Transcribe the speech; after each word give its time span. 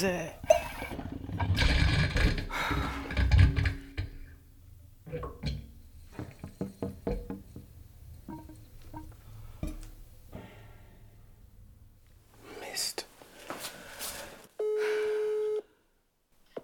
Scheiße. 0.00 0.30
Mist. 12.60 13.06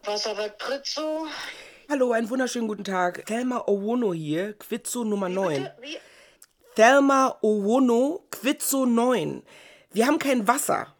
Wasserwerk 0.04 0.56
Pritzo. 0.56 1.26
Hallo, 1.90 2.12
einen 2.12 2.30
wunderschönen 2.30 2.68
guten 2.68 2.84
Tag. 2.84 3.26
Thelma 3.26 3.64
Owono 3.66 4.14
hier, 4.14 4.54
Quizzo 4.54 5.04
Nummer 5.04 5.28
9. 5.28 5.64
Bitte? 5.64 5.76
Wie? 5.82 5.98
Thelma 6.74 7.36
Owono, 7.42 8.24
Quizzo 8.30 8.86
9. 8.86 9.42
Wir 9.90 10.06
haben 10.06 10.18
kein 10.18 10.48
Wasser. 10.48 10.94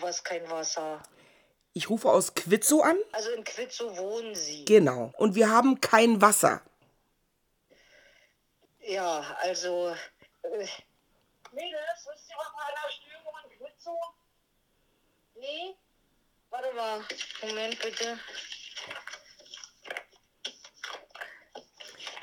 Was 0.00 0.22
kein 0.22 0.48
Wasser. 0.50 1.00
Ich 1.76 1.90
rufe 1.90 2.08
aus 2.08 2.34
Quizzo 2.34 2.82
an. 2.82 2.96
Also 3.10 3.30
in 3.30 3.42
Quitzow 3.42 3.96
wohnen 3.98 4.34
Sie. 4.36 4.64
Genau. 4.64 5.12
Und 5.18 5.34
wir 5.34 5.50
haben 5.50 5.80
kein 5.80 6.22
Wasser. 6.22 6.62
Ja, 8.80 9.36
also. 9.40 9.88
Äh, 10.42 10.48
Mädels, 11.50 12.06
wisst 12.12 12.30
ihr 12.30 12.36
was 12.36 12.46
einer 12.54 12.90
Störung 12.90 13.34
in 13.42 13.58
Quitzow? 13.58 13.98
Nee? 15.34 15.74
Warte 16.50 16.72
mal. 16.74 17.04
Moment 17.42 17.82
bitte. 17.82 18.20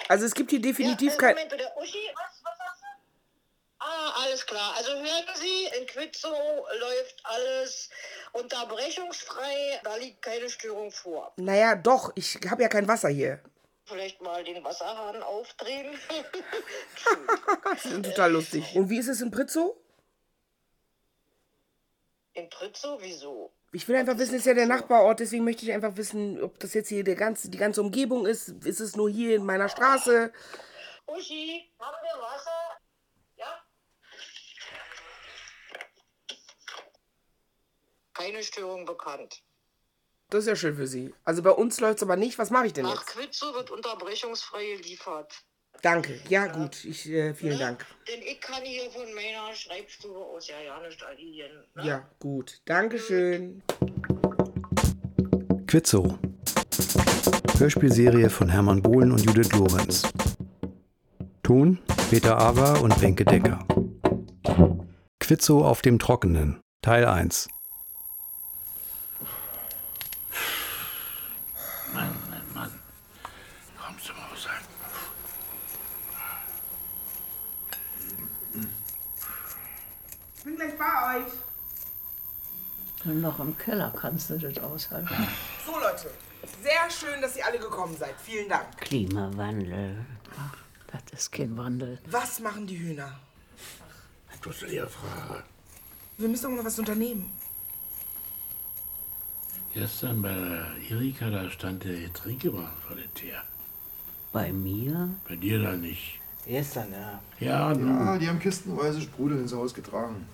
Also 0.07 0.25
es 0.25 0.33
gibt 0.33 0.51
hier 0.51 0.61
definitiv 0.61 1.09
ja, 1.09 1.15
äh, 1.15 1.17
kein... 1.17 1.35
Moment 1.35 1.51
bitte. 1.51 1.71
Uschi, 1.75 2.09
was? 2.15 2.40
Alles 4.15 4.45
klar. 4.45 4.73
Also 4.77 4.91
hören 4.91 5.25
Sie, 5.35 5.77
in 5.79 5.87
Quitzow 5.87 6.67
läuft 6.79 7.21
alles 7.23 7.89
unterbrechungsfrei. 8.33 9.79
Da 9.83 9.95
liegt 9.95 10.21
keine 10.21 10.49
Störung 10.49 10.91
vor. 10.91 11.33
Naja, 11.37 11.75
doch, 11.75 12.11
ich 12.15 12.39
habe 12.49 12.63
ja 12.63 12.69
kein 12.69 12.87
Wasser 12.87 13.09
hier. 13.09 13.41
Vielleicht 13.85 14.21
mal 14.21 14.43
den 14.43 14.63
Wasserhahn 14.63 15.21
aufdrehen. 15.23 15.99
Das 17.63 17.85
ist 17.85 18.05
total 18.05 18.33
lustig. 18.33 18.75
Und 18.75 18.89
wie 18.89 18.97
ist 18.99 19.07
es 19.07 19.21
in 19.21 19.31
Pritzow? 19.31 19.75
in 22.33 22.49
Pritzow? 22.49 22.99
Wieso? 23.01 23.51
Ich 23.71 23.87
will 23.87 23.95
einfach 23.95 24.17
wissen, 24.17 24.35
ist 24.35 24.45
ja 24.45 24.53
der 24.53 24.65
Nachbarort, 24.65 25.19
deswegen 25.19 25.45
möchte 25.45 25.63
ich 25.63 25.71
einfach 25.71 25.95
wissen, 25.95 26.41
ob 26.43 26.59
das 26.59 26.73
jetzt 26.73 26.89
hier 26.89 27.03
der 27.03 27.15
ganze, 27.15 27.49
die 27.49 27.57
ganze 27.57 27.81
Umgebung 27.81 28.25
ist. 28.25 28.49
Ist 28.65 28.81
es 28.81 28.95
nur 28.95 29.09
hier 29.09 29.35
in 29.35 29.45
meiner 29.45 29.69
Straße? 29.69 30.31
Uschi, 31.07 31.71
haben 31.79 31.97
wir 32.03 32.21
Wasser? 32.21 32.77
Ja? 33.37 33.63
Keine 38.13 38.43
Störung 38.43 38.85
bekannt. 38.85 39.41
Das 40.29 40.41
ist 40.43 40.47
ja 40.47 40.55
schön 40.55 40.75
für 40.75 40.87
Sie. 40.87 41.13
Also 41.25 41.41
bei 41.41 41.51
uns 41.51 41.79
läuft 41.79 41.97
es 41.97 42.03
aber 42.03 42.15
nicht. 42.15 42.37
Was 42.39 42.49
mache 42.51 42.67
ich 42.67 42.73
denn 42.73 42.85
Nach 42.85 42.93
jetzt? 43.01 43.07
Quitzow 43.07 43.53
wird 43.53 43.69
unterbrechungsfrei 43.71 44.77
geliefert. 44.77 45.33
Danke. 45.81 46.19
Ja, 46.29 46.47
gut. 46.47 46.85
Ich, 46.85 47.09
äh, 47.09 47.33
vielen 47.33 47.53
Ne? 47.53 47.59
Dank. 47.59 47.85
Denn 48.07 48.21
ich 48.21 48.39
kann 48.39 48.61
hier 48.63 48.89
von 48.91 49.13
meiner 49.13 49.53
Schreibstube 49.55 50.19
aus 50.19 50.47
ja 50.47 50.59
ja 50.61 50.79
nicht 50.79 51.03
agieren. 51.03 51.65
Ne? 51.75 51.85
Ja, 51.85 52.09
gut. 52.19 52.61
Dankeschön. 52.65 53.63
Quizzo. 55.67 56.17
Hörspielserie 57.57 58.29
von 58.29 58.49
Hermann 58.49 58.81
Bohlen 58.81 59.11
und 59.11 59.21
Judith 59.25 59.51
Lorenz. 59.53 60.03
Ton 61.43 61.79
Peter 62.09 62.37
Awa 62.39 62.79
und 62.79 63.01
Wenke 63.01 63.25
Decker. 63.25 63.65
Quizzo 65.19 65.65
auf 65.65 65.81
dem 65.81 65.97
Trockenen. 65.99 66.61
Teil 66.81 67.05
1. 67.05 67.47
Mann, 71.93 72.15
Mann, 72.29 72.41
Mann. 72.53 72.79
Kommst 73.77 74.09
du 74.09 74.13
mal 74.13 74.27
was 74.31 74.43
sagen? 74.43 74.65
Ich 80.45 80.77
euch. 81.17 81.33
Noch 83.05 83.39
im 83.39 83.57
Keller 83.57 83.93
kannst 83.99 84.29
du 84.29 84.37
das 84.37 84.57
aushalten. 84.59 85.09
So, 85.65 85.71
Leute. 85.71 86.11
Sehr 86.61 86.89
schön, 86.89 87.21
dass 87.21 87.35
ihr 87.35 87.45
alle 87.45 87.59
gekommen 87.59 87.95
seid. 87.97 88.15
Vielen 88.21 88.49
Dank. 88.49 88.77
Klimawandel. 88.77 90.05
Ach, 90.37 90.55
das 90.87 91.19
ist 91.19 91.31
kein 91.31 91.57
Wandel. 91.57 91.99
Was 92.09 92.39
machen 92.39 92.67
die 92.67 92.77
Hühner? 92.77 93.19
Du 94.41 94.51
soll 94.51 94.71
ja 94.71 94.87
fragen. 94.87 95.43
Wir 96.17 96.27
müssen 96.27 96.43
doch 96.43 96.51
mal 96.51 96.65
was 96.65 96.77
unternehmen. 96.79 97.31
Gestern 99.73 100.21
bei 100.21 100.33
der 100.33 100.67
Erika, 100.89 101.29
da 101.29 101.49
stand 101.49 101.83
der 101.83 101.99
Getränkewagen 101.99 102.77
vor 102.85 102.95
der 102.95 103.13
Tür. 103.13 103.41
Bei 104.31 104.51
mir? 104.51 105.09
Bei 105.27 105.35
dir 105.35 105.61
da 105.61 105.73
nicht. 105.73 106.19
Gestern, 106.45 106.91
ja. 106.91 107.19
Ja. 107.39 107.67
Ah, 107.69 108.17
die 108.17 108.27
haben 108.27 108.39
kistenweise 108.39 109.01
Sprudel 109.01 109.39
ins 109.39 109.53
Haus 109.53 109.73
getragen. 109.73 110.25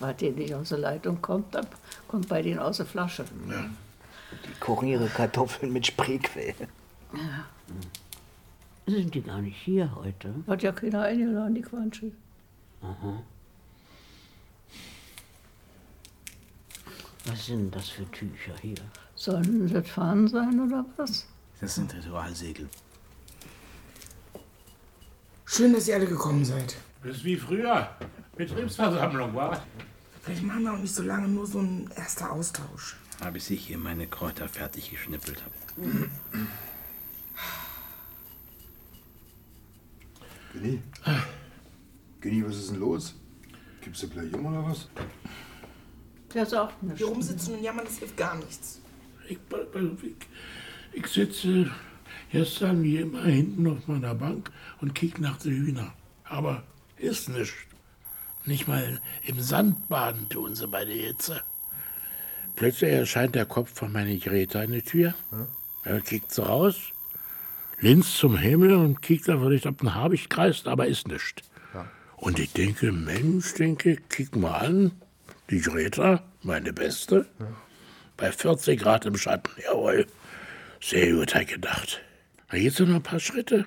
Was 0.00 0.16
dir 0.16 0.32
nicht 0.32 0.54
aus 0.54 0.68
der 0.68 0.78
Leitung 0.78 1.20
kommt, 1.20 1.54
dann 1.54 1.66
kommt 2.06 2.28
bei 2.28 2.42
denen 2.42 2.60
aus 2.60 2.76
der 2.76 2.86
Flasche. 2.86 3.24
Die 3.24 4.60
kochen 4.60 4.88
ihre 4.88 5.08
Kartoffeln 5.08 5.72
mit 5.72 5.86
Spreequell. 5.86 6.54
Sind 8.86 9.14
die 9.14 9.22
gar 9.22 9.40
nicht 9.40 9.56
hier 9.56 9.94
heute? 9.96 10.32
Hat 10.46 10.62
ja 10.62 10.72
keiner 10.72 11.02
eingeladen, 11.02 11.54
die 11.54 11.62
Quansche. 11.62 12.12
Was 17.24 17.46
sind 17.46 17.74
das 17.74 17.88
für 17.88 18.10
Tücher 18.10 18.54
hier? 18.62 18.76
Sollen 19.14 19.72
das 19.72 19.88
Fahnen 19.88 20.28
sein 20.28 20.60
oder 20.60 20.84
was? 20.96 21.26
Das 21.60 21.74
sind 21.74 21.92
Ritualsegel. 21.92 22.68
Schön, 25.44 25.72
dass 25.72 25.88
ihr 25.88 25.96
alle 25.96 26.06
gekommen 26.06 26.44
seid. 26.44 26.76
Das 27.02 27.16
ist 27.16 27.24
wie 27.24 27.36
früher. 27.36 27.90
Betriebsversammlung, 28.38 29.34
war. 29.34 29.62
Vielleicht 30.22 30.44
machen 30.44 30.62
wir 30.62 30.72
auch 30.72 30.78
nicht 30.78 30.94
so 30.94 31.02
lange, 31.02 31.26
nur 31.26 31.46
so 31.46 31.58
ein 31.58 31.90
erster 31.96 32.30
Austausch. 32.32 32.96
Ah, 33.20 33.30
bis 33.30 33.50
ich 33.50 33.66
hier 33.66 33.78
meine 33.78 34.06
Kräuter 34.06 34.48
fertig 34.48 34.90
geschnippelt 34.90 35.42
habe. 35.42 36.08
Günni? 40.52 40.80
Günni, 42.20 42.46
was 42.46 42.56
ist 42.56 42.70
denn 42.70 42.78
los? 42.78 43.14
Gibt's 43.80 44.00
dir 44.00 44.08
gleich 44.08 44.32
um 44.32 44.46
oder 44.46 44.64
was? 44.64 44.88
Der 46.32 46.46
sagt 46.46 46.80
nicht. 46.82 46.98
Hier 46.98 47.06
rumsitzen 47.08 47.54
und 47.54 47.62
jammern, 47.62 47.86
das 47.86 47.98
hilft 47.98 48.16
gar 48.16 48.36
nichts. 48.36 48.80
Ich, 49.28 49.38
ich, 49.38 50.16
ich 50.92 51.06
sitze 51.06 51.70
gestern 52.30 52.82
wie 52.84 52.98
immer 52.98 53.24
hinten 53.24 53.66
auf 53.66 53.88
meiner 53.88 54.14
Bank 54.14 54.50
und 54.80 54.94
kick 54.94 55.18
nach 55.18 55.38
den 55.38 55.52
Hühner. 55.52 55.92
Aber 56.24 56.62
ist 56.98 57.28
nichts. 57.30 57.67
Nicht 58.48 58.66
mal 58.66 58.98
im 59.26 59.40
Sand 59.42 59.88
baden 59.90 60.26
tun 60.30 60.54
sie 60.54 60.66
bei 60.66 60.82
der 60.86 60.94
Hitze. 60.94 61.42
Plötzlich 62.56 62.90
erscheint 62.90 63.34
der 63.34 63.44
Kopf 63.44 63.74
von 63.74 63.92
meiner 63.92 64.16
Greta 64.16 64.62
in 64.62 64.72
die 64.72 64.80
Tür. 64.80 65.12
Er 65.84 66.00
kickt 66.00 66.32
so 66.32 66.44
raus, 66.44 66.76
linst 67.78 68.16
zum 68.16 68.38
Himmel 68.38 68.72
und 68.72 69.02
kickt 69.02 69.28
da 69.28 69.38
vielleicht, 69.38 69.66
ob 69.66 69.82
ein 69.82 69.94
Habicht 69.94 70.30
kreist, 70.30 70.66
aber 70.66 70.86
ist 70.86 71.08
nichts. 71.08 71.42
Und 72.16 72.38
ich 72.38 72.50
denke, 72.54 72.90
Mensch, 72.90 73.52
denke, 73.52 73.98
kick 74.08 74.34
mal 74.34 74.56
an, 74.56 74.92
die 75.50 75.60
Greta, 75.60 76.22
meine 76.42 76.72
Beste, 76.72 77.26
bei 78.16 78.32
40 78.32 78.80
Grad 78.80 79.04
im 79.04 79.18
Schatten, 79.18 79.52
jawohl, 79.62 80.06
sehr 80.80 81.12
gut, 81.12 81.34
hat 81.34 81.48
gedacht. 81.48 82.00
Da 82.50 82.56
geht 82.56 82.72
sie 82.72 82.86
noch 82.86 82.96
ein 82.96 83.02
paar 83.02 83.20
Schritte 83.20 83.66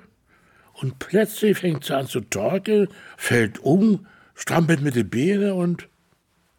und 0.73 0.97
plötzlich 0.97 1.59
fängt 1.59 1.85
sie 1.85 1.95
an 1.95 2.07
zu 2.07 2.21
torkeln, 2.21 2.88
fällt 3.15 3.59
um, 3.59 4.07
strampelt 4.41 4.81
mit 4.81 4.95
den 4.95 5.09
Beinen 5.09 5.51
und 5.51 5.88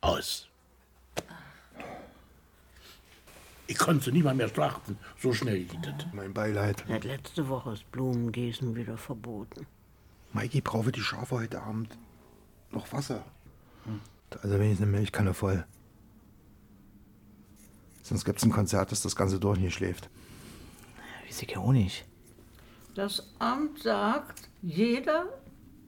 aus. 0.00 0.48
Ich 3.66 3.78
konnte 3.78 4.04
sie 4.04 4.12
nicht 4.12 4.24
mal 4.24 4.34
mehr 4.34 4.48
schlachten, 4.48 4.98
so 5.20 5.32
schnell 5.32 5.64
geht 5.64 5.86
es. 5.86 6.06
Mein 6.12 6.32
Beileid. 6.32 6.84
Seit 6.86 7.04
letzte 7.04 7.48
Woche 7.48 7.72
ist 7.72 7.90
Blumengießen 7.90 8.76
wieder 8.76 8.96
verboten. 8.96 9.66
Mikey 10.32 10.60
brauche 10.60 10.92
die 10.92 11.00
Schafe 11.00 11.36
heute 11.36 11.60
Abend 11.62 11.96
noch 12.70 12.92
Wasser. 12.92 13.24
Also 14.42 14.54
wenigstens 14.58 14.86
eine 14.86 14.96
Milchkanne 14.96 15.34
voll. 15.34 15.64
Sonst 18.02 18.24
gibt's 18.24 18.44
ein 18.44 18.52
Konzert, 18.52 18.92
das 18.92 19.02
das 19.02 19.16
ganze 19.16 19.40
Dorf 19.40 19.58
hier 19.58 19.70
schläft. 19.70 20.08
Weiß 21.26 21.42
ich 21.42 21.50
ja 21.50 21.58
auch 21.58 21.72
nicht. 21.72 22.04
Das 22.94 23.26
Amt 23.38 23.82
sagt, 23.82 24.48
jeder 24.60 25.26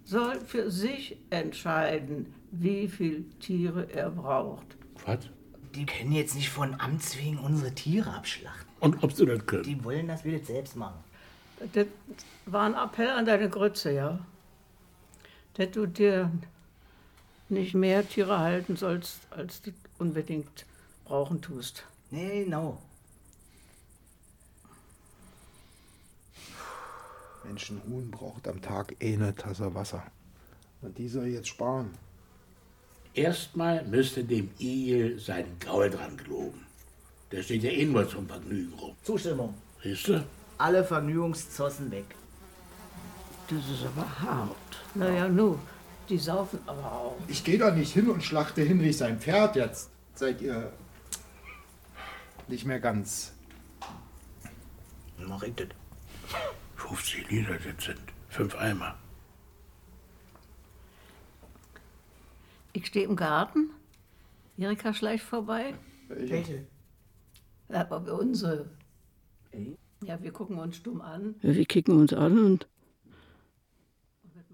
soll 0.05 0.41
für 0.41 0.71
sich 0.71 1.17
entscheiden, 1.31 2.33
wie 2.51 2.89
viel 2.89 3.25
Tiere 3.41 3.91
er 3.93 4.11
braucht. 4.11 4.77
Was? 5.07 5.29
Die 5.75 5.87
können 5.87 6.13
jetzt 6.13 6.37
nicht 6.37 6.51
von 6.51 6.79
Amts 6.81 7.19
wegen 7.19 7.39
unsere 7.39 7.75
Tiere 7.75 8.15
abschlachten. 8.15 8.69
Und 8.81 9.03
ob 9.03 9.13
sie 9.13 9.27
das 9.27 9.45
können? 9.47 9.65
Die 9.65 9.83
wollen, 9.83 10.07
dass 10.07 10.25
wir 10.25 10.39
das 10.39 10.47
selbst 10.47 10.77
machen. 10.77 11.03
Das 11.73 11.87
war 12.47 12.67
ein 12.67 12.75
Appell 12.75 13.09
an 13.09 13.25
deine 13.25 13.49
Grütze, 13.49 13.93
ja? 13.93 14.19
Dass 15.55 15.71
du 15.71 15.87
dir 15.87 16.31
nicht 17.49 17.75
mehr 17.75 18.07
Tiere 18.09 18.39
halten 18.39 18.77
sollst, 18.77 19.21
als 19.31 19.63
du 19.63 19.73
unbedingt 19.99 20.67
brauchen 21.05 21.41
tust. 21.41 21.85
Nee, 22.11 22.45
genau. 22.45 22.81
Mensch, 27.45 27.71
ein 27.71 27.83
Huhn 27.87 28.11
braucht 28.11 28.49
am 28.49 28.61
Tag 28.61 28.95
eh 29.01 29.15
eine 29.15 29.35
Tasse 29.35 29.75
Wasser. 29.75 30.03
Und 30.81 30.97
die 30.99 31.09
soll 31.09 31.27
jetzt 31.27 31.49
sparen. 31.49 31.91
Erstmal 33.15 33.85
müsste 33.85 34.25
dem 34.25 34.51
Igel 34.59 35.19
sein 35.19 35.47
Gaul 35.61 35.91
dran 35.91 36.17
geloben. 36.17 36.67
Der 37.31 37.43
steht 37.43 37.63
ja 37.63 37.71
eh 37.71 37.85
nur 37.85 38.09
zum 38.09 38.27
Vergnügen 38.27 38.73
rum. 38.75 38.97
Zustimmung. 39.03 39.55
Siehst 39.83 40.09
du? 40.09 40.25
Alle 40.59 40.85
Vergnügungszossen 40.85 41.91
weg. 41.91 42.07
Das 43.49 43.59
ist 43.59 43.85
aber 43.85 44.21
hart. 44.21 44.85
Naja, 44.95 45.29
nu, 45.29 45.59
die 46.09 46.19
saufen 46.19 46.59
aber 46.67 46.93
auch. 46.93 47.17
Ich 47.29 47.45
gehe 47.45 47.59
da 47.59 47.71
nicht 47.71 47.93
hin 47.93 48.09
und 48.09 48.23
schlachte 48.23 48.63
Hinrich 48.63 48.97
sein 48.97 49.21
Pferd 49.21 49.57
jetzt. 49.57 49.91
Seid 50.15 50.41
ihr 50.41 50.73
nicht 52.49 52.65
mehr 52.65 52.81
ganz. 52.81 53.33
Mach 55.19 55.43
ich 55.43 55.55
das. 55.55 55.69
50 56.89 57.31
Liter, 57.31 57.55
das 57.59 57.85
sind 57.85 58.01
fünf 58.29 58.55
Eimer. 58.57 58.95
Ich 62.75 62.87
stehe 62.87 63.07
im 63.07 63.17
Garten. 63.17 63.71
Erika 64.59 64.93
schleicht 64.93 65.25
vorbei. 65.25 65.75
Welche? 66.09 66.67
Aber 67.69 68.19
unsere. 68.19 68.69
Ja, 70.03 70.23
wir 70.23 70.33
gucken 70.33 70.59
uns 70.59 70.77
stumm 70.77 71.01
an. 71.01 71.37
Ja, 71.41 71.55
wir 71.55 71.65
kicken 71.65 71.97
uns 71.97 72.13
an 72.13 72.39
und 72.39 72.69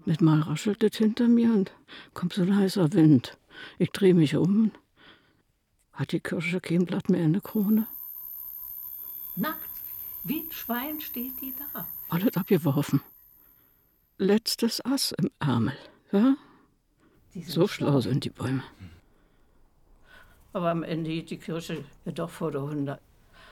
mit 0.05 0.21
mal 0.21 0.39
raschelt 0.39 0.83
es 0.83 0.97
hinter 0.97 1.27
mir 1.27 1.51
und 1.53 1.73
kommt 2.13 2.33
so 2.33 2.43
ein 2.43 2.55
heißer 2.55 2.93
Wind. 2.93 3.37
Ich 3.77 3.91
drehe 3.91 4.13
mich 4.13 4.37
um. 4.37 4.71
Hat 5.91 6.13
die 6.13 6.21
Kirsche 6.21 6.61
kein 6.61 6.85
Blatt 6.85 7.09
mehr 7.09 7.23
in 7.23 7.33
der 7.33 7.41
Krone? 7.41 7.87
Nackt. 9.35 9.69
Wie 10.23 10.39
ein 10.39 10.51
Schwein 10.51 11.01
steht 11.01 11.33
die 11.41 11.53
da. 11.73 11.87
Alles 12.11 12.35
abgeworfen. 12.35 13.01
Letztes 14.17 14.83
Ass 14.83 15.13
im 15.13 15.31
Ärmel. 15.39 15.77
Ja? 16.11 16.35
So 17.47 17.69
schlau 17.69 18.01
sind 18.01 18.25
die 18.25 18.29
Bäume. 18.29 18.63
Aber 20.51 20.71
am 20.71 20.83
Ende 20.83 21.09
geht 21.09 21.29
die 21.29 21.37
Kirsche 21.37 21.85
ja 22.03 22.11
doch 22.11 22.29
vor 22.29 22.51
der 22.51 22.63
Hunde. 22.63 22.99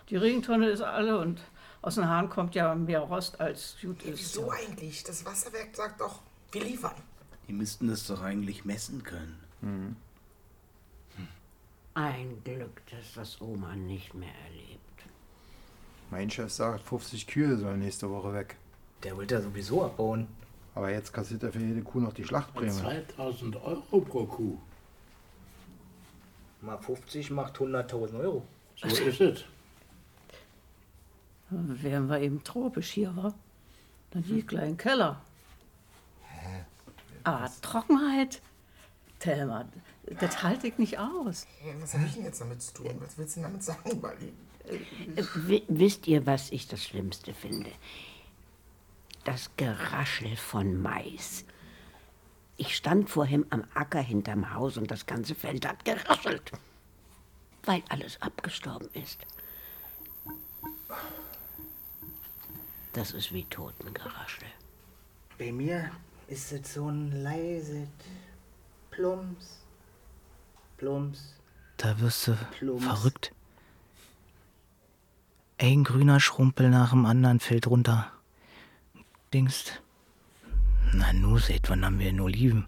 Die 0.09 0.17
Regentonne 0.17 0.69
ist 0.69 0.81
alle 0.81 1.19
und 1.19 1.39
aus 1.81 1.95
den 1.95 2.05
Haaren 2.05 2.27
kommt 2.27 2.53
ja 2.53 2.75
mehr 2.75 2.99
Rost 2.99 3.39
als 3.39 3.77
gut 3.81 4.03
ist. 4.03 4.19
Wieso 4.19 4.51
eigentlich? 4.51 5.05
Das 5.05 5.23
Wasserwerk 5.23 5.73
sagt 5.73 6.01
doch, 6.01 6.21
wir 6.51 6.65
liefern. 6.65 7.01
Die 7.47 7.53
müssten 7.53 7.87
das 7.87 8.07
doch 8.07 8.21
eigentlich 8.21 8.65
messen 8.65 9.03
können. 9.03 9.95
Ein 11.93 12.43
Glück, 12.43 12.81
dass 12.91 13.13
das 13.15 13.39
Oma 13.39 13.73
nicht 13.77 14.13
mehr 14.13 14.35
erlebt. 14.47 14.88
Mein 16.11 16.29
Chef 16.29 16.51
sagt, 16.51 16.81
50 16.87 17.27
Kühe 17.27 17.57
sollen 17.57 17.79
nächste 17.79 18.09
Woche 18.09 18.33
weg. 18.33 18.57
Der 19.03 19.15
wollte 19.15 19.35
ja 19.35 19.41
sowieso 19.41 19.83
abbauen. 19.83 20.27
Aber 20.75 20.91
jetzt 20.91 21.13
kassiert 21.13 21.43
er 21.43 21.51
für 21.51 21.59
jede 21.59 21.81
Kuh 21.81 21.99
noch 21.99 22.13
die 22.13 22.23
Schlachtprämie. 22.23 22.71
2000 22.71 23.55
Euro 23.57 24.01
pro 24.01 24.25
Kuh. 24.25 24.57
Mal 26.61 26.77
50 26.77 27.31
macht 27.31 27.57
100.000 27.57 28.19
Euro. 28.19 28.45
So 28.75 28.87
ist 28.87 29.21
es. 29.21 29.43
Wären 31.49 32.09
wir 32.09 32.19
eben 32.19 32.43
tropisch 32.43 32.91
hier, 32.91 33.15
wa? 33.15 33.33
Dann 34.11 34.23
die 34.23 34.43
kleinen 34.43 34.77
Keller. 34.77 35.21
Ah, 37.23 37.49
Trockenheit. 37.61 38.41
Thelma, 39.19 39.65
das 40.19 40.41
halte 40.43 40.67
ich 40.67 40.77
nicht 40.77 40.97
aus. 40.97 41.45
Hey, 41.59 41.75
was 41.81 41.93
habe 41.93 42.05
ich 42.05 42.13
denn 42.13 42.23
jetzt 42.23 42.39
damit 42.39 42.61
zu 42.61 42.73
tun? 42.73 42.95
Was 42.99 43.17
willst 43.17 43.35
du 43.35 43.41
denn 43.41 43.49
damit 43.49 43.63
sagen, 43.63 43.99
Bali? 43.99 44.33
Äh, 44.69 45.23
wi- 45.35 45.63
Wisst 45.67 46.07
ihr, 46.07 46.25
was 46.25 46.51
ich 46.51 46.67
das 46.67 46.83
Schlimmste 46.83 47.33
finde? 47.33 47.71
Das 49.23 49.49
Geraschel 49.57 50.35
von 50.37 50.81
Mais. 50.81 51.45
Ich 52.57 52.75
stand 52.75 53.09
vorhin 53.09 53.45
am 53.51 53.63
Acker 53.73 54.01
hinterm 54.01 54.53
Haus 54.53 54.77
und 54.77 54.91
das 54.91 55.05
ganze 55.05 55.33
Feld 55.35 55.65
hat 55.67 55.85
geraschelt, 55.85 56.51
weil 57.63 57.83
alles 57.89 58.21
abgestorben 58.21 58.89
ist. 58.93 59.19
Das 62.93 63.11
ist 63.11 63.31
wie 63.33 63.45
Totengeraschel. 63.45 64.47
Bei 65.37 65.51
mir 65.51 65.91
ist 66.27 66.51
es 66.51 66.73
so 66.73 66.89
ein 66.89 67.23
leises 67.23 67.87
Plumps. 68.91 69.63
Plumps. 70.77 71.35
Da 71.77 71.97
wirst 71.99 72.27
du 72.27 72.35
Plumps. 72.57 72.83
verrückt. 72.83 73.31
Ein 75.61 75.83
grüner 75.83 76.21
Schrumpel 76.21 76.69
nach 76.69 76.91
dem 76.91 77.05
anderen 77.05 77.41
fällt 77.41 77.67
runter. 77.67 78.09
Denkst, 79.33 79.81
na 80.93 81.11
nu 81.11 81.37
seht, 81.37 81.69
wann 81.69 81.83
haben 81.83 81.99
wir 81.99 82.05
denn 82.05 82.21
Oliven? 82.21 82.65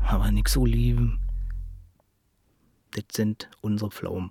Aber 0.00 0.30
nix 0.30 0.56
Oliven. 0.56 1.20
Das 2.92 3.04
sind 3.12 3.50
unsere 3.60 3.90
Pflaumen. 3.90 4.30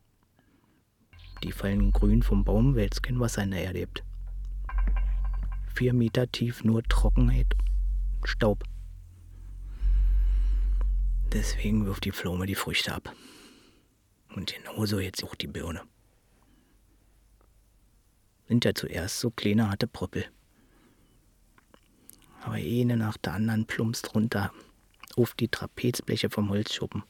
Die 1.43 1.51
fallen 1.51 1.91
grün 1.91 2.23
vom 2.23 2.43
Baum, 2.43 2.75
weil's 2.75 3.03
kein 3.03 3.19
Wasser 3.19 3.43
in 3.43 3.51
der 3.51 3.65
Erde 3.65 3.81
gibt. 3.81 4.03
Vier 5.75 5.93
Meter 5.93 6.31
tief 6.31 6.63
nur 6.63 6.81
Trockenheit, 6.81 7.53
Staub. 8.23 8.63
Deswegen 11.31 11.85
wirft 11.85 12.05
die 12.05 12.11
Pflaume 12.11 12.47
die 12.47 12.55
Früchte 12.55 12.95
ab. 12.95 13.13
Und 14.35 14.51
genauso 14.51 14.99
jetzt 14.99 15.23
auch 15.23 15.35
die 15.35 15.45
Birne. 15.45 15.83
Sind 18.47 18.65
ja 18.65 18.73
zuerst 18.75 19.19
so 19.19 19.31
kleine 19.31 19.69
harte 19.69 19.87
Pröppel. 19.87 20.25
Aber 22.43 22.55
eine 22.55 22.95
nach 22.95 23.17
der 23.17 23.33
anderen 23.33 23.65
plumpst 23.65 24.13
runter 24.13 24.51
auf 25.17 25.33
die 25.33 25.47
Trapezbleche 25.47 26.29
vom 26.29 26.49
Holzschuppen. 26.49 27.03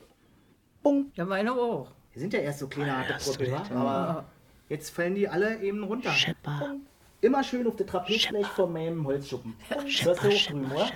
Ja, 1.15 1.25
meine 1.25 1.51
auch. 1.51 1.91
Die 2.13 2.19
sind 2.19 2.33
ja 2.33 2.39
erst 2.39 2.59
so 2.59 2.67
kleine 2.67 2.97
harte 2.97 3.15
hast 3.15 3.37
Pröppel, 3.37 3.51
wa? 3.51 3.63
aber 3.71 4.25
jetzt 4.69 4.91
fallen 4.91 5.15
die 5.15 5.27
alle 5.27 5.61
eben 5.61 5.83
runter. 5.83 6.11
Schepper. 6.11 6.75
Immer 7.21 7.43
schön 7.43 7.65
auf 7.67 7.75
der 7.75 7.87
Trapezblech 7.87 8.45
von 8.47 8.71
meinem 8.71 9.05
Holzschuppen. 9.05 9.55
Schepper, 9.87 10.31
Schepper, 10.31 10.71
oder? 10.71 10.89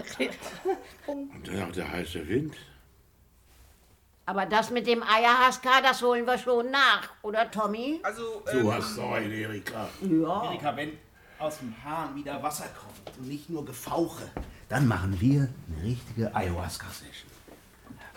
Und 1.07 1.47
dann 1.47 1.59
noch 1.59 1.71
der 1.71 1.91
heiße 1.91 2.27
Wind. 2.27 2.55
Aber 4.29 4.45
das 4.45 4.69
mit 4.69 4.85
dem 4.85 5.01
Eierhaska, 5.01 5.81
das 5.81 6.03
holen 6.03 6.23
wir 6.27 6.37
schon 6.37 6.69
nach, 6.69 7.09
oder 7.23 7.49
Tommy? 7.49 7.99
Also, 8.03 8.43
Du 8.51 8.71
hast 8.71 8.99
eine 8.99 9.33
Erika. 9.33 9.89
Erika, 10.03 10.75
wenn 10.75 10.99
aus 11.39 11.57
dem 11.57 11.73
Hahn 11.83 12.15
wieder 12.15 12.43
Wasser 12.43 12.67
kommt 12.79 13.17
und 13.17 13.27
nicht 13.27 13.49
nur 13.49 13.65
Gefauche, 13.65 14.29
dann 14.67 14.87
machen 14.87 15.19
wir 15.19 15.49
eine 15.67 15.83
richtige 15.83 16.35
Ayahuasca-Session. 16.35 17.31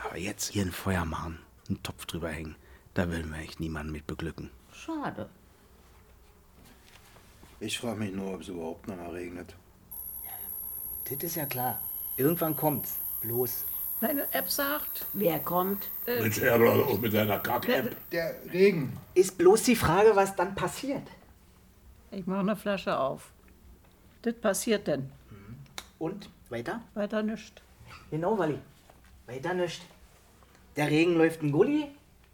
Aber 0.04 0.18
jetzt 0.18 0.50
hier 0.50 0.66
ein 0.66 0.72
Feuer 0.72 1.06
machen, 1.06 1.38
einen 1.66 1.82
Topf 1.82 2.04
drüber 2.04 2.28
hängen, 2.28 2.56
da 2.92 3.10
will 3.10 3.24
wir 3.24 3.38
echt 3.38 3.58
niemanden 3.58 3.92
mit 3.92 4.06
beglücken. 4.06 4.50
Schade. 4.70 5.30
Ich 7.58 7.78
frage 7.78 8.00
mich 8.00 8.12
nur, 8.12 8.34
ob 8.34 8.42
es 8.42 8.48
überhaupt 8.48 8.86
noch 8.86 8.96
mal 8.96 9.12
regnet. 9.12 9.54
Das 11.08 11.22
ist 11.22 11.36
ja 11.36 11.46
klar. 11.46 11.80
Irgendwann 12.18 12.54
kommt's. 12.54 12.98
Bloß. 13.22 13.64
Meine 14.02 14.26
App 14.34 14.50
sagt, 14.50 15.06
Wer 15.12 15.38
kommt? 15.38 15.88
Mensch, 16.06 16.38
er 16.38 16.60
auch 16.60 16.98
mit 16.98 17.12
seiner 17.12 17.38
Kack-App. 17.38 17.96
Der 18.10 18.34
Regen. 18.52 18.98
Ist 19.14 19.38
bloß 19.38 19.62
die 19.62 19.76
Frage, 19.76 20.16
was 20.16 20.34
dann 20.34 20.56
passiert. 20.56 21.06
ich 22.10 22.26
mache 22.26 22.40
eine 22.40 22.56
Flasche 22.56 22.98
auf. 22.98 23.30
Das 24.22 24.34
passiert 24.34 24.88
denn. 24.88 25.12
Und 26.00 26.28
weiter? 26.48 26.82
Weiter 26.94 27.22
nichts. 27.22 27.62
Genau, 28.10 28.36
Wally. 28.36 28.58
Weiter 29.26 29.54
nicht. 29.54 29.82
Der 30.74 30.90
Regen 30.90 31.14
läuft 31.16 31.40
in 31.40 31.52
Gully 31.52 31.86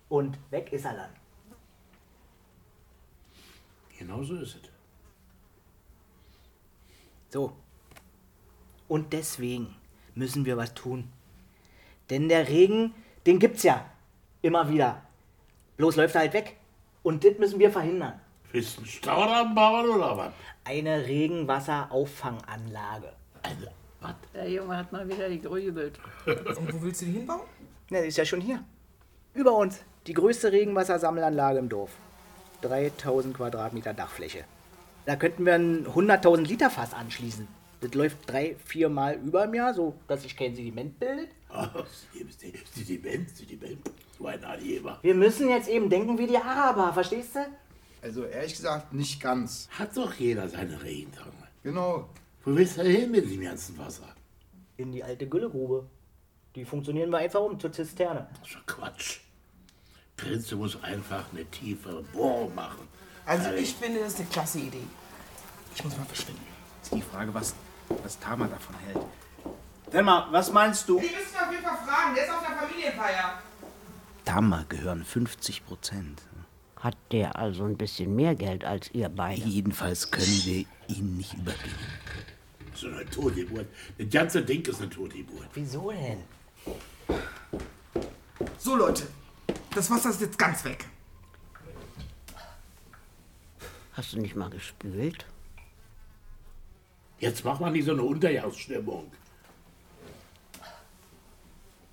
und 0.09 0.39
weg 0.51 0.73
ist 0.73 0.87
er 0.87 0.95
dann. 0.95 1.11
Genau 3.99 4.23
so 4.23 4.37
ist 4.37 4.57
es. 4.57 4.71
So. 7.29 7.53
Und 8.89 9.13
deswegen 9.13 9.77
müssen 10.15 10.47
wir 10.47 10.57
was 10.57 10.73
tun. 10.73 11.13
Denn 12.11 12.29
der 12.29 12.49
Regen, 12.49 12.95
den 13.27 13.39
gibt's 13.39 13.63
ja 13.63 13.85
immer 14.43 14.69
wieder. 14.71 15.03
Bloß 15.77 15.97
läuft 15.97 16.15
er 16.15 16.21
halt 16.23 16.33
weg. 16.33 16.57
Und 17.03 17.25
das 17.25 17.37
müssen 17.39 17.59
wir 17.59 17.71
verhindern. 17.71 18.21
Willst 18.53 18.77
du 18.77 18.81
einen 18.81 18.89
Staudamm 18.89 19.55
bauen 19.55 19.91
oder 19.91 20.17
was? 20.17 20.33
Eine 20.65 21.07
Regenwasserauffanganlage. 21.07 23.13
Also, 23.43 23.67
was? 24.01 24.15
Der 24.35 24.51
Junge 24.51 24.77
hat 24.77 24.91
mal 24.91 25.07
wieder 25.09 25.29
gegrübelt. 25.29 26.01
Und 26.27 26.73
wo 26.73 26.83
willst 26.83 27.03
du 27.03 27.07
die 27.07 27.13
hinbauen? 27.13 27.43
Na, 27.91 28.01
die 28.01 28.09
ist 28.09 28.17
ja 28.17 28.25
schon 28.25 28.41
hier. 28.41 28.65
Über 29.35 29.55
uns. 29.55 29.85
Die 30.07 30.15
größte 30.15 30.51
Regenwassersammelanlage 30.53 31.59
im 31.59 31.69
Dorf. 31.69 31.91
3000 32.63 33.37
Quadratmeter 33.37 33.93
Dachfläche. 33.95 34.45
Da 35.05 35.17
könnten 35.17 35.45
wir 35.47 35.55
ein 35.55 35.87
100.000 35.87 36.47
Liter 36.47 36.71
Fass 36.71 36.95
anschließen. 36.95 37.49
Das 37.81 37.95
läuft 37.95 38.19
drei, 38.27 38.57
vier 38.65 38.89
Mal 38.89 39.15
über 39.25 39.45
im 39.45 39.55
Jahr, 39.55 39.73
so 39.73 39.95
dass 40.09 40.23
sich 40.23 40.37
kein 40.37 40.55
Sediment 40.55 40.99
bildet. 40.99 41.31
Ah, 41.49 41.69
Sediment, 42.75 43.31
Sediment. 43.37 43.91
So 44.19 44.27
ein 44.27 44.43
Angeber. 44.45 44.99
Wir 45.03 45.15
müssen 45.15 45.49
jetzt 45.49 45.69
eben 45.69 45.89
denken 45.89 46.19
wie 46.19 46.27
die 46.27 46.37
Araber, 46.37 46.93
verstehst 46.93 47.37
du? 47.37 47.47
Also 48.03 48.25
ehrlich 48.25 48.55
gesagt, 48.55 48.93
nicht 48.93 49.21
ganz. 49.21 49.69
Hat 49.71 49.97
doch 49.97 50.13
jeder 50.15 50.49
seine 50.49 50.83
Regentonne. 50.83 51.33
Genau. 51.63 52.09
Wo 52.45 52.55
willst 52.55 52.79
du 52.79 52.83
hin 52.83 53.11
mit 53.11 53.31
dem 53.31 53.41
ganzen 53.41 53.79
Wasser? 53.79 54.15
In 54.77 54.93
die 54.93 55.03
alte 55.03 55.29
Güllegrube. 55.29 55.87
Die 56.55 56.65
funktionieren 56.65 57.11
wir 57.11 57.19
einfach 57.19 57.41
um 57.41 57.59
zur 57.59 57.73
Zisterne. 57.73 58.29
Das 58.41 58.49
ist 58.49 58.57
doch 58.57 58.67
Quatsch. 58.67 59.19
Prinz, 60.17 60.49
du 60.49 60.57
musst 60.57 60.83
einfach 60.83 61.25
eine 61.33 61.45
tiefe 61.47 62.05
Bohrung 62.13 62.55
machen. 62.55 62.89
Also 63.25 63.53
ich 63.53 63.75
finde, 63.75 64.01
das 64.01 64.15
ist 64.15 64.21
eine 64.21 64.29
klasse 64.29 64.59
Idee. 64.59 64.83
Ich 65.75 65.85
muss 65.85 65.97
mal 65.97 66.05
verschwinden. 66.07 66.43
Ist 66.83 66.93
die 66.93 67.03
Frage, 67.03 67.33
was, 67.35 67.55
was 68.03 68.19
Tama 68.19 68.47
davon 68.47 68.75
hält. 68.87 69.05
Selma, 69.91 70.29
was 70.31 70.53
meinst 70.53 70.89
du? 70.89 71.01
Die 71.01 71.07
müssen 71.07 71.33
wir 71.33 71.47
auf 71.47 71.53
jeden 71.53 71.65
Fall 71.65 71.77
fragen. 71.87 72.15
Der 72.15 72.25
ist 72.25 72.31
auf 72.31 72.47
der 72.47 72.57
Familienfeier. 72.57 73.43
Tama 74.25 74.65
gehören 74.69 75.05
50 75.05 75.65
Prozent. 75.67 76.23
Hat 76.77 76.97
der 77.11 77.37
also 77.37 77.65
ein 77.65 77.77
bisschen 77.77 78.15
mehr 78.15 78.35
Geld 78.35 78.65
als 78.65 78.91
ihr 78.93 79.09
beide? 79.09 79.43
Jedenfalls 79.43 80.11
können 80.11 80.41
wir 80.45 80.65
ihn 80.89 81.17
nicht 81.17 81.35
übergeben. 81.35 81.75
So 82.75 82.87
eine 82.89 83.05
Totgeburt. 83.07 83.67
Das 83.97 84.09
ganze 84.11 84.43
Ding 84.43 84.65
ist 84.65 84.81
eine 84.81 84.91
Totgeburt. 84.91 85.49
Wieso 85.55 85.91
denn? 85.91 86.23
So, 88.59 88.77
Leute. 88.77 89.09
Das 89.75 89.91
Wasser 89.91 90.11
ist 90.11 90.21
jetzt 90.21 90.39
ganz 90.39 90.65
weg. 90.65 90.85
Hast 93.95 94.13
du 94.13 94.21
nicht 94.21 94.37
mal 94.37 94.51
gespült? 94.51 95.27
Jetzt 97.21 97.45
macht 97.45 97.61
man 97.61 97.73
nicht 97.73 97.85
so 97.85 97.93
eine 97.93 98.03
Unterjahrsstimmung. 98.03 99.11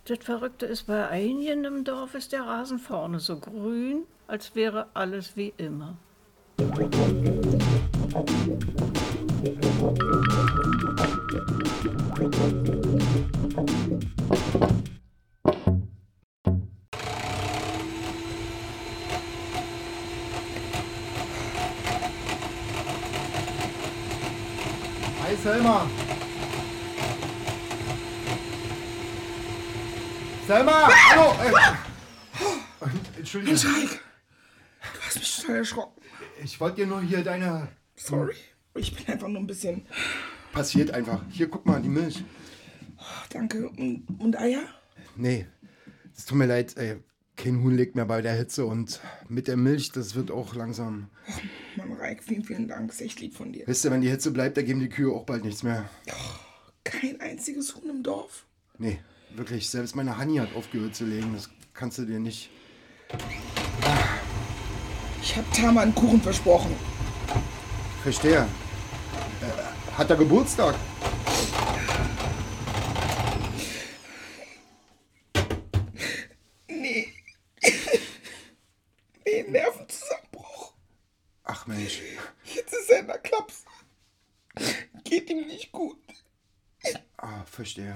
Das 0.05 0.19
Verrückte 0.19 0.67
ist, 0.67 0.85
bei 0.85 1.07
einigen 1.07 1.65
im 1.65 1.83
Dorf 1.83 2.13
ist 2.13 2.31
der 2.31 2.43
Rasen 2.43 2.77
vorne 2.77 3.19
so 3.19 3.39
grün, 3.39 4.03
als 4.27 4.53
wäre 4.55 4.87
alles 4.93 5.35
wie 5.35 5.51
immer. 5.57 5.97
Hi 13.57 13.84
Selma. 25.45 25.87
Selma! 30.47 30.89
Hallo! 31.11 31.35
Äh, 32.81 33.19
Entschuldigung. 33.19 33.55
Schalk, 33.55 34.01
du 34.81 35.01
hast 35.05 35.19
mich 35.19 35.35
total 35.35 35.55
erschrocken. 35.57 36.01
Ich 36.43 36.59
wollte 36.59 36.77
dir 36.77 36.87
nur 36.87 36.99
hier 37.01 37.23
deine. 37.23 37.67
Sorry. 37.95 38.33
Ich 38.73 38.95
bin 38.95 39.13
einfach 39.13 39.27
nur 39.27 39.39
ein 39.39 39.45
bisschen... 39.45 39.85
Passiert 40.51 40.89
einfach. 40.89 41.21
Hier, 41.29 41.47
guck 41.47 41.63
mal, 41.67 41.79
die 41.79 41.89
Milch. 41.89 42.23
Danke. 43.29 43.69
Und, 43.69 44.07
und 44.17 44.39
Eier? 44.39 44.63
Nee, 45.15 45.45
es 46.17 46.25
tut 46.25 46.39
mir 46.39 46.47
leid, 46.47 46.75
ey. 46.75 47.03
Kein 47.35 47.61
Huhn 47.61 47.75
legt 47.75 47.95
mehr 47.95 48.05
bei 48.05 48.23
der 48.23 48.33
Hitze 48.33 48.65
und 48.65 48.99
mit 49.29 49.47
der 49.47 49.57
Milch, 49.57 49.91
das 49.91 50.15
wird 50.15 50.31
auch 50.31 50.55
langsam. 50.55 51.11
Mann, 51.85 51.97
Reik, 51.97 52.23
vielen, 52.23 52.43
vielen 52.43 52.67
Dank. 52.67 52.91
Ist 52.91 53.01
echt 53.01 53.19
lieb 53.19 53.35
von 53.35 53.51
dir. 53.51 53.67
Wisst 53.67 53.85
ihr, 53.85 53.91
wenn 53.91 54.01
die 54.01 54.09
Hitze 54.09 54.31
bleibt, 54.31 54.57
da 54.57 54.61
geben 54.61 54.79
die 54.79 54.89
Kühe 54.89 55.11
auch 55.13 55.23
bald 55.25 55.43
nichts 55.43 55.63
mehr. 55.63 55.89
Kein 56.83 57.19
einziges 57.21 57.75
Huhn 57.75 57.89
im 57.89 58.03
Dorf. 58.03 58.45
Nee, 58.77 58.99
wirklich, 59.35 59.69
selbst 59.69 59.95
meine 59.95 60.17
Hanni 60.17 60.37
hat 60.37 60.55
aufgehört 60.55 60.95
zu 60.95 61.05
legen. 61.05 61.33
Das 61.33 61.49
kannst 61.73 61.97
du 61.97 62.05
dir 62.05 62.19
nicht. 62.19 62.49
Ich 65.21 65.35
habe 65.35 65.47
Tama 65.51 65.81
einen 65.81 65.95
Kuchen 65.95 66.21
versprochen. 66.21 66.75
Verstehe. 68.03 68.47
Äh, 69.41 69.93
hat 69.97 70.09
er 70.09 70.15
Geburtstag? 70.15 70.75
Nee. 76.67 77.13
nee, 79.25 79.43
Nervenzusammenbruch. 79.47 80.73
Ach 81.43 81.65
Mensch. 81.67 82.01
Jetzt 82.43 82.73
ist 82.73 82.91
er 82.91 82.99
in 82.99 83.07
der 83.07 83.17
Klaps. 83.17 83.65
Geht 85.03 85.29
ihm 85.29 85.47
nicht 85.47 85.71
gut. 85.71 85.97
Ah, 87.17 87.43
verstehe. 87.55 87.95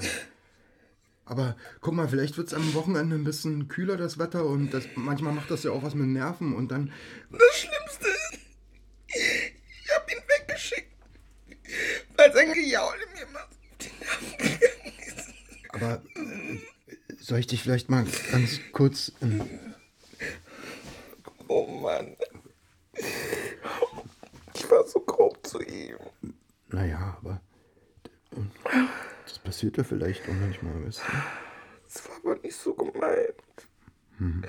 Aber 1.25 1.55
guck 1.81 1.93
mal, 1.93 2.07
vielleicht 2.07 2.37
wird 2.37 2.47
es 2.47 2.55
am 2.55 2.73
Wochenende 2.73 3.15
ein 3.15 3.23
bisschen 3.23 3.67
kühler, 3.67 3.97
das 3.97 4.17
Wetter. 4.17 4.45
Und 4.45 4.71
das, 4.71 4.85
manchmal 4.95 5.33
macht 5.33 5.51
das 5.51 5.63
ja 5.63 5.71
auch 5.71 5.83
was 5.83 5.93
mit 5.93 6.07
Nerven. 6.07 6.55
Und 6.55 6.71
dann. 6.71 6.91
Das 7.29 7.55
Schlimmste 7.55 8.07
ist, 8.07 8.39
ich 9.07 9.91
hab 9.95 10.11
ihn 10.11 10.17
weggeschickt, 10.27 10.91
weil 12.17 12.33
sein 12.33 12.51
Gejaule 12.51 13.05
mir 13.13 13.39
auf 13.39 13.49
die 13.79 13.91
Nerven 13.99 14.37
gegangen 14.37 14.93
ist. 15.05 15.29
Aber 15.69 16.01
soll 17.19 17.39
ich 17.39 17.47
dich 17.47 17.61
vielleicht 17.61 17.89
mal 17.91 18.07
ganz 18.31 18.59
kurz. 18.71 19.11
Oh 21.47 21.67
Mann. 21.67 22.15
Ich 24.55 24.69
war 24.71 24.87
so 24.87 24.99
grob 25.01 25.45
zu 25.45 25.61
ihm. 25.61 25.97
naja, 26.69 27.17
aber. 27.21 27.41
Äh, 29.50 29.51
Das 29.51 29.56
passiert 29.56 29.77
ja 29.77 29.84
vielleicht 29.84 30.24
auch 30.29 30.34
manchmal, 30.34 30.86
weißt 30.86 31.00
du? 31.00 31.03
Das 31.91 32.08
war 32.08 32.18
aber 32.18 32.41
nicht 32.41 32.56
so 32.56 32.74
gemeint. 32.74 33.34
Hm. 34.18 34.44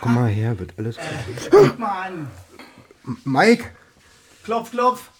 Komm 0.00 0.14
mal 0.14 0.28
her, 0.28 0.58
wird 0.58 0.72
alles 0.78 0.96
gut. 0.96 1.50
Guck 1.50 1.78
mal 1.78 2.06
an. 2.06 2.30
Mike, 3.24 3.70
Klopf, 4.44 4.70
klopf. 4.70 5.10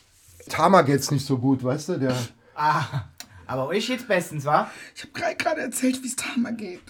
Tama 0.49 0.83
geht's 0.83 1.11
nicht 1.11 1.27
so 1.27 1.37
gut, 1.39 1.63
weißt 1.65 1.89
du? 1.89 1.99
Der. 1.99 2.17
Ah, 2.55 3.09
aber 3.47 3.67
euch 3.67 3.89
geht's 3.89 4.07
bestens, 4.07 4.45
wa? 4.45 4.71
Ich 4.95 5.03
habe 5.03 5.13
gerade 5.13 5.37
gerade 5.37 5.61
erzählt, 5.63 6.03
wie 6.03 6.07
es 6.07 6.17
Tama 6.17 6.53
geht. 6.53 6.83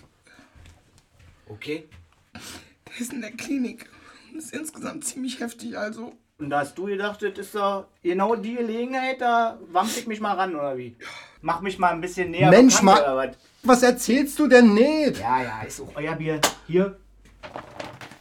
Okay. 1.48 1.88
Der 2.34 3.00
ist 3.00 3.12
in 3.12 3.22
der 3.22 3.32
Klinik. 3.32 3.88
Und 4.30 4.38
ist 4.38 4.52
insgesamt 4.52 5.04
ziemlich 5.04 5.40
heftig, 5.40 5.78
also. 5.78 6.14
Und 6.38 6.50
da 6.50 6.60
hast 6.60 6.76
du 6.76 6.84
gedacht, 6.84 7.22
das 7.22 7.38
ist 7.38 7.54
doch 7.54 7.86
genau 8.02 8.36
die 8.36 8.56
Gelegenheit, 8.56 9.22
da 9.22 9.58
wampf 9.72 9.96
ich 9.96 10.06
mich 10.06 10.20
mal 10.20 10.34
ran, 10.34 10.54
oder 10.54 10.76
wie? 10.76 10.94
Mach 11.40 11.62
mich 11.62 11.78
mal 11.78 11.92
ein 11.92 12.00
bisschen 12.02 12.30
näher 12.30 12.50
Mensch, 12.50 12.78
bekannt, 12.78 13.00
Ma- 13.06 13.12
oder 13.14 13.16
was? 13.28 13.36
Was 13.62 13.82
erzählst 13.82 14.38
du 14.38 14.46
denn 14.46 14.74
nicht? 14.74 15.18
Ja, 15.18 15.42
ja, 15.42 15.62
ist 15.66 15.80
auch 15.80 15.90
euer 15.94 16.14
Bier. 16.14 16.38
Hier. 16.66 16.98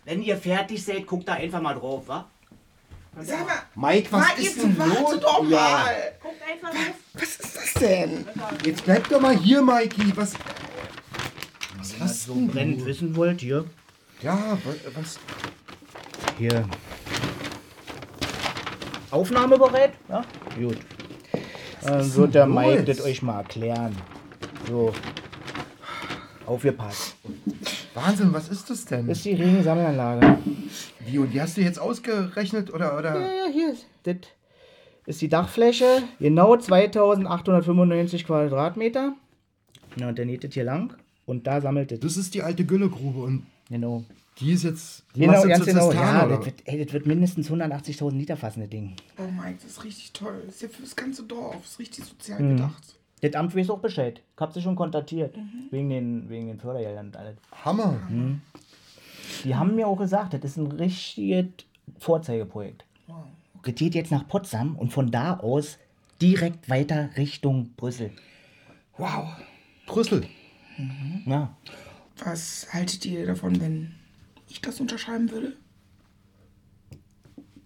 Wenn 0.05 0.21
ihr 0.21 0.37
fertig 0.37 0.83
seid, 0.85 1.05
guckt 1.05 1.27
da 1.27 1.33
einfach 1.33 1.59
mal 1.61 1.73
drauf, 1.73 2.07
wa? 2.07 2.25
Sag 3.19 3.45
mal, 3.45 3.91
Mike, 3.93 4.07
was 4.11 4.27
Mike, 4.29 4.41
ist 4.47 4.61
denn 4.61 4.77
los? 4.77 5.19
doch 5.19 5.43
Ja. 5.49 5.59
mal. 5.59 5.95
Guckt 6.21 6.41
einfach 6.49 6.69
drauf. 6.71 6.95
Was 7.15 7.23
ist 7.35 7.55
das 7.57 7.73
denn? 7.73 8.25
Jetzt 8.63 8.85
bleib 8.85 9.09
doch 9.09 9.19
mal 9.19 9.35
hier, 9.37 9.61
Mikey. 9.61 10.13
Was. 10.15 10.33
Was 11.77 11.93
ihr 11.93 11.99
das 11.99 12.23
so 12.25 12.35
brennend 12.47 12.85
wissen 12.85 13.13
wollt, 13.17 13.41
hier. 13.41 13.65
Ja, 14.21 14.57
was. 14.63 14.95
was 14.95 15.19
Hier. 16.37 16.65
Aufnahmebereit? 19.15 19.93
Ja? 20.09 20.23
Gut. 20.59 20.77
Dann 21.83 22.15
wird 22.15 22.35
der 22.35 22.45
Mike 22.47 22.83
das 22.83 23.01
euch 23.01 23.21
mal 23.21 23.37
erklären. 23.39 23.95
So. 24.67 24.91
Aufgepasst. 26.45 27.15
Wahnsinn, 27.93 28.33
was 28.33 28.49
ist 28.49 28.69
das 28.69 28.85
denn? 28.85 29.07
Das 29.07 29.17
ist 29.17 29.25
die 29.25 29.33
Regensammelanlage. 29.33 30.37
Wie, 31.05 31.17
und 31.17 31.31
die 31.33 31.41
hast 31.41 31.57
du 31.57 31.61
jetzt 31.61 31.79
ausgerechnet 31.79 32.73
oder. 32.73 32.97
oder? 32.97 33.15
Ja, 33.19 33.27
ja, 33.27 33.51
hier. 33.51 33.71
ist- 33.73 33.85
Das 34.03 34.15
ist 35.05 35.21
die 35.21 35.29
Dachfläche. 35.29 36.03
Genau 36.19 36.55
2895 36.57 38.25
Quadratmeter. 38.25 39.13
Ja, 39.97 40.09
und 40.09 40.19
dann 40.19 40.27
geht 40.27 40.43
das 40.43 40.53
hier 40.53 40.65
lang. 40.65 40.93
Und 41.25 41.47
da 41.47 41.61
sammelt 41.61 41.91
es. 41.91 41.99
Das 41.99 42.17
ist 42.17 42.33
die 42.35 42.41
alte 42.43 42.65
Güllegrube 42.65 43.19
und 43.21 43.45
Genau. 43.69 44.03
Die 44.39 44.51
ist 44.51 44.63
jetzt. 44.63 45.05
Genau, 45.13 45.43
ganz 45.43 45.65
genau. 45.65 45.91
Ja, 45.91 46.27
das 46.27 46.45
wird, 46.45 46.55
ey, 46.65 46.83
das 46.83 46.93
wird 46.93 47.05
mindestens 47.05 47.49
180.000 47.49 48.11
Liter 48.17 48.35
fassen, 48.37 48.61
das 48.61 48.69
Ding. 48.69 48.95
Oh 49.17 49.23
Mike, 49.23 49.59
das 49.61 49.71
ist 49.71 49.83
richtig 49.83 50.11
toll. 50.13 50.43
Das 50.45 50.55
ist 50.55 50.61
ja 50.63 50.67
für 50.69 50.81
das 50.81 50.95
ganze 50.95 51.23
Dorf. 51.23 51.55
Das 51.61 51.71
ist 51.71 51.79
richtig 51.79 52.05
sozial 52.05 52.41
Mhm. 52.41 52.57
gedacht. 52.57 52.95
Das 53.21 53.33
Amt 53.33 53.55
weiß 53.55 53.69
auch 53.69 53.79
Bescheid. 53.79 54.21
Ich 54.35 54.41
hab 54.41 54.53
sie 54.53 54.61
schon 54.61 54.75
kontaktiert. 54.75 55.35
Wegen, 55.71 55.89
den, 55.89 56.29
wegen 56.29 56.47
den 56.47 56.59
Fördergeldern 56.59 57.07
und 57.07 57.17
alles. 57.17 57.37
Hammer. 57.63 57.97
Die 59.43 59.55
haben 59.55 59.75
mir 59.75 59.87
auch 59.87 59.95
gesagt, 59.97 60.33
das 60.33 60.43
ist 60.43 60.57
ein 60.57 60.67
richtiges 60.71 61.45
Vorzeigeprojekt. 61.99 62.83
Das 63.63 63.73
geht 63.75 63.95
jetzt 63.95 64.11
nach 64.11 64.27
Potsdam 64.27 64.75
und 64.75 64.91
von 64.91 65.09
da 65.11 65.39
aus 65.39 65.79
direkt 66.21 66.69
weiter 66.69 67.09
Richtung 67.17 67.71
Brüssel. 67.77 68.11
Wow. 68.97 69.29
Brüssel. 69.87 70.27
Ja. 71.25 71.55
Was 72.23 72.67
haltet 72.73 73.05
ihr 73.05 73.25
davon, 73.25 73.59
wenn 73.59 73.95
ich 74.55 74.61
das 74.61 74.79
unterschreiben 74.79 75.29
würde? 75.31 75.53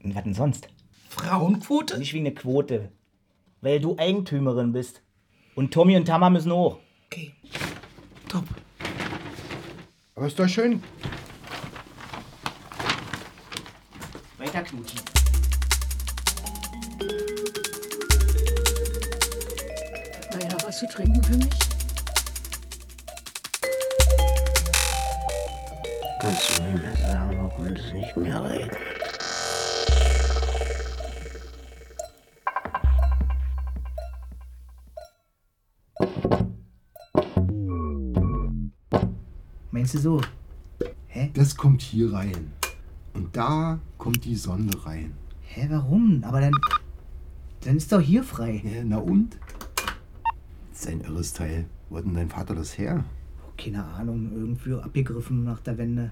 Und 0.04 0.16
was 0.16 0.24
denn 0.24 0.34
sonst? 0.34 0.68
Frauenquote? 1.10 1.98
Nicht 1.98 2.14
wie 2.14 2.20
eine 2.20 2.34
Quote. 2.34 2.92
Weil 3.62 3.80
du 3.80 3.98
Eigentümerin 3.98 4.72
bist. 4.72 5.02
Und 5.56 5.74
Tommy 5.74 5.96
und 5.98 6.06
Tama 6.06 6.30
müssen 6.30 6.52
hoch. 6.52 6.80
Okay. 7.06 7.34
Top. 8.28 8.46
Aber 10.16 10.28
ist 10.28 10.40
doch 10.40 10.48
schön. 10.48 10.82
Weiter, 14.38 14.62
Knuti. 14.64 14.96
Naja, 20.32 20.58
was 20.64 20.80
zu 20.80 20.88
trinken 20.88 21.24
für 21.24 21.38
mich? 21.38 21.69
Kannst 26.20 26.60
du 26.60 26.64
mir 26.64 26.74
mal 26.74 26.98
sagen, 26.98 27.38
warum 27.38 27.68
es 27.68 27.94
nicht 27.94 28.18
mehr 28.18 28.44
regnet? 28.44 28.78
Meinst 39.72 39.94
du 39.94 39.98
so? 40.00 40.22
Das 41.34 41.56
kommt 41.56 41.82
hier 41.82 42.12
rein. 42.12 42.52
Und 43.14 43.38
da 43.38 43.80
kommt 43.98 44.26
die 44.26 44.36
Sonde 44.36 44.86
rein. 44.86 45.14
Hä, 45.42 45.68
warum? 45.70 46.26
Aber 46.26 46.42
dann. 46.42 46.54
Dann 47.62 47.78
ist 47.78 47.94
doch 47.94 48.02
hier 48.02 48.26
frei. 48.26 48.62
Ja, 48.66 48.84
na 48.84 48.98
und? 48.98 49.38
Das 50.72 50.82
ist 50.82 50.88
ein 50.90 51.02
irres 51.02 51.32
Teil. 51.32 51.66
Wo 51.90 51.98
hat 51.98 52.06
denn 52.06 52.14
dein 52.14 52.30
Vater 52.30 52.56
das 52.56 52.78
her? 52.78 53.06
Keine 53.62 53.84
Ahnung, 53.84 54.32
irgendwie 54.34 54.74
abgegriffen 54.74 55.44
nach 55.44 55.60
der 55.60 55.78
Wende. 55.78 56.12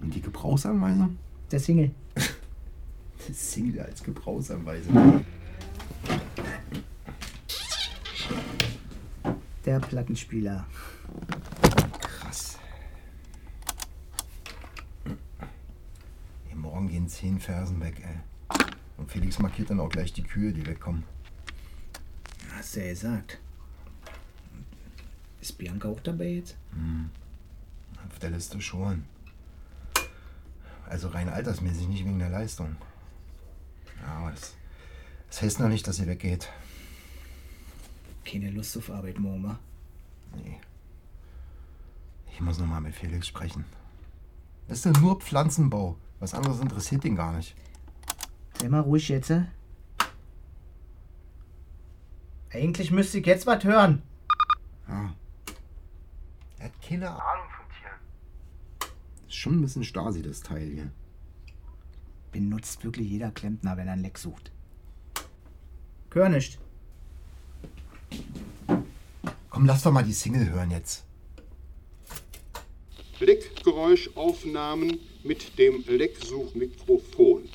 Und 0.00 0.14
die 0.14 0.22
Gebrauchsanweisung? 0.22 1.18
Der 1.50 1.60
Single. 1.60 1.90
Das 2.14 3.52
Single 3.52 3.80
als 3.80 4.02
Gebrauchsanweisung. 4.02 5.24
Der 9.66 9.78
Plattenspieler. 9.80 10.66
Krass. 12.00 12.58
Ey, 16.48 16.54
morgen 16.54 16.88
gehen 16.88 17.06
zehn 17.08 17.38
Fersen 17.38 17.78
weg, 17.80 18.02
ey. 18.02 18.58
Und 18.96 19.10
Felix 19.10 19.38
markiert 19.38 19.68
dann 19.68 19.80
auch 19.80 19.90
gleich 19.90 20.14
die 20.14 20.22
Kühe, 20.22 20.54
die 20.54 20.66
wegkommen. 20.66 21.04
Hast 22.56 22.76
du 22.76 22.80
ja 22.80 22.88
gesagt. 22.88 23.38
Ist 25.40 25.58
Bianca 25.58 25.88
auch 25.88 26.00
dabei 26.00 26.34
jetzt? 26.34 26.56
Hm. 26.72 27.10
Auf 28.06 28.18
der 28.18 28.30
Liste 28.30 28.60
schon. 28.60 29.04
Also 30.88 31.08
rein 31.08 31.28
altersmäßig, 31.28 31.88
nicht 31.88 32.04
wegen 32.04 32.18
der 32.18 32.30
Leistung. 32.30 32.76
Ja, 34.02 34.18
aber 34.18 34.32
das, 34.32 34.54
das 35.28 35.42
heißt 35.42 35.60
noch 35.60 35.68
nicht, 35.68 35.86
dass 35.86 35.96
sie 35.96 36.06
weggeht. 36.06 36.48
Keine 38.24 38.50
Lust 38.50 38.76
auf 38.76 38.90
Arbeit 38.90 39.16
wa? 39.22 39.58
Nee. 40.36 40.60
Ich 42.32 42.40
muss 42.40 42.58
noch 42.58 42.66
mal 42.66 42.80
mit 42.80 42.94
Felix 42.94 43.26
sprechen. 43.26 43.64
Das 44.68 44.78
ist 44.78 44.86
doch 44.86 45.00
nur 45.00 45.20
Pflanzenbau. 45.20 45.96
Was 46.20 46.34
anderes 46.34 46.60
interessiert 46.60 47.04
ihn 47.04 47.16
gar 47.16 47.32
nicht. 47.32 47.54
Sei 48.60 48.68
mal 48.68 48.80
ruhig 48.80 49.08
jetzt. 49.08 49.30
hä? 49.30 49.46
Eigentlich 52.52 52.90
müsste 52.90 53.18
ich 53.18 53.26
jetzt 53.26 53.46
was 53.46 53.64
hören. 53.64 54.02
Ja. 54.88 55.14
Er 56.60 56.66
hat 56.66 56.82
keine 56.82 57.08
Ahnung 57.08 57.46
von 57.56 57.64
Tieren. 57.74 58.94
Ist 59.26 59.34
schon 59.34 59.54
ein 59.54 59.62
bisschen 59.62 59.82
Stasi, 59.82 60.20
das 60.20 60.40
Teil 60.40 60.68
hier. 60.68 60.90
Benutzt 62.32 62.84
wirklich 62.84 63.08
jeder 63.08 63.30
Klempner, 63.30 63.78
wenn 63.78 63.86
er 63.86 63.94
ein 63.94 64.02
Leck 64.02 64.18
sucht. 64.18 64.52
Hör 66.12 66.28
nicht. 66.28 66.58
Komm, 69.48 69.64
lass 69.64 69.82
doch 69.82 69.90
mal 69.90 70.04
die 70.04 70.12
Single 70.12 70.50
hören 70.50 70.70
jetzt. 70.70 71.04
Leckgeräuschaufnahmen 73.20 74.98
mit 75.24 75.58
dem 75.58 75.82
Lecksuchmikrofon. 75.86 77.48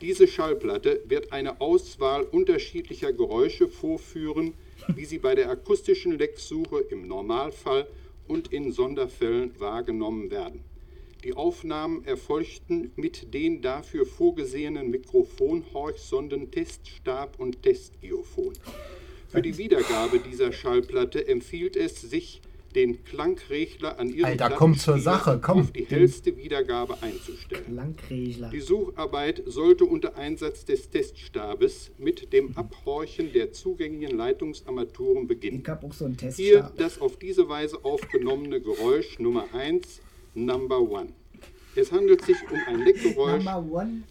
Diese 0.00 0.26
Schallplatte 0.26 1.02
wird 1.06 1.30
eine 1.30 1.60
Auswahl 1.60 2.22
unterschiedlicher 2.22 3.12
Geräusche 3.12 3.68
vorführen, 3.68 4.54
wie 4.88 5.04
sie 5.04 5.18
bei 5.18 5.34
der 5.34 5.50
akustischen 5.50 6.18
Lecksuche 6.18 6.80
im 6.90 7.06
Normalfall 7.06 7.86
und 8.30 8.52
in 8.52 8.70
Sonderfällen 8.72 9.58
wahrgenommen 9.58 10.30
werden. 10.30 10.62
Die 11.24 11.34
Aufnahmen 11.34 12.04
erfolgten 12.06 12.92
mit 12.96 13.34
den 13.34 13.60
dafür 13.60 14.06
vorgesehenen 14.06 14.90
Mikrofonhorchsonden 14.90 16.50
Teststab 16.50 17.38
und 17.38 17.62
Testgeophon. 17.62 18.54
Für 19.28 19.42
die 19.42 19.58
Wiedergabe 19.58 20.20
dieser 20.20 20.52
Schallplatte 20.52 21.26
empfiehlt 21.28 21.76
es 21.76 22.00
sich, 22.00 22.40
den 22.74 23.04
Klangregler 23.04 23.98
an 23.98 24.08
ihrem 24.08 24.26
Alter, 24.26 24.50
komm 24.50 24.76
zur 24.76 24.98
Sache, 24.98 25.40
komm. 25.42 25.60
auf 25.60 25.72
die 25.72 25.84
hellste 25.84 26.36
Wiedergabe 26.36 27.02
einzustellen. 27.02 27.64
Klangregler. 27.64 28.50
Die 28.50 28.60
Sucharbeit 28.60 29.42
sollte 29.46 29.84
unter 29.84 30.16
Einsatz 30.16 30.64
des 30.64 30.90
Teststabes 30.90 31.90
mit 31.98 32.32
dem 32.32 32.56
Abhorchen 32.56 33.32
der 33.32 33.52
zugänglichen 33.52 34.16
Leitungsarmaturen 34.16 35.26
beginnen. 35.26 35.60
Ich 35.62 35.68
hab 35.68 35.84
auch 35.84 35.92
so 35.92 36.04
einen 36.04 36.16
Hier 36.18 36.28
Teststab. 36.28 36.76
das 36.78 37.00
auf 37.00 37.16
diese 37.16 37.48
Weise 37.48 37.78
aufgenommene 37.84 38.60
Geräusch 38.60 39.18
Nummer 39.18 39.44
1, 39.52 40.00
Number 40.34 40.78
1. 40.78 41.10
Es 41.76 41.92
handelt 41.92 42.22
sich 42.22 42.36
um 42.50 42.58
ein 42.66 42.84
Leckgeräusch, 42.84 43.44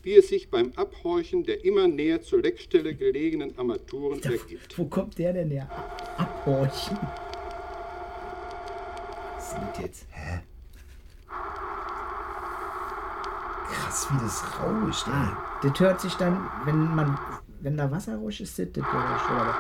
wie 0.02 0.16
es 0.16 0.30
sich 0.30 0.50
beim 0.50 0.72
Abhorchen 0.78 1.44
der 1.44 1.66
immer 1.66 1.90
näher 1.90 2.22
zur 2.22 2.42
Leckstelle 2.42 2.96
gelegenen 2.96 3.58
Armaturen 3.58 4.24
ergibt. 4.24 4.78
Wo 4.78 4.86
kommt 4.86 5.18
der 5.18 5.34
denn 5.34 5.52
her? 5.52 5.70
Abhorchen. 6.18 6.98
Das 9.50 9.80
jetzt? 9.80 10.06
Hä? 10.12 10.42
Krass, 13.72 14.08
wie 14.12 14.20
das 14.20 14.44
rauscht. 14.60 15.08
Ah, 15.08 15.38
das 15.64 15.80
hört 15.80 16.02
sich 16.02 16.14
dann, 16.16 16.50
wenn 16.66 16.96
man, 16.96 17.18
wenn 17.62 17.76
da 17.78 17.90
Wasserrausch 17.90 18.42
ist, 18.42 18.60
das 18.60 18.68
das 18.72 18.84
Geräusch, 18.84 19.26
oder? 19.26 19.56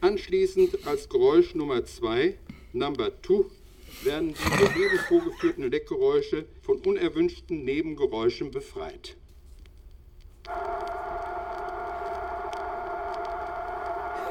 Anschließend 0.00 0.86
als 0.86 1.08
Geräusch 1.08 1.54
Nummer 1.54 1.84
2, 1.84 2.38
Number 2.72 3.10
2, 3.22 3.44
werden 4.04 4.32
die 4.32 4.64
soeben 4.64 4.98
vorgeführten 5.08 5.70
Leckgeräusche 5.70 6.46
von 6.62 6.78
unerwünschten 6.78 7.64
Nebengeräuschen 7.64 8.50
befreit. 8.50 9.16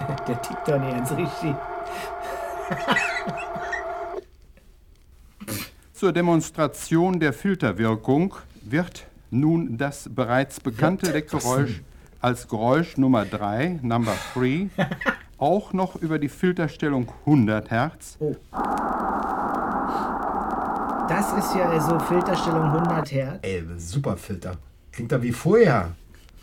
Der 0.27 0.41
tickt 0.41 0.67
doch 0.67 0.79
nicht 0.79 0.91
ganz 0.91 1.11
richtig. 1.11 1.55
Zur 5.93 6.11
Demonstration 6.11 7.19
der 7.19 7.33
Filterwirkung 7.33 8.35
wird 8.61 9.07
nun 9.31 9.77
das 9.77 10.09
bereits 10.13 10.59
bekannte 10.59 11.11
Leckgeräusch 11.11 11.81
als 12.21 12.47
Geräusch 12.47 12.97
Nummer 12.97 13.25
3, 13.25 13.79
Number 13.81 14.13
3, 14.33 14.69
auch 15.37 15.73
noch 15.73 15.95
über 15.95 16.19
die 16.19 16.29
Filterstellung 16.29 17.11
100 17.25 17.71
Hertz 17.71 18.17
Das 21.09 21.33
ist 21.33 21.55
ja 21.55 21.69
also 21.69 21.99
Filterstellung 21.99 22.63
100 22.63 23.11
Hertz. 23.11 23.39
Ey, 23.41 23.63
super 23.77 24.17
Filter. 24.17 24.57
Klingt 24.91 25.11
da 25.11 25.21
wie 25.21 25.31
vorher. 25.31 25.95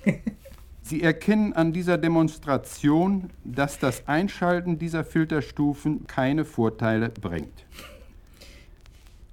Sie 0.86 1.02
erkennen 1.02 1.54
an 1.54 1.72
dieser 1.72 1.96
Demonstration, 1.96 3.30
dass 3.42 3.78
das 3.78 4.06
Einschalten 4.06 4.78
dieser 4.78 5.02
Filterstufen 5.02 6.06
keine 6.06 6.44
Vorteile 6.44 7.08
bringt. 7.08 7.64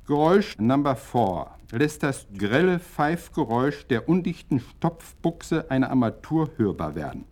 Geräusch 0.07 0.57
Number 0.59 0.95
4 0.95 1.47
lässt 1.73 2.03
das 2.03 2.25
grelle 2.37 2.79
Pfeifgeräusch 2.79 3.85
der 3.87 4.07
undichten 4.07 4.61
Stopfbuchse 4.61 5.69
einer 5.69 5.89
Armatur 5.89 6.51
hörbar 6.55 6.95
werden. 6.95 7.25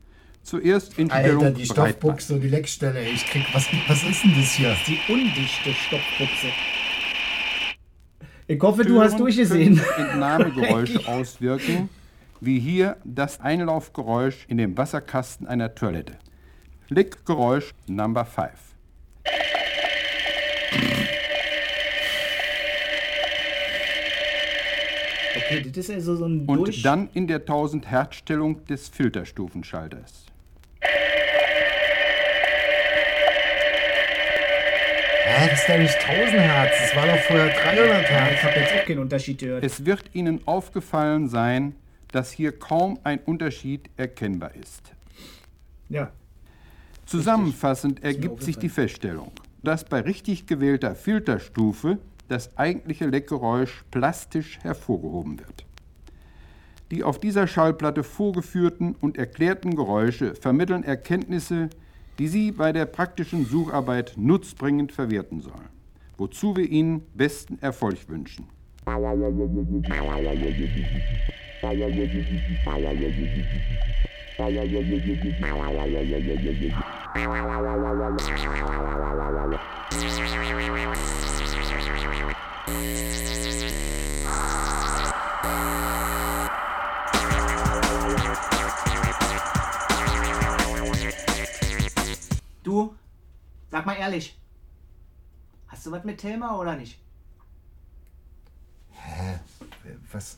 Zuerst 0.44 1.00
in 1.00 1.10
Stellung 1.10 1.46
Alter, 1.46 1.58
die 1.58 1.66
Breitband. 1.66 1.90
Stoffbuchse 1.90 2.34
und 2.34 2.42
die 2.42 2.50
Leckstelle. 2.50 3.02
Ich 3.08 3.26
krieg, 3.26 3.46
was, 3.54 3.68
was 3.88 4.04
ist 4.04 4.24
denn 4.26 4.34
das 4.36 4.52
hier? 4.52 4.76
Die 4.86 5.00
undichte 5.08 5.72
Stoffbuchse. 5.72 6.48
Ich 8.48 8.62
hoffe, 8.62 8.84
du 8.84 9.00
hast 9.00 9.12
Türen 9.12 9.24
durchgesehen. 9.24 9.82
Entnahmegeräusche 9.98 11.08
auswirken, 11.08 11.88
wie 12.42 12.60
hier 12.60 12.98
das 13.04 13.40
Einlaufgeräusch 13.42 14.46
in 14.48 14.58
dem 14.58 14.78
Wasserkasten 14.78 15.48
einer 15.48 15.76
Toilette. 15.76 16.18
Leckgeräusch 16.90 17.74
Number 17.88 18.26
5. 18.26 18.50
Okay, 25.36 25.62
das 25.70 25.78
ist 25.90 25.92
also 25.92 26.16
so 26.16 26.26
ein 26.26 26.46
Und 26.46 26.58
Durch... 26.60 26.82
dann 26.82 27.10
in 27.14 27.28
der 27.28 27.38
1000 27.40 27.90
Hertz 27.90 28.16
Stellung 28.16 28.66
des 28.66 28.90
Filterstufenschalters. 28.90 30.26
Hä, 35.26 35.48
das 35.50 35.60
ist 35.60 35.70
doch 35.70 35.78
nicht 35.78 36.10
1000 36.10 36.40
Hertz. 36.42 36.74
Das 36.82 36.96
war 36.96 37.06
doch 37.08 37.20
vorher 37.24 37.50
300 37.50 37.78
Ja, 37.80 38.10
Hertz. 38.10 38.34
ich 38.34 38.44
habe 38.44 38.60
jetzt 38.60 38.74
auch 38.74 38.86
keinen 38.86 39.00
Unterschied 39.00 39.38
gehört. 39.40 39.64
Es 39.64 39.86
wird 39.86 40.04
Ihnen 40.14 40.42
aufgefallen 40.46 41.30
sein, 41.30 41.76
dass 42.12 42.32
hier 42.32 42.58
kaum 42.58 43.00
ein 43.04 43.20
Unterschied 43.20 43.90
erkennbar 43.98 44.56
ist. 44.56 44.94
Ja. 45.90 46.12
Zusammenfassend 47.06 48.04
ergibt 48.04 48.44
sich 48.44 48.58
die 48.58 48.70
Feststellung, 48.70 49.32
dass 49.64 49.84
bei 49.86 50.02
richtig 50.02 50.46
gewählter 50.46 50.96
Filterstufe 50.96 51.98
das 52.28 52.56
eigentliche 52.58 53.08
Leckgeräusch 53.08 53.84
plastisch 53.90 54.60
hervorgehoben 54.62 55.40
wird. 55.40 55.66
Die 56.92 57.04
auf 57.04 57.20
dieser 57.20 57.48
Schallplatte 57.48 58.04
vorgeführten 58.04 58.96
und 59.00 59.18
erklärten 59.18 59.76
Geräusche 59.76 60.36
vermitteln 60.36 60.84
Erkenntnisse, 60.84 61.70
die 62.18 62.28
Sie 62.28 62.52
bei 62.52 62.72
der 62.74 62.86
praktischen 62.86 63.46
Sucharbeit 63.46 64.14
nutzbringend 64.18 64.92
verwerten 64.92 65.42
sollen, 65.42 65.70
wozu 66.18 66.56
wir 66.56 66.70
Ihnen 66.70 67.02
besten 67.16 67.60
Erfolg 67.60 68.08
wünschen. 68.08 68.48
Du, 92.64 92.96
sag 93.72 93.86
mal 93.86 93.96
ehrlich. 93.96 94.40
Hast 95.68 95.86
du 95.86 95.92
was 95.92 96.04
mit 96.04 96.20
Thelma 96.20 96.58
oder 96.58 96.76
nicht? 96.76 97.00
Hä? 98.92 99.40
Was? 100.12 100.38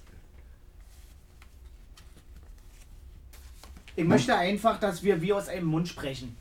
Ich 3.96 4.06
möchte 4.06 4.36
einfach, 4.36 4.80
dass 4.80 5.04
wir 5.04 5.22
wie 5.22 5.34
aus 5.34 5.48
einem 5.48 5.68
Mund 5.68 5.88
sprechen. 5.88 6.36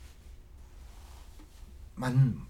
Mann. 1.95 2.41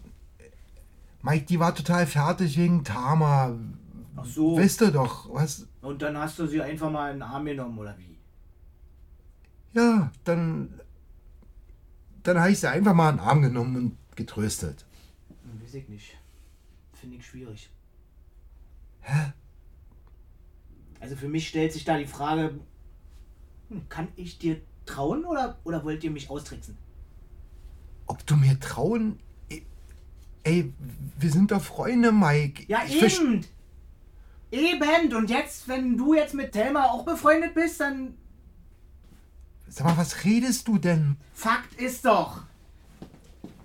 Mike, 1.21 1.45
die 1.45 1.59
war 1.59 1.75
total 1.75 2.07
fertig 2.07 2.57
wegen 2.57 2.83
Tama. 2.83 3.57
Ach 4.15 4.25
so. 4.25 4.57
Wisst 4.57 4.81
ihr 4.81 4.91
doch, 4.91 5.33
was? 5.33 5.67
Und 5.81 6.01
dann 6.01 6.17
hast 6.17 6.39
du 6.39 6.47
sie 6.47 6.61
einfach 6.61 6.91
mal 6.91 7.11
in 7.11 7.17
den 7.17 7.23
Arm 7.23 7.45
genommen, 7.45 7.77
oder 7.77 7.95
wie? 7.97 8.17
Ja, 9.73 10.11
dann. 10.23 10.79
Dann 12.23 12.39
habe 12.39 12.51
ich 12.51 12.59
sie 12.59 12.69
einfach 12.69 12.93
mal 12.93 13.09
in 13.09 13.17
den 13.17 13.25
Arm 13.25 13.41
genommen 13.41 13.75
und 13.75 14.15
getröstet. 14.15 14.85
Weiß 15.61 15.73
ich 15.73 15.89
nicht. 15.89 16.17
Finde 16.93 17.17
ich 17.17 17.25
schwierig. 17.25 17.69
Hä? 19.01 19.33
Also 20.99 21.15
für 21.15 21.27
mich 21.27 21.47
stellt 21.47 21.73
sich 21.73 21.83
da 21.83 21.97
die 21.97 22.05
Frage, 22.05 22.59
hm, 23.69 23.89
kann 23.89 24.09
ich 24.15 24.37
dir 24.37 24.61
trauen 24.85 25.25
oder, 25.25 25.57
oder 25.63 25.83
wollt 25.83 26.03
ihr 26.03 26.11
mich 26.11 26.29
austricksen? 26.29 26.77
Ob 28.07 28.25
du 28.25 28.35
mir 28.35 28.59
trauen. 28.59 29.19
Ey, 30.43 30.73
wir 31.19 31.29
sind 31.31 31.51
doch 31.51 31.61
Freunde, 31.61 32.11
Mike. 32.11 32.63
Ja, 32.67 32.81
Ich 32.85 33.01
eben! 33.01 33.45
Eben! 34.51 35.15
Und 35.15 35.29
jetzt, 35.29 35.67
wenn 35.67 35.95
du 35.97 36.13
jetzt 36.13 36.33
mit 36.33 36.51
Thelma 36.51 36.85
auch 36.85 37.05
befreundet 37.05 37.53
bist, 37.53 37.79
dann. 37.79 38.15
Sag 39.69 39.85
mal, 39.85 39.97
was 39.97 40.25
redest 40.25 40.67
du 40.67 40.77
denn? 40.77 41.15
Fakt 41.33 41.79
ist 41.79 42.05
doch. 42.05 42.41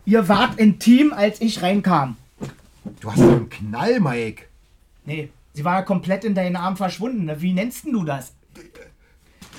Ihr 0.04 0.28
wart 0.28 0.58
intim, 0.60 1.12
als 1.12 1.40
ich 1.40 1.62
reinkam. 1.62 2.16
Du 3.00 3.10
hast 3.10 3.20
einen 3.20 3.48
Knall, 3.48 3.98
Mike. 3.98 4.44
Nee, 5.04 5.30
sie 5.52 5.64
war 5.64 5.84
komplett 5.84 6.24
in 6.24 6.36
deinen 6.36 6.54
Arm 6.54 6.76
verschwunden. 6.76 7.28
Wie 7.40 7.52
nennst 7.52 7.84
denn 7.84 7.92
du 7.92 8.04
das? 8.04 8.35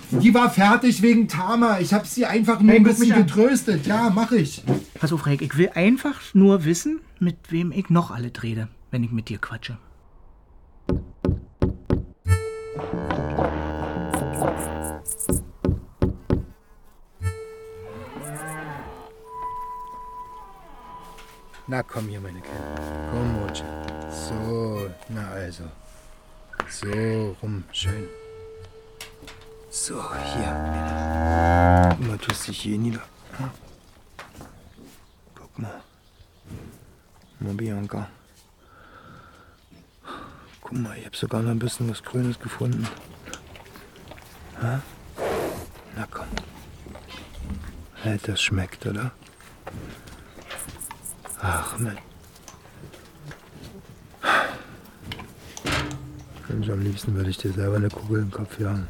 Die 0.10 0.34
war 0.34 0.50
fertig 0.50 1.02
wegen 1.02 1.28
Tama. 1.28 1.80
Ich 1.80 1.93
habe 1.93 2.08
sie 2.08 2.26
einfach 2.26 2.62
nur 2.62 2.72
Hey, 2.72 2.80
ein 2.80 2.84
bisschen 2.84 3.13
getröstet. 3.13 3.86
Ja, 3.86 4.10
mach 4.10 4.32
ich. 4.32 4.63
Pass 4.93 5.12
auf, 5.12 5.26
Reik, 5.26 5.41
ich 5.41 5.58
will 5.58 5.70
einfach 5.76 6.34
nur 6.34 6.63
wissen, 6.63 7.02
mit 7.20 7.52
wem 7.52 7.72
ich 7.74 7.89
noch 7.89 8.12
alle 8.12 8.32
rede, 8.41 8.70
wenn 8.89 9.04
ich 9.04 9.12
mit 9.12 9.28
dir 9.28 9.38
quatsche. 9.38 9.78
Na 21.70 21.84
komm 21.84 22.08
hier, 22.08 22.22
meine 22.22 22.39
Kleine. 22.39 23.10
Komm, 23.12 23.41
Mutsch. 23.41 23.62
So, 24.10 24.89
na 25.10 25.28
also. 25.32 25.63
So, 26.70 27.36
rum, 27.41 27.65
schön. 27.74 28.08
So, 29.80 29.94
hier. 30.34 30.52
Guck 31.92 32.08
mal, 32.08 32.18
tust 32.18 32.48
dich 32.48 32.62
hier 32.62 32.80
nieder. 32.80 33.04
Guck 35.36 35.60
mal. 35.60 35.82
Mal, 37.40 37.54
Bianca. 37.54 38.08
Guck 40.62 40.74
mal, 40.74 40.98
ich 40.98 41.06
hab 41.06 41.16
sogar 41.16 41.44
noch 41.44 41.52
ein 41.52 41.60
bisschen 41.60 41.90
was 41.92 42.04
Grünes 42.04 42.40
gefunden. 42.40 42.88
Ha? 44.63 44.82
Na 45.96 46.08
komm. 46.10 46.28
Hey, 48.02 48.20
das 48.24 48.42
schmeckt, 48.42 48.84
oder? 48.88 49.12
Ach, 51.40 51.78
Mann. 51.78 52.00
Am 56.50 56.82
liebsten 56.82 57.13
würde 57.13 57.30
ich 57.30 57.38
dir 57.38 57.54
selber 57.54 57.76
eine 57.76 57.90
Kugel 57.90 58.24
im 58.24 58.32
Kopf 58.32 58.60
jagen. 58.60 58.88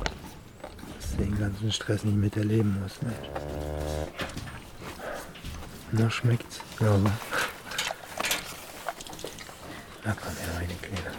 Den 1.20 1.38
ganzen 1.40 1.72
Stress 1.72 2.04
nicht 2.04 2.18
mit 2.18 2.38
erleben 2.38 2.80
musst, 2.82 3.02
Mensch. 3.02 3.16
Na, 5.92 6.10
schmeckt's? 6.10 6.60
Ja, 6.80 6.92
aber. 6.92 7.12
Na 10.04 10.16
komm 10.22 10.36
her, 10.36 10.54
meine 10.54 10.74
Kleine. 10.76 11.16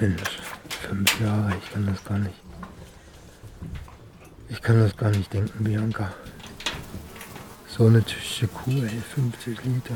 Mensch, 0.00 0.38
fünf 0.88 1.20
Jahre, 1.20 1.52
ich 1.62 1.72
kann 1.72 1.86
das 1.86 2.04
gar 2.04 2.18
nicht. 2.18 2.34
Ich 4.48 4.60
kann 4.60 4.80
das 4.80 4.96
gar 4.96 5.10
nicht 5.10 5.32
denken, 5.32 5.64
Bianca. 5.64 6.12
So 7.68 7.86
eine 7.86 8.04
Tüche 8.04 8.48
Kuh, 8.48 8.82
ey, 8.82 9.00
50 9.14 9.64
Liter. 9.64 9.94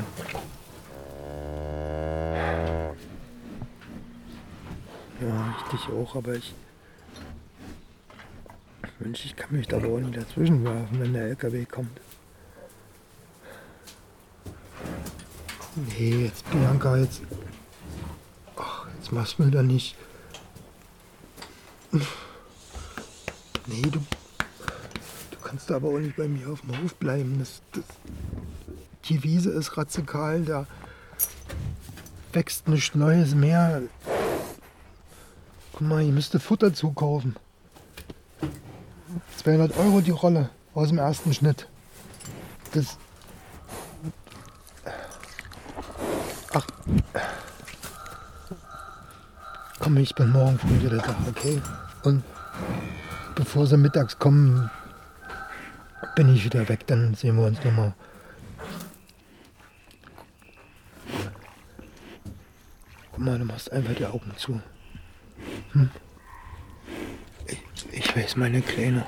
Ja, 5.21 5.55
ich 5.57 5.71
dich 5.71 5.89
auch, 5.93 6.15
aber 6.15 6.33
ich. 6.33 6.55
Mensch, 9.07 9.23
ich 9.23 9.37
kann 9.37 9.55
mich 9.55 9.69
da 9.69 9.77
auch 9.77 9.99
nicht 9.99 10.17
dazwischen 10.17 10.65
werfen, 10.65 10.99
wenn 10.99 11.13
der 11.13 11.27
LKW 11.27 11.63
kommt. 11.63 11.97
Nee, 15.97 16.25
jetzt 16.25 16.49
Bianca, 16.51 16.97
jetzt. 16.97 17.21
Ach, 18.57 18.85
jetzt 18.97 19.13
machst 19.13 19.39
du 19.39 19.43
mir 19.43 19.51
da 19.51 19.63
nicht. 19.63 19.95
Nee, 21.91 23.81
du. 23.83 23.99
Du 25.31 25.37
kannst 25.41 25.71
aber 25.71 25.87
auch 25.87 25.99
nicht 25.99 26.17
bei 26.17 26.27
mir 26.27 26.49
auf 26.49 26.59
dem 26.59 26.83
Hof 26.83 26.93
bleiben. 26.95 27.39
Das, 27.39 27.61
das, 27.71 27.85
die 29.05 29.23
Wiese 29.23 29.51
ist 29.51 29.77
ratzekal, 29.77 30.43
da 30.43 30.67
wächst 32.33 32.67
nichts 32.67 32.93
Neues 32.93 33.33
mehr. 33.33 33.83
Guck 35.71 35.81
mal, 35.81 36.03
ich 36.03 36.11
müsste 36.11 36.41
Futter 36.41 36.73
zukaufen. 36.73 37.37
200 39.37 39.77
Euro 39.77 40.01
die 40.01 40.11
Rolle 40.11 40.49
aus 40.73 40.89
dem 40.89 40.97
ersten 40.97 41.33
Schnitt. 41.33 41.67
Das. 42.73 42.97
Ach. 46.53 46.67
Komm, 49.79 49.97
ich 49.97 50.13
bin 50.15 50.31
morgen 50.31 50.57
früh 50.57 50.81
wieder 50.81 50.97
da, 50.97 51.15
okay? 51.29 51.61
Und 52.03 52.23
bevor 53.35 53.67
sie 53.67 53.77
mittags 53.77 54.17
kommen, 54.17 54.69
bin 56.15 56.33
ich 56.33 56.43
wieder 56.43 56.67
weg, 56.67 56.87
dann 56.87 57.13
sehen 57.13 57.37
wir 57.37 57.45
uns 57.45 57.63
nochmal. 57.63 57.93
Guck 63.11 63.19
mal, 63.19 63.37
du 63.37 63.45
machst 63.45 63.71
einfach 63.71 63.93
die 63.93 64.05
Augen 64.05 64.31
zu. 64.35 64.59
Hm? 65.73 65.89
Ich, 67.45 67.63
ich 67.91 68.15
weiß 68.15 68.35
meine 68.35 68.61
Kleine. 68.61 69.05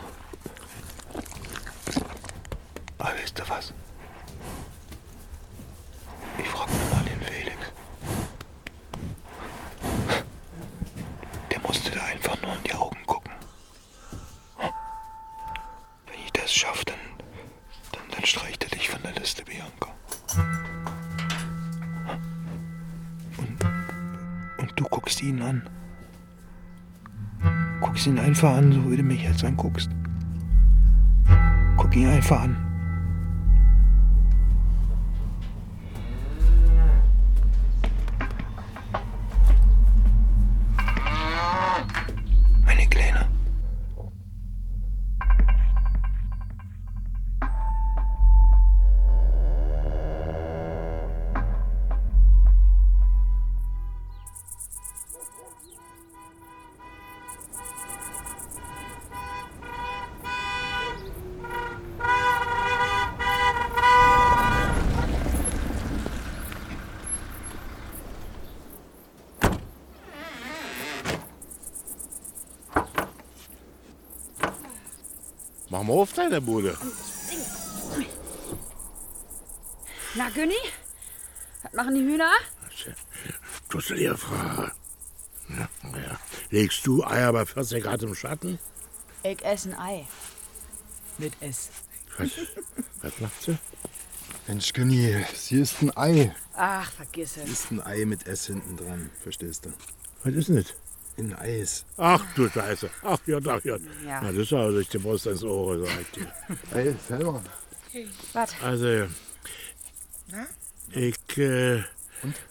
Jetzt 29.30 29.44
anguckst. 29.44 29.90
Guck 31.78 31.96
ihn 31.96 32.08
einfach 32.08 32.42
an. 32.42 32.69
Mach 75.80 75.86
mal 75.86 75.94
auf 75.94 76.12
deine 76.12 76.42
Bude. 76.42 76.78
Na, 80.14 80.30
Günni? 80.30 80.54
Was 81.64 81.72
machen 81.72 81.96
die 81.96 82.02
Hühner? 82.02 82.32
Dusselige 83.70 84.18
Frage. 84.18 84.74
Ja, 85.48 85.70
ja. 85.84 86.20
Legst 86.50 86.86
du 86.86 87.06
Eier 87.06 87.32
bei 87.32 87.46
40 87.46 87.82
Grad 87.82 88.04
im 88.04 88.14
Schatten? 88.14 88.60
Ich 89.24 89.42
esse 89.46 89.70
ein 89.70 89.80
Ei. 89.80 90.08
Mit 91.18 91.32
S. 91.40 91.70
Was, 92.18 92.30
was 93.02 93.20
macht 93.22 93.42
sie? 93.42 93.58
Mensch, 94.48 94.74
Günni, 94.74 95.26
sie 95.34 95.62
ist 95.62 95.82
ein 95.82 95.96
Ei. 95.96 96.36
Ach, 96.56 96.92
vergiss 96.92 97.36
Sie 97.36 97.40
es. 97.40 97.52
ist 97.52 97.72
ein 97.72 97.82
Ei 97.82 98.04
mit 98.04 98.28
S 98.28 98.48
hinten 98.48 98.76
dran, 98.76 99.10
verstehst 99.24 99.66
du? 99.66 99.72
Was 100.26 100.34
ist 100.34 100.50
denn 100.50 100.66
Ein 101.20 101.34
Eis. 101.36 101.86
Ach 101.98 102.24
du 102.36 102.48
Scheiße. 102.50 102.90
Ach 103.04 103.20
ja, 103.26 103.40
ach 103.46 103.64
ja. 103.66 103.76
Ja. 104.06 104.22
Na, 104.22 104.32
das 104.32 104.38
ist 104.44 104.54
aber 104.54 104.72
durch 104.72 104.88
die 104.90 104.98
Brust 105.00 105.28
ins 105.28 105.44
Ohr, 105.44 105.78
sag 105.86 106.02
ich 106.02 106.12
dir. 106.12 106.34
Ei, 106.74 106.96
selber. 107.08 107.44
Was? 108.34 108.52
Also, 108.64 109.08
ich, 110.92 111.38
äh, 111.38 111.84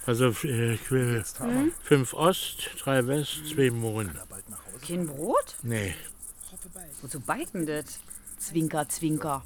also, 0.06 0.34
äh, 0.44 0.74
ich 0.74 0.90
will 0.90 1.24
Hm? 1.38 1.72
fünf 1.82 2.12
Ost, 2.14 2.70
drei 2.80 3.06
West, 3.06 3.40
zwei 3.54 3.70
Mohn. 3.70 4.10
Kein 4.86 5.06
Brot? 5.06 5.56
Nee, 5.62 5.94
Wozu 7.00 7.20
backen 7.20 7.64
das? 7.66 8.00
Zwinker, 8.38 8.88
Zwinker. 8.88 9.42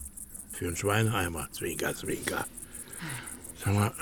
für 0.52 0.66
einen 0.66 0.76
Schweineheimer. 0.76 1.48
Zwinker, 1.52 1.94
Zwinker. 1.94 2.46
Sag 3.64 3.74
mal, 3.74 3.92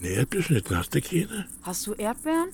ne 0.00 0.08
Erdbeerschnitten 0.08 0.76
hast 0.76 0.94
du 0.94 1.00
keine? 1.00 1.48
Hast 1.62 1.86
du 1.86 1.94
Erdbeeren? 1.94 2.50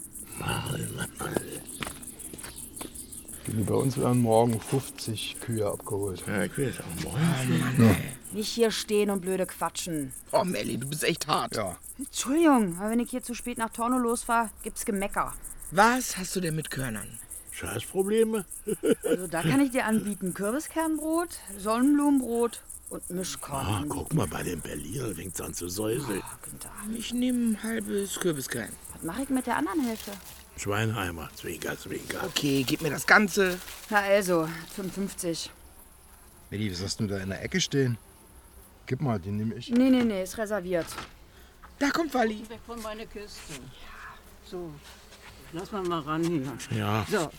Bei 3.67 3.75
uns 3.75 3.97
werden 3.99 4.23
morgen 4.23 4.61
50 4.61 5.41
Kühe 5.41 5.67
abgeholt. 5.67 6.23
Ja, 6.27 6.45
ich 6.45 6.59
weiß 6.59 6.75
auch 6.81 7.05
morgen. 7.05 7.97
Nicht 8.33 8.49
hier 8.49 8.71
stehen 8.71 9.11
und 9.11 9.21
blöde 9.23 9.47
quatschen. 9.47 10.13
Oh, 10.33 10.45
Melli, 10.45 10.77
du 10.79 10.89
bist 10.89 11.03
echt 11.03 11.27
hart. 11.27 11.57
Ja. 11.57 11.77
Entschuldigung, 11.99 12.77
aber 12.79 12.91
wenn 12.91 13.01
ich 13.01 13.11
hier 13.11 13.23
zu 13.23 13.35
spät 13.35 13.59
nach 13.59 13.71
Torno 13.71 13.99
losfahre, 13.99 14.51
gibt's 14.63 14.85
Gemecker. 14.85 15.35
Was 15.71 16.17
hast 16.17 16.37
du 16.37 16.41
denn 16.41 16.57
mit 16.57 16.71
Körnern? 16.71 17.19
Scheißprobleme? 17.53 18.45
Also 19.05 19.27
da 19.27 19.43
kann 19.43 19.61
ich 19.61 19.71
dir 19.71 19.87
anbieten 19.87 20.35
Kürbiskernbrot, 20.35 21.31
Sonnenblumenbrot 21.59 22.63
und 22.91 23.11
Mischkorn. 23.11 23.67
Ah, 23.67 23.85
guck 23.89 24.13
mal, 24.15 24.27
bei 24.27 24.43
den 24.43 24.61
Berlinern 24.61 25.15
fängt's 25.15 25.41
an 25.41 25.55
zu 25.55 25.69
säuseln. 25.69 26.23
Ich 26.95 27.13
nehme 27.13 27.53
ein 27.53 27.63
halbes 27.63 28.21
Kürbiskern. 28.21 28.69
Was 28.99 29.05
mache 29.05 29.23
ich 29.23 29.29
mit 29.29 29.47
der 29.47 29.57
anderen 29.57 29.81
Hälfte? 29.85 30.11
Schweineheimer, 30.57 31.31
Zwinker, 31.37 31.79
Zwinker. 31.79 32.25
Okay, 32.25 32.65
gib 32.67 32.83
mir 32.83 32.91
das 32.91 33.07
Ganze. 33.07 33.59
Na 33.91 34.01
also, 34.01 34.49
55. 34.75 35.51
Melli, 36.51 36.73
was 36.73 36.83
hast 36.83 36.99
du 36.99 37.07
da 37.07 37.19
in 37.19 37.29
der 37.29 37.43
Ecke 37.45 37.61
stehen? 37.61 37.97
Gib 38.87 39.01
mal, 39.01 39.21
den 39.21 39.37
nehme 39.37 39.55
ich. 39.55 39.71
Nee, 39.71 39.91
nee, 39.91 40.03
nee, 40.03 40.23
ist 40.25 40.37
reserviert. 40.37 40.87
Da 41.79 41.91
kommt 41.91 42.13
Wally. 42.13 42.41
Weg 42.49 42.59
von 42.67 42.83
meiner 42.83 43.07
Kiste. 43.07 43.39
So, 44.45 44.73
lass 45.53 45.71
mal 45.71 45.83
mal 45.83 46.01
ran 46.01 46.25
hier. 46.25 46.77
Ja. 46.77 47.07
So. 47.09 47.31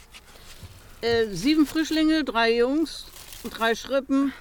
Äh, 1.01 1.27
sieben 1.33 1.65
Frischlinge, 1.65 2.23
drei 2.23 2.55
Jungs, 2.55 3.07
drei 3.49 3.75
Schrippen 3.75 4.31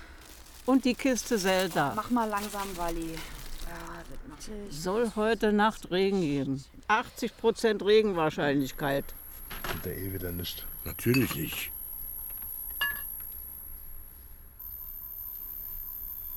und 0.66 0.84
die 0.84 0.94
Kiste 0.94 1.36
Zelda. 1.36 1.94
Mach 1.96 2.10
mal 2.10 2.28
langsam, 2.28 2.76
Wally. 2.76 3.16
Soll 4.70 5.12
heute 5.16 5.52
Nacht 5.52 5.90
Regen 5.90 6.20
geben. 6.20 6.64
80% 6.88 7.84
Regenwahrscheinlichkeit. 7.84 9.04
Mit 9.74 9.84
der 9.84 9.98
eh 9.98 10.12
wieder 10.12 10.32
nicht. 10.32 10.66
Natürlich 10.84 11.34
nicht. 11.34 11.70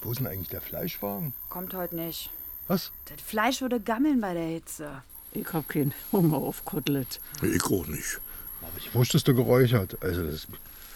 Wo 0.01 0.11
ist 0.11 0.19
denn 0.19 0.27
eigentlich 0.27 0.49
der 0.49 0.61
Fleischwagen? 0.61 1.33
Kommt 1.49 1.73
heute 1.73 1.95
nicht. 1.95 2.31
Was? 2.67 2.91
Das 3.05 3.21
Fleisch 3.21 3.61
würde 3.61 3.79
gammeln 3.79 4.19
bei 4.19 4.33
der 4.33 4.47
Hitze. 4.47 5.03
Ich 5.31 5.51
hab 5.53 5.69
keinen 5.69 5.93
Hunger 6.11 6.37
auf 6.37 6.65
Kotelett. 6.65 7.19
Ich 7.41 7.63
auch 7.65 7.85
nicht. 7.87 8.19
Aber 8.61 8.79
die 8.79 8.93
Wurst 8.93 9.15
ist 9.15 9.27
doch 9.27 9.33
geräuchert. 9.33 9.97
Also 10.01 10.25
das 10.25 10.47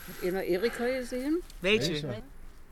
Habt 0.08 0.24
ihr 0.24 0.32
noch 0.32 0.42
Erika 0.42 0.86
gesehen? 0.86 1.42
Welche? 1.62 2.22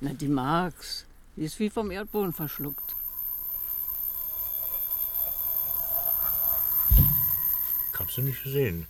Na, 0.01 0.13
die 0.13 0.27
mag's. 0.27 1.05
Die 1.35 1.45
ist 1.45 1.59
wie 1.59 1.69
vom 1.69 1.89
Erdboden 1.89 2.33
verschluckt. 2.33 2.95
Ich 7.93 7.99
hab's 7.99 8.17
nicht 8.17 8.43
gesehen. 8.43 8.87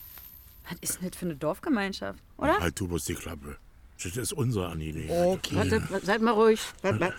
Was 0.70 0.78
ist 0.80 1.02
denn 1.02 1.10
das 1.10 1.20
für 1.20 1.26
eine 1.26 1.36
Dorfgemeinschaft, 1.36 2.20
oder? 2.38 2.58
Halt 2.58 2.80
du 2.80 2.88
bloß 2.88 3.04
die 3.06 3.16
Klappe. 3.16 3.58
Das 4.02 4.16
ist 4.16 4.32
unsere 4.34 4.70
Angelegenheit. 4.70 5.28
Okay. 5.28 5.56
Warte, 5.56 6.06
seid 6.06 6.22
mal 6.22 6.32
ruhig. 6.32 6.62
Warte, 6.82 7.00
warte. 7.00 7.16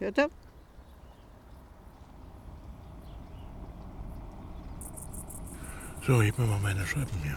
Hört 0.00 0.18
ihr? 0.18 0.30
So, 6.04 6.18
gib 6.18 6.38
mir 6.38 6.46
mal 6.46 6.58
meine 6.60 6.84
Scheiben 6.86 7.22
hier. 7.22 7.36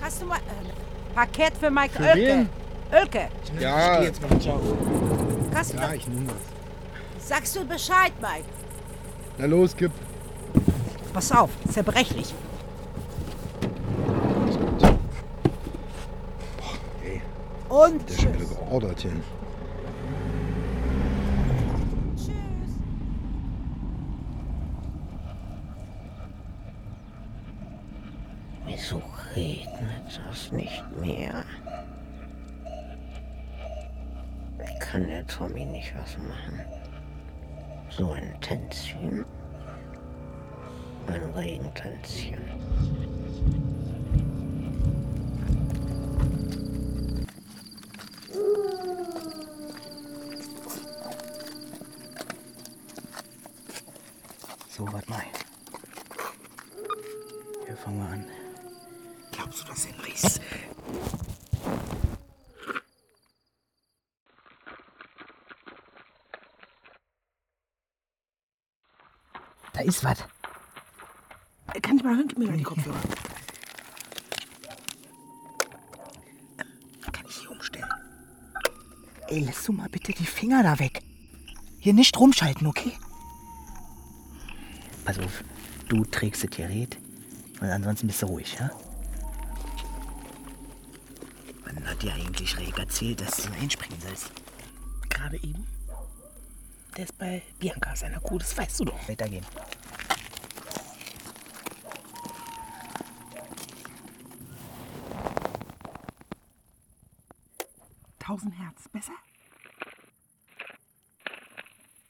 Hast 0.00 0.20
du 0.22 0.26
mal 0.26 0.38
äh, 0.38 1.14
Paket 1.14 1.56
für 1.58 1.70
Mike 1.70 1.94
Für 1.94 2.02
Oelke? 2.02 2.16
wen? 2.20 2.65
Oelke, 2.92 3.28
Ja. 3.58 3.94
Ich 3.94 3.98
geh 4.00 4.04
jetzt 4.06 4.22
mal. 4.30 4.40
Ciao. 4.40 4.60
hast 5.54 5.72
du 5.72 5.76
Ja, 5.76 5.92
ich 5.92 6.06
nehme 6.08 6.26
das. 6.26 7.28
sagst 7.28 7.56
du 7.56 7.64
Bescheid, 7.66 8.12
Mike? 8.20 8.44
Na 9.38 9.46
los, 9.46 9.74
gib. 9.76 9.90
Pass 11.12 11.32
auf, 11.32 11.50
zerbrechlich. 11.72 12.34
Ey, 17.04 17.20
Und 17.68 18.02
der 18.08 18.14
ist 18.16 18.22
schon 18.22 18.34
wieder 18.34 18.44
geordert 18.46 19.00
hier. 19.00 19.12
Wieso 28.66 29.00
regnet 29.34 30.20
das 30.28 30.50
nicht 30.52 30.84
mehr? 31.00 31.44
Kann 34.96 35.08
der 35.08 35.26
Tommy 35.26 35.66
nicht 35.66 35.92
was 35.94 36.16
machen? 36.16 36.58
So 37.90 38.12
ein 38.12 38.34
Tänzchen. 38.40 39.26
Ein 41.06 41.22
Regentänzchen. 41.34 42.38
So, 54.70 54.90
warte 54.90 55.10
mal. 55.10 55.20
Hier 57.66 57.76
fangen 57.76 57.98
wir 57.98 58.08
an. 58.08 58.24
Glaubst 59.30 59.62
du 59.62 59.66
das, 59.66 59.88
Henrys? 59.88 60.40
Da 69.76 69.82
ist 69.82 69.95
was. 70.06 70.18
Kann 71.82 71.96
ich 71.96 72.04
mal 72.04 72.16
hören? 72.16 72.28
Gib 72.28 72.38
mir 72.38 72.46
mal 72.46 72.56
die 72.56 72.62
Kopfhörer. 72.62 72.96
Kann 77.12 77.24
ich 77.28 77.36
hier 77.36 77.50
umstellen? 77.50 77.88
Ey, 79.28 79.40
lässt 79.40 79.66
du 79.66 79.72
mal 79.72 79.88
bitte 79.88 80.12
die 80.12 80.26
Finger 80.26 80.62
da 80.62 80.78
weg. 80.78 81.02
Hier 81.78 81.92
nicht 81.92 82.18
rumschalten, 82.18 82.66
okay? 82.66 82.92
Pass 85.04 85.18
auf, 85.18 85.44
du 85.88 86.04
trägst 86.04 86.42
das 86.44 86.50
Gerät 86.50 86.98
und 87.60 87.68
ansonsten 87.68 88.06
bist 88.08 88.22
du 88.22 88.26
ruhig, 88.26 88.56
ja? 88.58 88.70
Wann 91.64 91.84
hat 91.88 92.02
dir 92.02 92.12
eigentlich 92.14 92.58
Reg 92.58 92.78
erzählt, 92.78 93.20
dass 93.20 93.36
du 93.36 93.52
einspringen 93.52 94.00
sollst? 94.00 94.30
Gerade 95.08 95.36
eben. 95.36 95.66
Der 96.96 97.04
ist 97.04 97.18
bei 97.18 97.42
Bianca, 97.58 97.94
seiner 97.94 98.20
Kuh, 98.20 98.38
das 98.38 98.56
weißt 98.56 98.80
du 98.80 98.86
doch. 98.86 99.08
Weitergehen. 99.08 99.44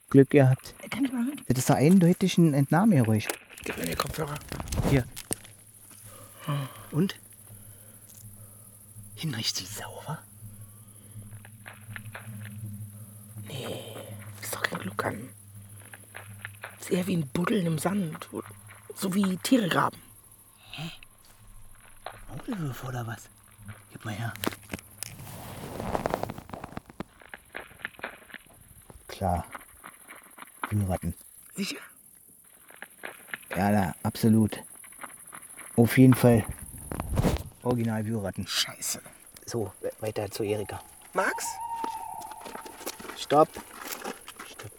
Glück 0.09 0.29
gehabt. 0.29 0.73
Kann 0.89 1.05
ich 1.05 1.11
mal 1.11 1.25
hören? 1.25 1.41
Das 1.47 1.57
ist 1.59 1.69
doch 1.69 1.75
eindeutig 1.75 2.37
ein 2.37 2.53
Entnahmegeräusch. 2.53 3.27
Gib 3.63 3.77
mir 3.77 3.85
den 3.85 3.97
Kopfhörer. 3.97 4.35
Hier. 4.89 5.03
Und? 6.91 7.19
Hinrichst 9.15 9.59
die 9.59 9.65
sauber? 9.65 10.19
Nee, 13.47 13.95
ist 14.41 14.55
doch 14.55 14.61
kein 14.61 14.79
Gluckern. 14.79 15.29
Ist 16.79 16.91
eher 16.91 17.05
wie 17.07 17.17
ein 17.17 17.27
Buddeln 17.27 17.65
im 17.65 17.77
Sand. 17.77 18.29
So 18.95 19.13
wie 19.13 19.37
Tiere 19.37 19.67
graben. 19.67 19.97
Maulwürfe 22.29 22.87
oder 22.87 23.05
was? 23.05 23.29
Gib 23.91 24.05
mal 24.05 24.13
her. 24.13 24.33
Klar. 29.07 29.45
Wühlratten. 30.69 31.13
Sicher? 31.55 31.77
Ja, 33.55 33.71
da, 33.71 33.95
absolut. 34.03 34.61
Auf 35.75 35.97
jeden 35.97 36.13
Fall. 36.13 36.45
Original 37.63 38.05
Wühlratten. 38.05 38.45
Scheiße. 38.47 39.01
So, 39.45 39.71
we- 39.81 39.91
weiter 39.99 40.29
zu 40.29 40.43
Erika. 40.43 40.79
Max? 41.13 41.45
Stopp. 43.17 43.49
Stopp. 44.45 44.71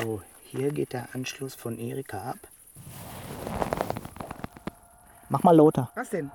So, 0.00 0.22
hier 0.44 0.72
geht 0.72 0.92
der 0.92 1.08
Anschluss 1.14 1.54
von 1.54 1.78
Erika 1.78 2.30
ab. 2.30 2.38
Mach 5.28 5.42
mal 5.42 5.54
lauter. 5.54 5.90
Was 5.94 6.10
denn? 6.10 6.30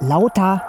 Lauter. 0.00 0.62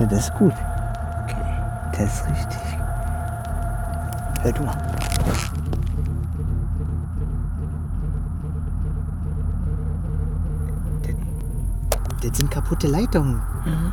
Ja 0.00 0.06
das 0.06 0.28
ist 0.28 0.34
gut. 0.34 0.54
Das 1.92 2.20
ist 2.20 2.28
richtig. 2.28 2.58
Hör 4.42 4.52
du 4.52 4.62
mal. 4.64 4.76
Das, 11.02 11.14
das 12.22 12.36
sind 12.36 12.50
kaputte 12.50 12.86
Leitungen. 12.86 13.40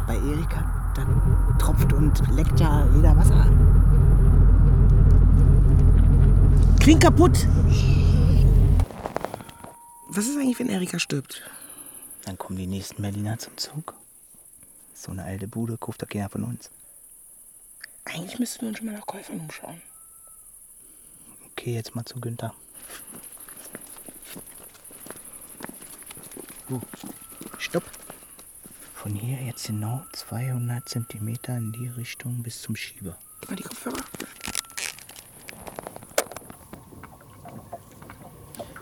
Bei 0.06 0.16
Erika, 0.16 0.92
dann 0.96 1.58
tropft 1.58 1.94
und 1.94 2.22
leckt 2.36 2.60
ja 2.60 2.86
jeder 2.94 3.16
Wasser. 3.16 3.46
Klingt 6.80 7.02
kaputt. 7.02 7.48
Was 10.10 10.28
ist 10.28 10.38
eigentlich, 10.38 10.60
wenn 10.60 10.70
Erika 10.70 11.00
stirbt? 11.00 11.42
Dann 12.26 12.38
kommen 12.38 12.58
die 12.58 12.68
nächsten 12.68 13.02
Berliner 13.02 13.38
zum 13.40 13.56
Zug. 13.58 13.96
So 15.04 15.12
eine 15.12 15.26
alte 15.26 15.50
Bude 15.50 15.78
kauft 15.78 16.02
doch 16.02 16.08
keiner 16.08 16.30
von 16.30 16.46
uns. 16.46 16.70
Eigentlich 18.06 18.40
müssten 18.40 18.62
wir 18.62 18.70
uns 18.70 18.78
schon 18.78 18.88
mal 18.88 18.94
nach 18.94 19.06
Käufern 19.06 19.42
umschauen. 19.42 19.82
Okay, 21.52 21.74
jetzt 21.74 21.94
mal 21.94 22.06
zu 22.06 22.22
Günther. 22.22 22.54
So, 26.70 26.80
stopp. 27.58 27.84
Von 28.94 29.14
hier 29.16 29.42
jetzt 29.42 29.68
genau 29.68 30.06
200 30.14 30.88
Zentimeter 30.88 31.58
in 31.58 31.74
die 31.74 31.90
Richtung 31.90 32.42
bis 32.42 32.62
zum 32.62 32.78
Schieber. 32.78 33.18
Gib 33.42 33.50
mal 33.50 33.56
die 33.58 33.64
Kopfhörer. 33.64 34.06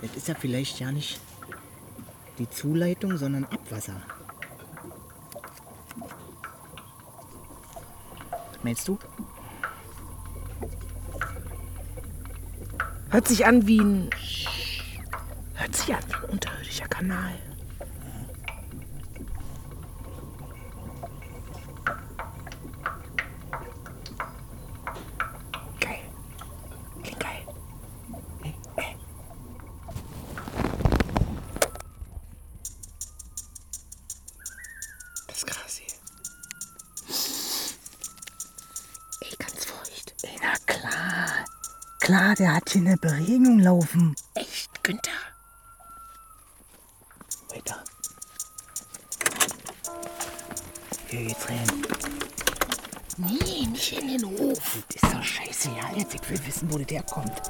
Jetzt 0.03 0.17
ist 0.17 0.27
ja 0.27 0.35
vielleicht 0.35 0.79
ja 0.79 0.91
nicht 0.91 1.19
die 2.37 2.47
Zuleitung, 2.47 3.17
sondern 3.17 3.45
Abwasser. 3.45 3.99
Meinst 8.63 8.87
du? 8.87 8.97
Hört 13.09 13.27
sich 13.27 13.45
an 13.45 13.67
wie 13.67 13.81
ein. 13.81 14.09
Hört 15.55 15.75
sich 15.75 15.93
an 15.93 16.01
wie 16.07 16.13
ein 16.13 16.23
unterirdischer 16.29 16.87
Kanal. 16.87 17.33
Geil. 25.79 25.99
Klingt 27.03 27.19
geil. 27.19 27.45
Das 35.27 35.37
ist 35.37 35.47
krass 35.47 35.77
hier. 35.77 35.93
Ey, 39.27 39.35
ganz 39.37 39.65
feucht. 39.65 40.13
Ey, 40.23 40.37
na 40.41 40.53
klar. 40.65 41.45
Klar, 41.99 42.30
der 42.41 42.55
hat 42.55 42.71
hier 42.71 42.81
eine 42.81 42.97
Beregnung 42.97 43.59
laufen. 43.59 44.15
Echt, 44.33 44.83
Günther? 44.83 45.11
Weiter. 47.49 47.83
Hier 51.07 51.25
geht's 51.27 51.47
rein. 51.47 51.67
Nee, 53.17 53.67
nicht 53.67 53.91
in 53.91 54.07
den 54.07 54.25
Hof. 54.25 54.83
Das 54.87 55.03
ist 55.03 55.13
doch 55.13 55.23
scheiße, 55.23 55.69
ja. 55.69 55.95
Jetzt, 55.95 56.15
ich 56.15 56.29
will 56.31 56.47
wissen, 56.47 56.73
wo 56.73 56.79
das 56.79 56.89
herkommt. 56.89 57.41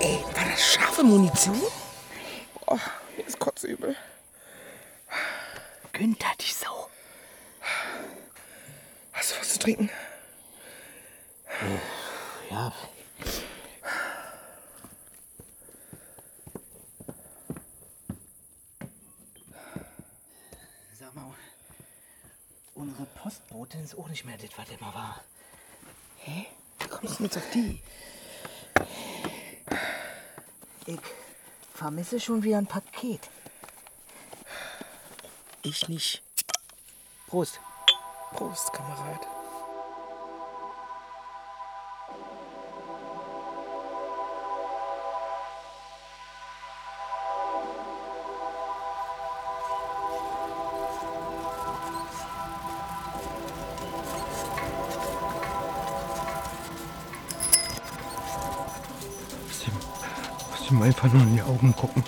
Ey, 0.00 0.22
war 0.34 0.44
das 0.50 0.60
scharfe 0.60 1.02
Munition? 1.02 1.60
Oh, 2.66 2.78
mir 3.16 3.26
ist 3.26 3.38
kotzübel. 3.38 3.96
Günther, 5.92 6.32
die 6.40 6.52
Sau. 6.52 6.90
Hast 9.12 9.32
du 9.32 9.40
was 9.40 9.52
zu 9.54 9.58
trinken? 9.60 9.90
Ja. 12.50 12.72
Sag 20.98 21.14
mal, 21.14 21.34
unsere 22.74 23.06
Postbotin 23.06 23.84
ist 23.84 23.98
auch 23.98 24.08
nicht 24.08 24.24
mehr 24.26 24.36
das, 24.36 24.50
was 24.56 24.68
immer 24.68 24.94
war. 24.94 25.24
Hä? 26.18 26.46
Wie 26.78 26.88
kommst 26.88 27.18
du 27.18 27.24
jetzt 27.24 27.36
auf 27.36 27.50
die? 27.54 27.82
Ich 30.90 30.98
vermisse 31.72 32.18
schon 32.18 32.42
wieder 32.42 32.58
ein 32.58 32.66
Paket. 32.66 33.30
Ich 35.62 35.88
nicht. 35.88 36.20
Prost. 37.28 37.60
Prost, 38.32 38.72
Kamerad. 38.72 39.39
Einfach 60.82 61.12
nur 61.12 61.22
in 61.22 61.36
die 61.36 61.42
Augen 61.42 61.74
gucken. 61.74 62.04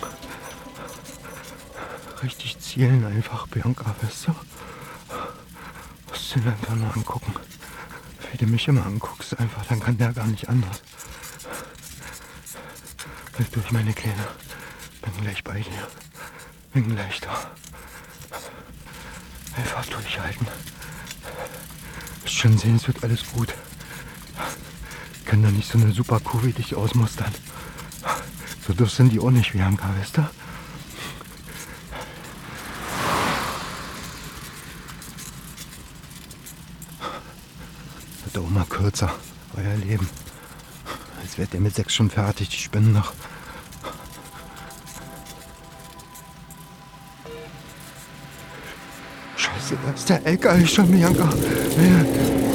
Richtig 2.21 2.59
zielen 2.59 3.05
einfach, 3.05 3.47
Bianca, 3.47 3.95
weißt 4.01 4.27
du? 4.27 4.35
Musst 6.09 6.35
ihn 6.35 6.47
einfach 6.47 6.75
nur 6.75 6.93
angucken. 6.95 7.33
Wie 8.31 8.37
du 8.37 8.45
mich 8.47 8.67
immer 8.67 8.85
anguckst, 8.85 9.37
einfach, 9.39 9.65
dann 9.65 9.79
kann 9.79 9.97
der 9.97 10.13
gar 10.13 10.25
nicht 10.25 10.49
anders. 10.49 10.81
Bleib 13.35 13.51
durch, 13.51 13.71
meine 13.71 13.93
Kleine. 13.93 14.27
Bin 15.01 15.21
gleich 15.21 15.43
bei 15.43 15.59
dir. 15.59 15.87
Bin 16.73 16.95
gleich 16.95 17.19
da. 17.19 17.51
Einfach 19.55 19.85
durchhalten. 19.85 20.47
Wirst 22.21 22.35
schon 22.35 22.57
sehen, 22.57 22.77
es 22.77 22.87
wird 22.87 23.03
alles 23.03 23.21
gut. 23.31 23.53
Ich 25.19 25.25
kann 25.25 25.43
doch 25.43 25.51
nicht 25.51 25.69
so 25.69 25.77
eine 25.77 25.91
super 25.91 26.19
Kuh 26.19 26.43
wie 26.43 26.53
dich 26.53 26.75
ausmustern. 26.75 27.33
So 28.65 28.73
doof 28.73 28.91
sind 28.91 29.11
die 29.11 29.19
auch 29.19 29.29
nicht, 29.29 29.51
Bianca, 29.51 29.89
weißt 29.99 30.17
du? 30.17 30.21
Wird 38.23 38.37
auch 38.37 38.49
mal 38.49 38.63
kürzer, 38.65 39.13
euer 39.57 39.75
Leben. 39.75 40.09
Als 41.21 41.37
wärt 41.37 41.53
ihr 41.53 41.59
mit 41.59 41.75
sechs 41.75 41.93
schon 41.93 42.09
fertig, 42.09 42.49
die 42.49 42.57
Spinnen 42.57 42.93
noch. 42.93 43.13
Scheiße, 49.35 49.77
da 49.85 49.91
ist 49.91 50.09
der 50.09 50.25
LKW 50.25 50.65
schon, 50.65 50.89
Bianca. 50.89 51.29
Nee, 51.77 52.52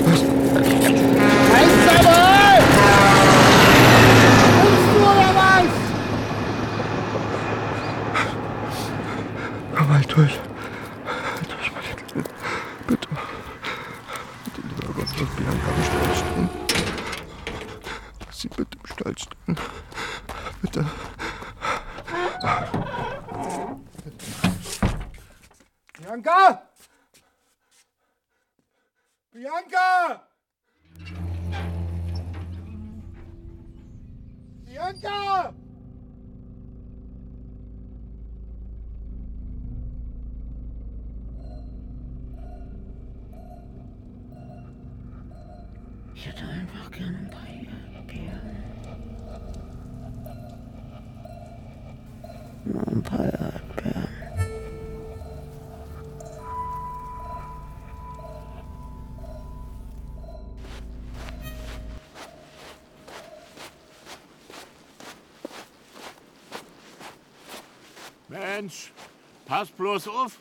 pass 69.59 69.71
bloß 69.71 70.09
auf. 70.09 70.33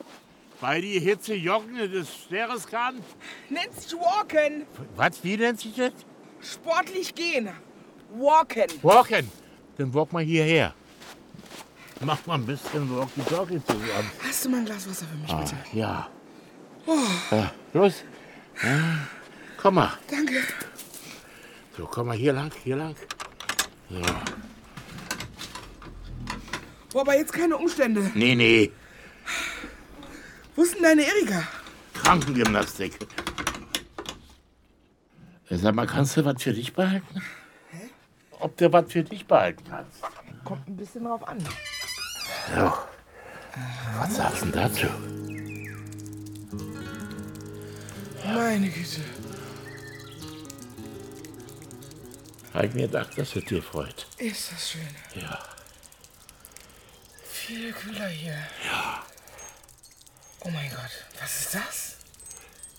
Bei 0.61 0.79
die 0.81 0.99
Hitze 0.99 1.33
joggende 1.35 1.89
des 1.89 2.07
Steres 2.25 2.67
kann. 2.67 2.95
Nennt 3.49 3.73
sich 3.79 3.93
Walken. 3.93 4.65
Was, 4.95 5.23
wie 5.23 5.37
nennt 5.37 5.59
sich 5.59 5.75
das? 5.75 5.91
Sportlich 6.41 7.13
gehen. 7.15 7.49
Walken. 8.15 8.67
Walken. 8.83 9.31
Dann 9.77 9.93
walk 9.93 10.13
mal 10.13 10.23
hierher. 10.23 10.73
Mach 12.01 12.23
mal 12.27 12.35
ein 12.35 12.45
bisschen 12.45 12.95
Walkie-Talkie 12.95 13.61
zusammen. 13.65 14.11
Hast 14.27 14.45
du 14.45 14.49
mal 14.49 14.57
ein 14.57 14.65
Glas 14.65 14.87
Wasser 14.89 15.05
für 15.07 15.17
mich, 15.17 15.31
Ah, 15.31 15.39
bitte? 15.41 15.55
ja. 15.73 16.07
Oh, 16.85 16.95
ja. 17.31 17.51
Los. 17.73 18.03
Ja. 18.63 19.07
Komm 19.59 19.75
mal. 19.75 19.97
danke. 20.09 20.43
So, 21.75 21.85
komm 21.85 22.07
mal 22.07 22.17
hier 22.17 22.33
lang, 22.33 22.51
hier 22.63 22.75
lang. 22.75 22.95
So. 23.89 24.01
Boah, 26.93 27.01
aber 27.01 27.17
jetzt 27.17 27.33
keine 27.33 27.57
Umstände. 27.57 28.11
Nee, 28.13 28.35
nee. 28.35 28.71
Wo 30.57 30.63
ist 30.63 30.73
denn 30.73 30.81
deine 30.81 31.03
Erika? 31.03 31.47
Krankengymnastik. 31.93 32.97
Äh, 35.49 35.55
Sag 35.55 35.75
mal, 35.75 35.85
kannst 35.85 36.17
du 36.17 36.25
was 36.25 36.41
für 36.41 36.51
dich 36.51 36.73
behalten? 36.73 37.21
Ob 38.39 38.57
du 38.57 38.73
was 38.73 38.91
für 38.91 39.03
dich 39.03 39.27
behalten 39.27 39.63
kannst? 39.69 40.01
Kommt 40.43 40.67
ein 40.67 40.75
bisschen 40.75 41.03
drauf 41.03 41.27
an. 41.27 41.37
So. 42.55 42.73
Was 43.99 44.15
sagst 44.15 44.41
du 44.41 44.45
denn 44.47 44.63
dazu? 44.63 44.87
Meine 48.25 48.69
Güte. 48.69 49.01
Hab 52.55 52.63
ich 52.63 52.73
mir 52.73 52.87
gedacht, 52.87 53.15
dass 53.15 53.35
es 53.35 53.45
dir 53.45 53.61
freut. 53.61 54.07
Ist 54.17 54.51
das 54.51 54.71
schön. 54.71 55.21
Ja. 55.21 55.37
Viel 57.23 57.71
kühler 57.73 58.07
hier. 58.07 58.33
Ja. 58.65 59.03
Oh 60.41 60.49
mein 60.49 60.69
Gott, 60.69 61.05
was 61.19 61.39
ist 61.39 61.55
das? 61.55 61.95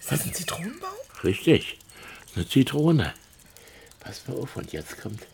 Ist 0.01 0.13
das 0.13 0.25
ein 0.25 0.35
Zitronenbaum? 0.35 0.91
Richtig. 1.25 1.79
Eine 2.35 2.49
Zitrone. 2.49 3.15
Pass 4.01 4.27
mal 4.29 4.37
auf, 4.39 4.57
und 4.57 4.73
jetzt 4.73 5.01
kommt 5.01 5.27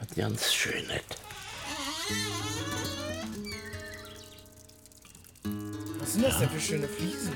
was 0.00 0.16
ganz 0.16 0.52
Schönes. 0.52 1.02
Was 5.98 6.12
sind 6.12 6.24
das 6.24 6.38
denn 6.38 6.50
für 6.50 6.60
schöne 6.60 6.88
Fliesen? 6.88 7.32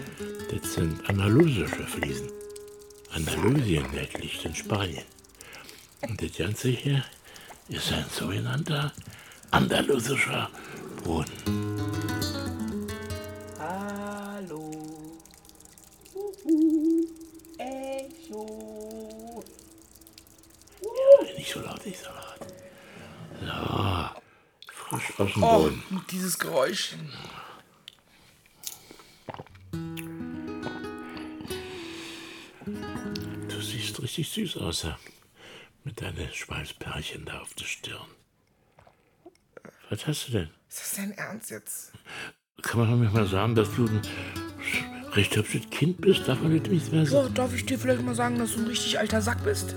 Das 0.50 0.74
sind 0.74 1.09
andalusische 1.09 1.86
Fliesen. 1.86 2.30
Andalusien, 3.11 3.86
das 3.94 4.20
liegt 4.20 4.44
in 4.44 4.55
Spanien. 4.55 5.05
Und 6.00 6.20
das 6.20 6.36
Ganze 6.36 6.68
hier 6.68 7.05
ist 7.68 7.92
ein 7.92 8.05
sogenannter 8.11 8.92
andalusischer 9.50 10.50
Boden. 11.05 11.71
Dem 25.26 25.42
Oh, 25.42 25.58
Boden. 25.62 25.82
und 25.90 26.10
dieses 26.10 26.38
Geräusch. 26.38 26.94
Du 33.48 33.60
siehst 33.60 34.00
richtig 34.02 34.28
süß 34.30 34.56
aus, 34.58 34.82
ja. 34.84 34.98
Mit 35.84 36.00
deinen 36.00 36.32
Schweißperlchen 36.32 37.24
da 37.24 37.40
auf 37.40 37.54
der 37.54 37.64
Stirn. 37.64 38.06
Was 39.90 40.06
hast 40.06 40.28
du 40.28 40.32
denn? 40.32 40.50
Ist 40.68 40.80
das 40.80 40.94
dein 40.96 41.12
Ernst 41.12 41.50
jetzt? 41.50 41.92
Kann 42.62 42.80
man 42.80 43.00
mir 43.00 43.10
mal 43.10 43.26
sagen, 43.26 43.54
dass 43.56 43.74
du 43.74 43.86
ein 43.86 44.00
recht 45.12 45.34
hübsches 45.36 45.68
Kind 45.70 46.00
bist? 46.00 46.28
Darf 46.28 46.40
man 46.40 46.52
nicht 46.52 46.92
mehr 46.92 47.02
Ja, 47.02 47.06
sagen? 47.10 47.34
darf 47.34 47.52
ich 47.54 47.66
dir 47.66 47.78
vielleicht 47.78 48.02
mal 48.02 48.14
sagen, 48.14 48.38
dass 48.38 48.52
du 48.54 48.60
ein 48.60 48.66
richtig 48.68 48.98
alter 48.98 49.20
Sack 49.20 49.42
bist? 49.44 49.74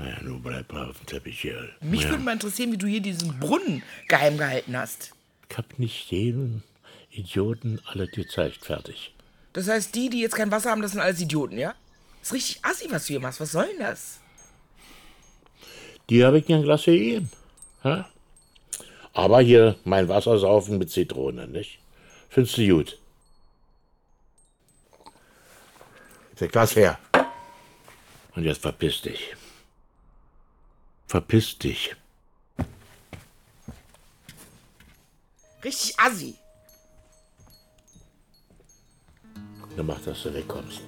Naja, 0.00 0.16
nur 0.22 0.40
bleib 0.40 0.72
mal 0.72 0.88
auf 0.88 0.96
dem 0.96 1.06
Teppich 1.06 1.40
hier. 1.40 1.68
Mich 1.82 2.04
ja. 2.04 2.10
würde 2.10 2.22
mal 2.22 2.32
interessieren, 2.32 2.72
wie 2.72 2.78
du 2.78 2.86
hier 2.86 3.02
diesen 3.02 3.38
Brunnen 3.38 3.82
geheim 4.08 4.38
gehalten 4.38 4.74
hast. 4.74 5.12
Ich 5.50 5.58
hab 5.58 5.78
nicht 5.78 6.10
jedem 6.10 6.62
Idioten 7.10 7.80
alles 7.84 8.10
gezeigt. 8.12 8.64
Fertig. 8.64 9.12
Das 9.52 9.68
heißt, 9.68 9.94
die, 9.94 10.08
die 10.08 10.20
jetzt 10.20 10.36
kein 10.36 10.50
Wasser 10.50 10.70
haben, 10.70 10.80
das 10.80 10.92
sind 10.92 11.00
alles 11.00 11.20
Idioten, 11.20 11.58
ja? 11.58 11.74
ist 12.22 12.32
richtig 12.32 12.64
assi, 12.64 12.86
was 12.90 13.06
du 13.06 13.08
hier 13.08 13.20
machst. 13.20 13.40
Was 13.40 13.52
soll 13.52 13.66
denn 13.66 13.80
das? 13.80 14.20
Die 16.08 16.24
habe 16.24 16.38
ich 16.38 16.46
gern 16.46 16.62
Glas 16.62 16.84
gegeben. 16.84 17.30
Ja? 17.84 18.08
Aber 19.12 19.42
hier 19.42 19.76
mein 19.84 20.08
Wasser 20.08 20.38
saufen 20.38 20.78
mit 20.78 20.90
Zitrone, 20.90 21.46
nicht? 21.46 21.78
Findest 22.30 22.56
du 22.56 22.66
gut? 22.68 22.98
Das 26.38 26.48
Glas 26.48 26.74
her. 26.74 26.98
Und 28.34 28.44
jetzt 28.44 28.62
verpiss 28.62 29.02
dich. 29.02 29.36
Verpiss 31.10 31.58
dich. 31.58 31.96
Richtig 35.64 35.98
assi. 35.98 36.36
Dann 39.76 39.86
mach, 39.86 40.00
dass 40.02 40.22
du 40.22 40.32
wegkommst. 40.32 40.82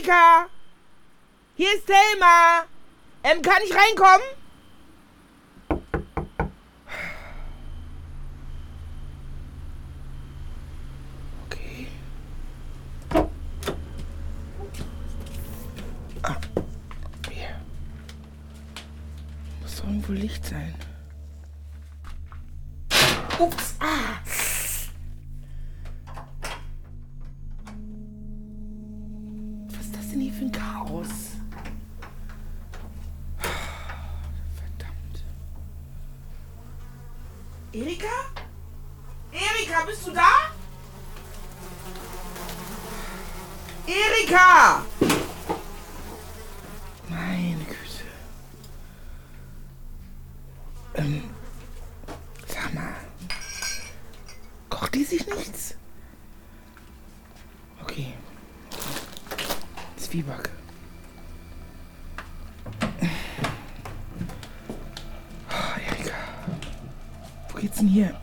Erika! 0.00 0.48
Hier 1.56 1.74
ist 1.74 1.86
Thelma! 1.86 2.64
Ähm, 3.22 3.42
kann 3.42 3.58
ich 3.62 3.74
reinkommen? 3.74 4.26
Okay. 11.46 11.86
Ah. 16.22 16.36
Hier. 17.30 17.60
Muss 19.60 19.76
doch 19.76 19.84
irgendwo 19.84 20.12
Licht 20.12 20.46
sein. 20.46 20.74
Ups, 23.38 23.74
ah! 23.80 24.18
Was 29.76 29.92
ist 30.10 30.16
denn 30.16 30.22
hier 30.22 30.32
für 30.32 30.44
ein 30.44 30.52
Chaos? 30.52 31.08
Verdammt. 34.56 35.24
Erika? 37.72 38.06
Erika, 39.30 39.84
bist 39.86 40.04
du 40.08 40.10
da? 40.10 40.50
Erika! 43.86 44.84
Meine 47.08 47.64
Güte. 47.64 48.04
Ähm, 50.94 51.30
sag 52.48 52.74
mal. 52.74 52.94
Kocht 54.68 54.92
die 54.92 55.04
sich 55.04 55.24
nichts? 55.24 55.76
Okay. 57.82 58.14
Zwieback. 60.10 60.50
Oh, 65.48 65.78
Erika. 65.88 66.14
Wo 67.48 67.58
geht's 67.60 67.78
denn 67.78 67.86
hier? 67.86 68.20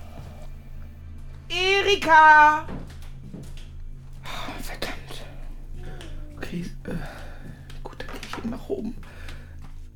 Erika! 1.48 2.68
Oh, 4.26 4.62
verdammt. 4.62 5.26
Okay, 6.36 6.66
äh, 6.88 6.92
gut, 7.84 7.96
dann 8.00 8.08
gehe 8.08 8.20
ich 8.32 8.38
eben 8.38 8.50
nach 8.50 8.68
oben. 8.68 8.94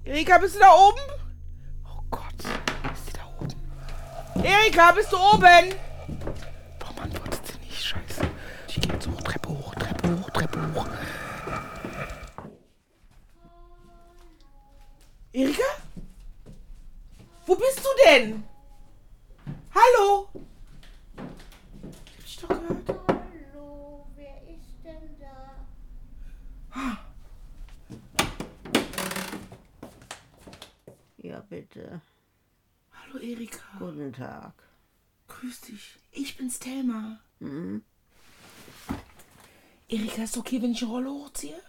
Erika, 0.05 0.30
bist 0.41 0.55
du 0.55 0.59
da 0.59 0.73
oben? 0.73 0.99
Oh 1.85 2.01
Gott, 2.09 2.33
ist 2.93 3.05
sie 3.05 3.13
da 3.13 3.25
oben? 3.39 4.43
Erika, 4.43 4.91
bist 4.91 5.11
du 5.11 5.17
oben? 5.17 5.75
Warum 6.79 6.99
antwortet 6.99 7.45
sie 7.45 7.59
nicht? 7.59 7.83
Scheiße. 7.83 8.27
Ich 8.67 8.81
gehe 8.81 8.91
jetzt 8.91 9.07
hoch, 9.07 9.21
Treppe 9.21 9.49
hoch, 9.49 9.75
Treppe 9.75 10.19
hoch, 10.19 10.29
Treppe 10.31 10.73
hoch. 10.73 10.87
Erika? 15.31 15.63
Wo 17.45 17.55
bist 17.55 17.79
du 17.79 17.89
denn? 18.05 18.43
Hallo? 19.75 20.27
Ich 22.25 22.41
hab 22.41 22.49
dich 22.49 22.67
doch 22.67 22.87
gehört. 22.87 22.99
Hallo, 23.07 24.07
wer 24.15 24.41
ist 24.49 24.83
denn 24.83 25.19
da? 25.19 25.61
Ja, 31.17 31.39
bitte. 31.41 32.01
Hallo 32.91 33.19
Erika. 33.19 33.77
Guten 33.77 34.11
Tag. 34.11 34.53
Grüß 35.27 35.61
dich. 35.61 35.99
Ich 36.11 36.35
bin's 36.35 36.59
Thelma. 36.59 37.19
Mhm. 37.39 37.83
Erika, 40.22 40.24
ist 40.24 40.38
okay, 40.38 40.61
wenn 40.61 40.72
ich 40.72 40.80
die 40.80 40.86
Rolle 40.86 41.09
hochziehe? 41.09 41.59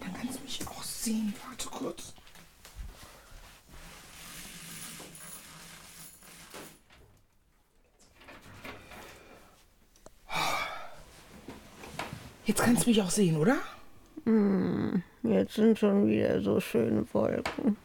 Dann 0.00 0.12
kannst 0.14 0.38
du 0.38 0.42
mich 0.42 0.66
auch 0.66 0.82
sehen. 0.82 1.32
Warte 1.46 1.68
kurz. 1.68 2.14
Jetzt 12.44 12.60
kannst 12.60 12.84
du 12.84 12.90
mich 12.90 13.00
auch 13.00 13.10
sehen, 13.10 13.36
oder? 13.36 13.56
Hm, 14.24 15.02
jetzt 15.22 15.54
sind 15.54 15.78
schon 15.78 16.08
wieder 16.08 16.42
so 16.42 16.58
schöne 16.58 17.06
Wolken. 17.14 17.76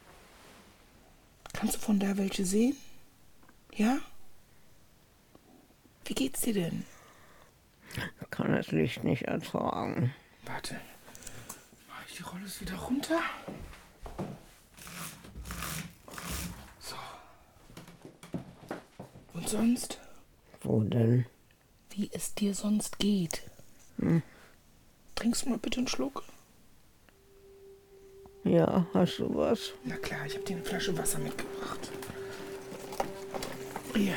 Kannst 1.52 1.76
du 1.76 1.78
von 1.78 2.00
da 2.00 2.16
welche 2.16 2.44
sehen? 2.44 2.76
Ja? 3.74 3.98
Wie 6.04 6.14
geht's 6.14 6.40
dir 6.40 6.54
denn? 6.54 6.84
Ich 8.38 8.44
kann 8.44 8.54
das 8.54 8.70
Licht 8.70 9.02
nicht 9.02 9.22
ertragen. 9.22 10.14
Warte. 10.46 10.80
Mach 11.88 12.06
ich 12.06 12.18
die 12.18 12.22
Rolle 12.22 12.44
wieder 12.60 12.76
runter? 12.76 13.18
So. 16.78 16.94
Und 19.34 19.48
sonst? 19.48 19.98
Wo 20.60 20.82
denn? 20.82 21.26
Wie 21.90 22.08
es 22.12 22.32
dir 22.36 22.54
sonst 22.54 23.00
geht. 23.00 23.42
Hm. 23.98 24.22
Trinkst 25.16 25.44
du 25.44 25.48
mal 25.48 25.58
bitte 25.58 25.78
einen 25.78 25.88
Schluck? 25.88 26.22
Ja, 28.44 28.86
hast 28.94 29.18
du 29.18 29.34
was? 29.34 29.72
Na 29.82 29.96
klar, 29.96 30.26
ich 30.26 30.34
habe 30.34 30.44
dir 30.44 30.58
eine 30.58 30.64
Flasche 30.64 30.96
Wasser 30.96 31.18
mitgebracht. 31.18 31.90
Hier. 33.96 34.14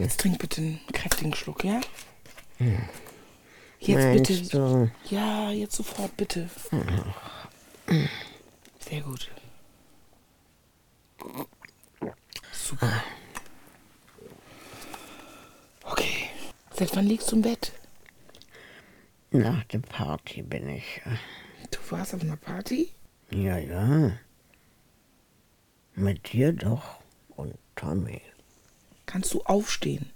Jetzt 0.00 0.20
trink 0.20 0.38
bitte 0.38 0.60
einen 0.60 0.80
kräftigen 0.92 1.34
Schluck, 1.34 1.64
ja? 1.64 1.80
Hm. 2.58 2.78
Jetzt 3.80 4.04
Meinst 4.04 4.28
bitte. 4.28 4.48
du? 4.58 4.90
Ja, 5.14 5.50
jetzt 5.50 5.74
sofort 5.76 6.16
bitte. 6.16 6.48
Hm. 6.70 8.08
Sehr 8.78 9.00
gut. 9.00 9.30
Super. 12.52 12.92
Okay. 15.84 16.28
Seit 16.74 16.94
wann 16.96 17.06
liegst 17.06 17.30
du 17.32 17.36
im 17.36 17.42
Bett? 17.42 17.72
Nach 19.30 19.64
der 19.64 19.78
Party 19.78 20.42
bin 20.42 20.68
ich. 20.68 21.00
äh, 21.04 21.16
Du 21.70 21.78
warst 21.90 22.14
auf 22.14 22.20
einer 22.22 22.36
Party? 22.36 22.90
Ja, 23.30 23.56
ja. 23.58 24.12
Mit 25.94 26.32
dir 26.32 26.52
doch 26.52 26.98
und 27.30 27.54
Tommy. 27.76 28.20
Kannst 29.12 29.34
du 29.34 29.42
aufstehen? 29.42 30.10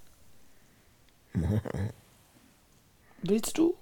Willst 3.23 3.59
du? 3.59 3.77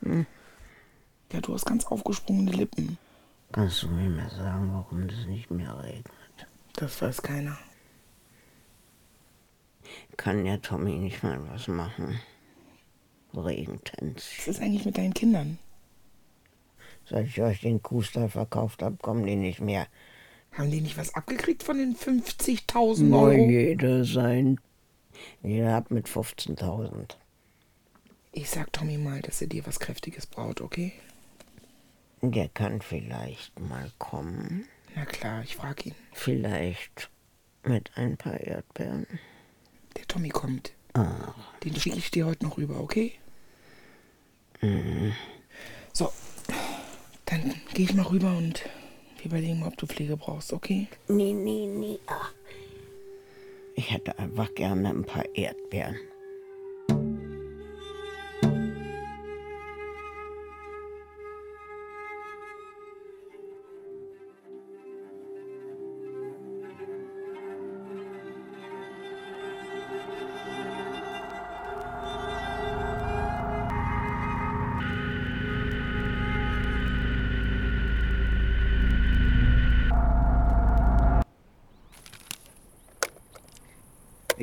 Hm. 0.00 0.24
Ja, 1.30 1.42
du 1.42 1.52
hast 1.52 1.66
ganz 1.66 1.84
aufgesprungene 1.84 2.52
Lippen. 2.52 2.96
Kannst 3.52 3.82
du 3.82 3.88
mir 3.88 4.08
mal 4.08 4.30
sagen, 4.30 4.72
warum 4.72 5.02
es 5.10 5.26
nicht 5.26 5.50
mehr 5.50 5.78
regnet? 5.78 6.06
Das 6.72 7.02
weiß 7.02 7.20
keiner. 7.20 7.58
Kann 10.16 10.46
ja 10.46 10.56
Tommy 10.56 10.92
nicht 10.92 11.22
mal 11.22 11.38
was 11.50 11.68
machen. 11.68 12.18
Regentänz. 13.34 14.30
Was 14.38 14.48
ist 14.48 14.62
eigentlich 14.62 14.86
mit 14.86 14.96
deinen 14.96 15.12
Kindern? 15.12 15.58
Seit 17.04 17.26
ich 17.26 17.42
euch 17.42 17.60
den 17.60 17.82
Kuhstall 17.82 18.30
verkauft 18.30 18.82
habe, 18.82 18.96
kommen 18.96 19.26
die 19.26 19.36
nicht 19.36 19.60
mehr. 19.60 19.86
Haben 20.52 20.70
die 20.70 20.80
nicht 20.80 20.96
was 20.98 21.14
abgekriegt 21.14 21.62
von 21.62 21.78
den 21.78 21.94
50.000 21.96 23.02
Nur 23.04 23.22
Euro? 23.22 23.48
jeder 23.48 24.04
sein. 24.04 24.60
Jeder 25.42 25.74
hat 25.74 25.90
mit 25.90 26.08
15.000. 26.08 27.16
Ich 28.32 28.50
sag 28.50 28.72
Tommy 28.72 28.98
mal, 28.98 29.20
dass 29.20 29.40
er 29.40 29.48
dir 29.48 29.66
was 29.66 29.80
Kräftiges 29.80 30.26
braut, 30.26 30.60
okay? 30.60 30.92
Der 32.20 32.48
kann 32.48 32.82
vielleicht 32.82 33.58
mal 33.60 33.90
kommen. 33.98 34.66
Na 34.94 35.04
klar, 35.04 35.42
ich 35.42 35.56
frag 35.56 35.86
ihn. 35.86 35.94
Vielleicht 36.12 37.10
mit 37.64 37.90
ein 37.96 38.16
paar 38.16 38.40
Erdbeeren. 38.40 39.06
Der 39.96 40.06
Tommy 40.06 40.28
kommt. 40.28 40.72
Ah. 40.94 41.34
Den 41.62 41.76
schicke 41.76 41.98
ich 41.98 42.10
dir 42.10 42.26
heute 42.26 42.44
noch 42.44 42.58
rüber, 42.58 42.80
okay? 42.80 43.12
Mhm. 44.60 45.12
So, 45.92 46.12
dann 47.26 47.54
gehe 47.74 47.84
ich 47.84 47.94
mal 47.94 48.06
rüber 48.06 48.36
und 48.36 48.62
wir 49.18 49.26
überlegen 49.26 49.60
mal, 49.60 49.68
ob 49.68 49.76
du 49.76 49.86
Pflege 49.86 50.16
brauchst, 50.16 50.52
okay? 50.52 50.88
Nee, 51.08 51.32
nee, 51.32 51.66
nee. 51.66 51.98
Ach. 52.06 52.32
Ich 53.74 53.92
hätte 53.92 54.18
einfach 54.18 54.54
gerne 54.54 54.90
ein 54.90 55.04
paar 55.04 55.24
Erdbeeren. 55.34 55.96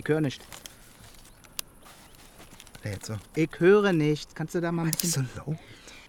Ich 0.06 0.10
höre 0.10 0.22
nicht. 0.22 0.46
Ja, 2.84 2.92
jetzt 2.92 3.08
so. 3.08 3.18
Ich 3.34 3.50
höre 3.58 3.92
nicht. 3.92 4.36
Kannst 4.36 4.54
du 4.54 4.62
da 4.62 4.72
mal 4.72 4.84
ein 4.84 4.90
Nicht 4.90 5.00
so 5.02 5.22
bisschen... 5.22 5.30
laut. 5.36 5.58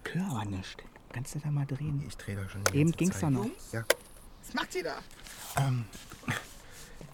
Ich 0.05 0.13
höre 0.13 0.27
aber 0.29 0.45
nicht. 0.45 0.83
Kannst 1.11 1.33
du 1.33 1.39
da 1.39 1.49
mal 1.49 1.65
drehen? 1.65 2.03
Ich 2.07 2.15
drehe 2.15 2.35
da 2.35 2.47
schon 2.47 2.63
die 2.65 2.77
Eben 2.77 2.91
ging's 2.91 3.15
Zeit. 3.15 3.23
doch 3.23 3.29
noch. 3.31 3.49
Ja. 3.71 3.83
Was 4.45 4.53
macht 4.53 4.75
ihr 4.75 4.83
da? 4.83 4.99
Ähm, 5.55 5.85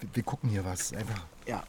wir, 0.00 0.08
wir 0.12 0.22
gucken 0.24 0.50
hier 0.50 0.62
was. 0.62 0.92
Einfach. 0.92 1.24
Ja. 1.46 1.64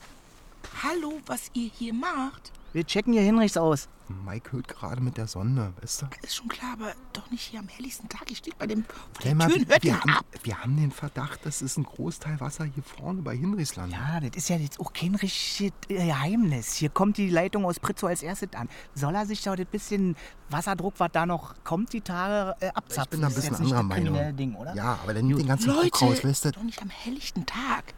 Hallo, 0.84 1.22
was 1.28 1.50
ihr 1.54 1.70
hier 1.74 1.94
macht? 1.94 2.52
Wir 2.76 2.86
checken 2.86 3.14
hier 3.14 3.22
Hinrichs 3.22 3.56
aus. 3.56 3.88
Mike 4.26 4.52
hört 4.52 4.68
gerade 4.68 5.00
mit 5.00 5.16
der 5.16 5.28
Sonne, 5.28 5.72
weißt 5.80 6.02
du? 6.02 6.06
Ist 6.22 6.36
schon 6.36 6.50
klar, 6.50 6.74
aber 6.74 6.92
doch 7.14 7.32
nicht 7.32 7.44
hier 7.44 7.62
am 7.62 7.70
helllichsten 7.70 8.10
Tag. 8.10 8.30
Ich 8.30 8.40
steht 8.40 8.58
bei 8.58 8.68
dem 8.68 8.84
vor 8.84 8.98
der 9.24 9.34
mal, 9.34 9.48
Tür. 9.48 9.66
Hört 9.66 9.82
wir, 9.82 9.98
haben, 9.98 10.10
ab? 10.10 10.26
wir 10.44 10.60
haben 10.62 10.76
den 10.76 10.92
Verdacht, 10.92 11.46
das 11.46 11.62
ist 11.62 11.78
ein 11.78 11.86
Großteil 11.86 12.38
Wasser 12.42 12.66
hier 12.66 12.84
vorne 12.84 13.22
bei 13.22 13.34
Hinrichsland. 13.34 13.94
Ja, 13.94 14.20
das 14.20 14.36
ist 14.36 14.50
ja 14.50 14.58
jetzt 14.58 14.82
auch 14.82 14.92
kein 14.92 15.16
richtiges 15.16 15.72
äh, 15.88 16.06
Geheimnis. 16.06 16.74
Hier 16.74 16.90
kommt 16.90 17.16
die 17.16 17.30
Leitung 17.30 17.64
aus 17.64 17.80
Pritzow 17.80 18.10
als 18.10 18.24
erstes 18.24 18.50
an. 18.56 18.68
Soll 18.94 19.16
er 19.16 19.26
sich 19.26 19.42
da 19.42 19.56
das 19.56 19.68
bisschen 19.68 20.18
Wasserdruck, 20.50 20.96
was 20.98 21.12
da 21.14 21.26
noch 21.26 21.56
kommt, 21.64 21.94
die 21.94 22.02
Tage 22.02 22.58
äh, 22.60 22.72
abzapfen? 22.74 23.04
Ich 23.04 23.10
bin 23.12 23.22
da 23.22 23.28
ein 23.28 23.34
Das 23.36 23.38
ist 23.38 23.50
bisschen 23.52 23.54
jetzt 23.54 23.72
nicht 23.72 23.74
anderer 23.74 23.88
das 23.88 23.96
kriminelle 23.96 24.24
Meinung. 24.34 24.38
Ding, 24.38 24.56
oder? 24.56 24.76
Ja, 24.76 25.00
aber 25.02 25.14
dann 25.14 25.28
nimmt 25.28 25.40
den 25.40 25.48
ganzen 25.48 25.70
Druck 25.70 25.84
Leute, 25.84 26.00
raus, 26.00 26.26
weißt 26.26 26.44
du? 26.44 26.52
doch 26.52 26.64
nicht 26.64 26.82
am 26.82 26.90
helllichten 26.90 27.46
Tag. 27.46 27.94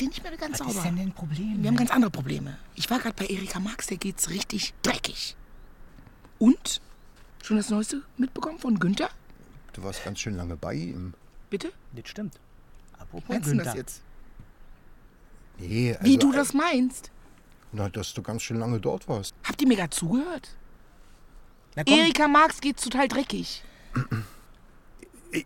Den 0.00 0.08
nicht 0.08 0.22
mehr 0.22 0.36
ganz 0.36 0.52
Was 0.60 0.66
sauber. 0.66 0.78
ist 0.78 0.84
denn 0.84 0.98
ein 0.98 1.12
Problem? 1.12 1.62
Wir 1.62 1.68
haben 1.68 1.76
ganz 1.76 1.90
andere 1.90 2.10
Probleme. 2.10 2.58
Ich 2.74 2.90
war 2.90 2.98
gerade 2.98 3.14
bei 3.14 3.26
Erika 3.26 3.60
Marx, 3.60 3.86
der 3.86 3.98
geht's 3.98 4.30
richtig 4.30 4.74
dreckig. 4.82 5.36
Und? 6.38 6.80
Schon 7.42 7.56
das 7.56 7.70
Neueste 7.70 8.02
mitbekommen 8.16 8.58
von 8.58 8.78
Günther? 8.78 9.10
Du 9.72 9.82
warst 9.82 10.04
ganz 10.04 10.20
schön 10.20 10.36
lange 10.36 10.56
bei 10.56 10.74
ihm. 10.74 11.14
Bitte? 11.50 11.72
Das 11.92 12.08
stimmt. 12.08 12.34
Apropos 12.98 13.28
Meinst 13.28 13.50
du 13.50 13.56
das 13.56 13.64
Günther. 13.64 13.76
jetzt? 13.78 14.02
Nee, 15.58 15.92
also, 15.94 16.04
Wie 16.04 16.16
du 16.18 16.32
das 16.32 16.52
meinst? 16.54 17.10
Na, 17.72 17.88
dass 17.88 18.12
du 18.14 18.22
ganz 18.22 18.42
schön 18.42 18.58
lange 18.58 18.80
dort 18.80 19.08
warst. 19.08 19.34
Habt 19.44 19.60
ihr 19.62 19.68
mir 19.68 19.76
gerade 19.76 19.90
zugehört? 19.90 20.56
Erika 21.74 22.28
Marx 22.28 22.60
geht's 22.60 22.82
total 22.82 23.08
dreckig. 23.08 23.62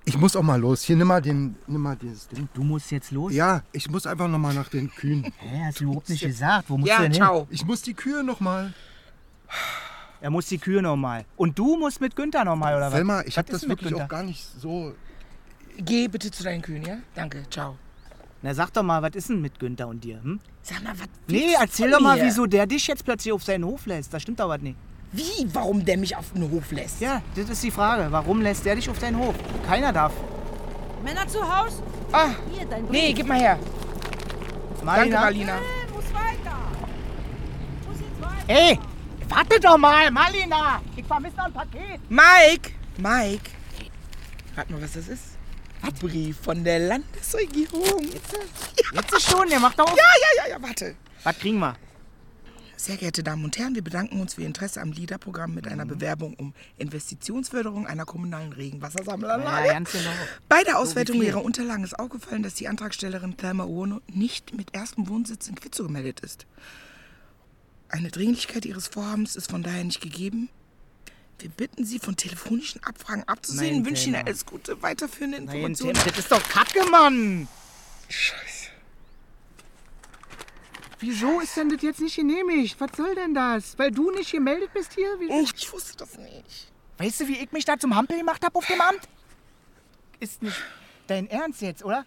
Ich, 0.05 0.19
muss 0.19 0.35
auch 0.35 0.43
mal 0.43 0.61
los. 0.61 0.83
Hier, 0.83 0.97
nimm 0.97 1.07
mal, 1.07 1.23
den, 1.23 1.55
nimm 1.69 1.81
mal 1.81 1.95
dieses 1.97 2.27
Ding. 2.29 2.49
Du 2.55 2.65
musst 2.65 2.91
jetzt 2.91 3.13
los? 3.13 3.33
Ja, 3.33 3.63
ich 3.73 3.89
muss 3.89 4.07
einfach 4.07 4.27
noch 4.29 4.39
mal 4.39 4.53
nach 4.53 4.69
den 4.69 4.91
Kühen. 4.91 5.23
Hä, 5.39 5.63
hast 5.67 5.79
du 5.81 5.85
überhaupt 5.85 6.09
nicht 6.09 6.23
gesagt. 6.23 6.69
Wo 6.69 6.77
musst 6.77 6.89
Ja, 6.89 6.97
du 6.99 7.03
denn 7.05 7.13
ciao. 7.13 7.47
Ich 7.51 7.65
muss 7.65 7.83
die 7.83 7.95
Kühe 7.95 8.25
noch 8.25 8.41
mal. 8.41 8.75
Er 10.21 10.31
muss 10.31 10.47
die 10.47 10.59
Kühe 10.59 10.83
nochmal. 10.83 11.25
Und 11.37 11.59
du 11.59 11.77
musst 11.77 12.01
mit 12.01 12.17
Günther 12.17 12.45
nochmal, 12.45 12.75
oder 12.77 12.87
was? 12.87 12.95
Selma, 12.95 13.23
ich 13.23 13.39
habe 13.39 13.51
das 13.53 13.63
mit 13.63 13.71
wirklich 13.71 13.91
Günther? 13.91 14.05
auch 14.05 14.09
gar 14.09 14.23
nicht 14.25 14.45
so... 14.61 14.95
Geh 15.79 16.09
bitte 16.09 16.31
zu 16.31 16.43
deinen 16.43 16.63
Kühen, 16.63 16.83
ja? 16.85 16.97
Danke, 17.15 17.45
ciao. 17.51 17.77
Na 18.43 18.55
sag 18.55 18.73
doch 18.73 18.83
mal, 18.83 19.03
was 19.03 19.15
ist 19.15 19.29
denn 19.29 19.41
mit 19.41 19.59
Günther 19.61 19.87
und 19.89 20.03
dir? 20.03 20.21
Hm? 20.23 20.41
Sag 20.63 20.83
mal, 20.83 20.95
was 20.99 21.07
Nee, 21.29 21.55
erzähl 21.61 21.91
doch 21.91 22.01
mal, 22.01 22.17
mir? 22.19 22.25
wieso 22.25 22.47
der 22.47 22.67
dich 22.67 22.87
jetzt 22.87 23.05
plötzlich 23.05 23.33
auf 23.33 23.45
seinen 23.45 23.65
Hof 23.65 23.87
lässt. 23.87 24.13
Da 24.13 24.19
stimmt 24.19 24.41
doch 24.41 24.49
was 24.49 24.61
nicht. 24.63 24.77
Wie? 25.17 25.47
Warum 25.53 25.85
der 25.85 25.97
mich 25.97 26.15
auf 26.17 26.33
den 26.35 26.51
Hof 26.51 26.71
lässt? 26.73 27.01
Ja, 27.01 27.23
das 27.35 27.49
ist 27.51 27.63
die 27.63 27.71
Frage. 27.71 28.07
Warum 28.11 28.41
lässt 28.43 28.65
der 28.65 28.75
dich 28.77 28.89
auf 28.91 28.99
seinen 29.01 29.19
Hof? 29.19 29.35
Keiner 29.67 29.93
darf. 29.93 30.13
Männer 31.03 31.27
zu 31.27 31.41
Haus? 31.41 31.83
Ah, 32.13 32.29
Hier, 32.53 32.67
dein 32.67 32.83
Brief. 32.87 32.91
nee, 32.91 33.13
gib 33.13 33.27
mal 33.27 33.39
her. 33.39 33.59
Danke, 34.85 35.11
Marlina. 35.15 35.55
Hey, 35.55 35.93
muss 35.95 36.05
weiter. 36.15 36.57
Muss 37.89 37.99
jetzt 38.01 38.23
weiter. 38.23 38.61
Ey, 38.61 38.79
warte 39.29 39.61
doch 39.61 39.77
mal, 39.79 40.11
Marlina. 40.11 40.81
Ich 40.97 41.05
vermisse 41.05 41.37
noch 41.37 41.47
ein 41.47 41.53
Paket. 41.53 42.01
Mike! 42.09 42.71
Mike! 42.99 43.51
Rat 44.57 44.71
mal, 44.71 44.81
was 44.83 44.93
das 44.93 45.09
ist? 45.09 45.23
Ein 45.83 45.93
Brief 45.95 46.39
von 46.41 46.63
der 46.65 46.79
Landesregierung. 46.81 48.03
Jetzt 48.93 49.13
ist 49.13 49.31
schon, 49.31 49.49
der 49.49 49.61
macht 49.61 49.79
doch 49.79 49.85
auf. 49.91 49.97
Ja, 49.97 50.05
ja, 50.05 50.45
ja, 50.45 50.57
ja, 50.57 50.63
warte. 50.63 50.95
Was 51.25 51.39
kriegen 51.39 51.59
wir? 51.59 51.75
Sehr 52.79 52.99
geehrte 52.99 53.23
Damen 53.23 53.43
und 53.45 53.57
Herren, 53.57 53.75
wir 53.75 53.83
bedanken 53.83 54.21
uns 54.21 54.35
für 54.35 54.43
Ihr 54.43 54.47
Interesse 54.49 54.83
am 54.83 54.93
LIDA-Programm 54.93 55.55
mit 55.55 55.65
Mhm. 55.65 55.73
einer 55.73 55.87
Bewerbung 55.87 56.35
um 56.35 56.53
Investitionsförderung 56.77 57.87
einer 57.87 58.05
kommunalen 58.05 58.53
Regenwassersammleranlage. 58.53 59.67
Ja, 59.69 59.73
ganz 59.73 59.93
genau. 59.93 60.11
Bei 60.49 60.63
der 60.63 60.75
So, 60.75 60.81
Auswertung 60.81 61.17
viel? 61.17 61.29
Ihrer 61.29 61.43
Unterlagen 61.43 61.85
ist 61.85 61.99
aufgefallen, 61.99 62.43
dass 62.43 62.55
die 62.55 62.69
Antragstellerin 62.69 63.37
Thelma 63.39 63.65
Urno 63.65 64.03
nicht 64.09 64.55
mit 64.55 64.75
erstem 64.75 65.09
Wohnsitz 65.09 65.49
in 65.49 65.55
Quitzow 65.55 65.87
gemeldet 65.87 66.21
ist. 66.21 66.47
Eine 67.89 68.11
Dringlichkeit 68.11 68.67
Ihres 68.67 68.89
Vorhabens 68.89 69.37
ist 69.37 69.51
von 69.51 69.63
daher 69.63 69.83
nicht 69.85 70.03
gegeben. 70.03 70.51
Wir 71.39 71.49
bitten 71.49 71.85
Sie, 71.85 71.99
von 71.99 72.17
telefonischen 72.17 72.83
Abfragen 72.83 73.25
abzusehen 73.25 73.77
Nein, 73.77 73.87
wünschen 73.87 74.15
Ihnen 74.15 74.27
alles 74.27 74.45
Gute, 74.45 74.83
weiterführende 74.83 75.39
Nein, 75.39 75.47
Informationen. 75.49 75.95
Tim, 75.95 76.05
das 76.09 76.19
ist 76.19 76.33
doch 76.33 76.43
Kacke, 76.49 76.85
Mann. 76.91 77.49
Scheiße. 78.09 78.67
Wieso 80.99 81.41
ist 81.41 81.57
denn 81.57 81.69
das 81.69 81.83
jetzt 81.83 82.01
nicht 82.01 82.17
genehmigt? 82.17 82.81
Was 82.81 82.91
soll 82.97 83.15
denn 83.15 83.35
das? 83.35 83.79
Weil 83.79 83.91
du 83.91 84.11
nicht 84.11 84.33
gemeldet 84.33 84.71
bist 84.73 84.95
hier? 84.95 85.09
Wie- 85.21 85.29
Oh, 85.31 85.41
ich 85.43 85.73
wusste 85.73 85.97
das 85.99 86.17
nicht. 86.19 86.73
Weißt 86.99 87.21
du, 87.21 87.29
wie 87.29 87.39
ich 87.39 87.53
mich 87.53 87.65
da 87.67 87.79
zum 87.79 87.95
Hampel 87.95 88.17
gemacht 88.19 88.43
habe 88.45 88.57
auf 88.57 88.67
dem 88.67 88.81
Amt? 88.81 89.01
Ist 90.21 90.43
nicht 90.43 90.57
dein 91.07 91.29
Ernst 91.29 91.61
jetzt, 91.61 91.85
oder? 91.85 92.07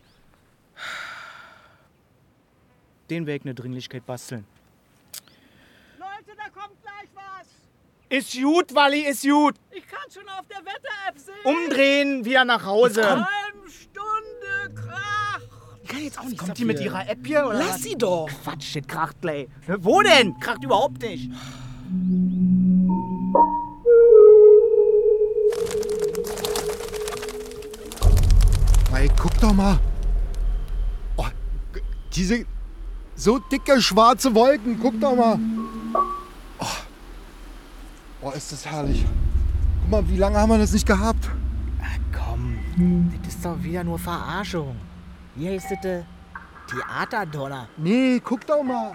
Den 3.10 3.26
Weg 3.28 3.44
eine 3.44 3.54
Dringlichkeit 3.56 4.06
basteln. 4.06 4.46
Leute, 5.98 6.36
da 6.38 6.50
kommt 6.50 6.82
gleich 6.82 7.10
was. 7.14 7.48
Ist 8.10 8.34
gut, 8.42 8.74
Walli, 8.74 9.02
ist 9.02 9.22
gut. 9.24 9.56
Ich 9.72 9.86
kann 9.88 10.10
schon 10.12 10.28
auf 10.30 10.48
der 10.48 10.60
Wetter-App 10.66 11.18
sehen. 11.20 11.36
Umdrehen, 11.44 12.26
wieder 12.26 12.46
nach 12.46 12.66
Hause. 12.66 13.08
Eine 13.08 13.28
kann 15.90 16.04
jetzt 16.04 16.20
auch 16.20 16.24
nicht 16.24 16.38
Kommt 16.38 16.58
die 16.58 16.66
mit 16.66 16.80
ihrer 16.80 17.10
App 17.10 17.26
hier? 17.26 17.46
Oder 17.46 17.58
Lass 17.60 17.74
was? 17.74 17.84
sie 17.84 17.96
doch. 17.98 18.30
Quatsch, 18.44 18.76
das 18.76 18.88
kracht 18.88 19.20
gleich. 19.22 19.48
Wo 19.80 20.02
denn? 20.02 20.40
Kracht 20.40 20.64
überhaupt 20.64 21.02
nicht. 21.02 21.32
Mike, 28.92 29.14
guck 29.20 29.38
doch 29.40 29.54
mal. 29.54 29.80
Oh, 31.18 31.26
diese 32.14 32.46
so 33.16 33.40
dicke 33.40 33.82
schwarze 33.82 34.34
Wolken, 34.34 34.80
guck 34.80 35.00
doch 35.02 35.16
mal. 35.16 35.40
Oh. 36.60 36.66
oh, 38.22 38.32
ist 38.32 38.52
das 38.52 38.66
herrlich. 38.66 39.06
Guck 39.82 39.92
mal, 39.92 40.10
wie 40.10 40.18
lange 40.18 40.38
haben 40.38 40.50
wir 40.50 40.58
das 40.60 40.72
nicht 40.72 40.86
gehabt? 40.86 41.30
Komm, 42.14 42.60
das 43.24 43.36
ist 43.36 43.46
doch 43.46 43.62
wieder 43.64 43.84
nur 43.84 43.98
Verarschung. 43.98 44.76
Hier 45.40 45.54
ist 45.56 45.68
das 45.72 46.04
Theaterdonner. 46.70 47.68
Nee, 47.78 48.20
guck 48.24 48.46
doch 48.46 48.62
mal. 48.62 48.92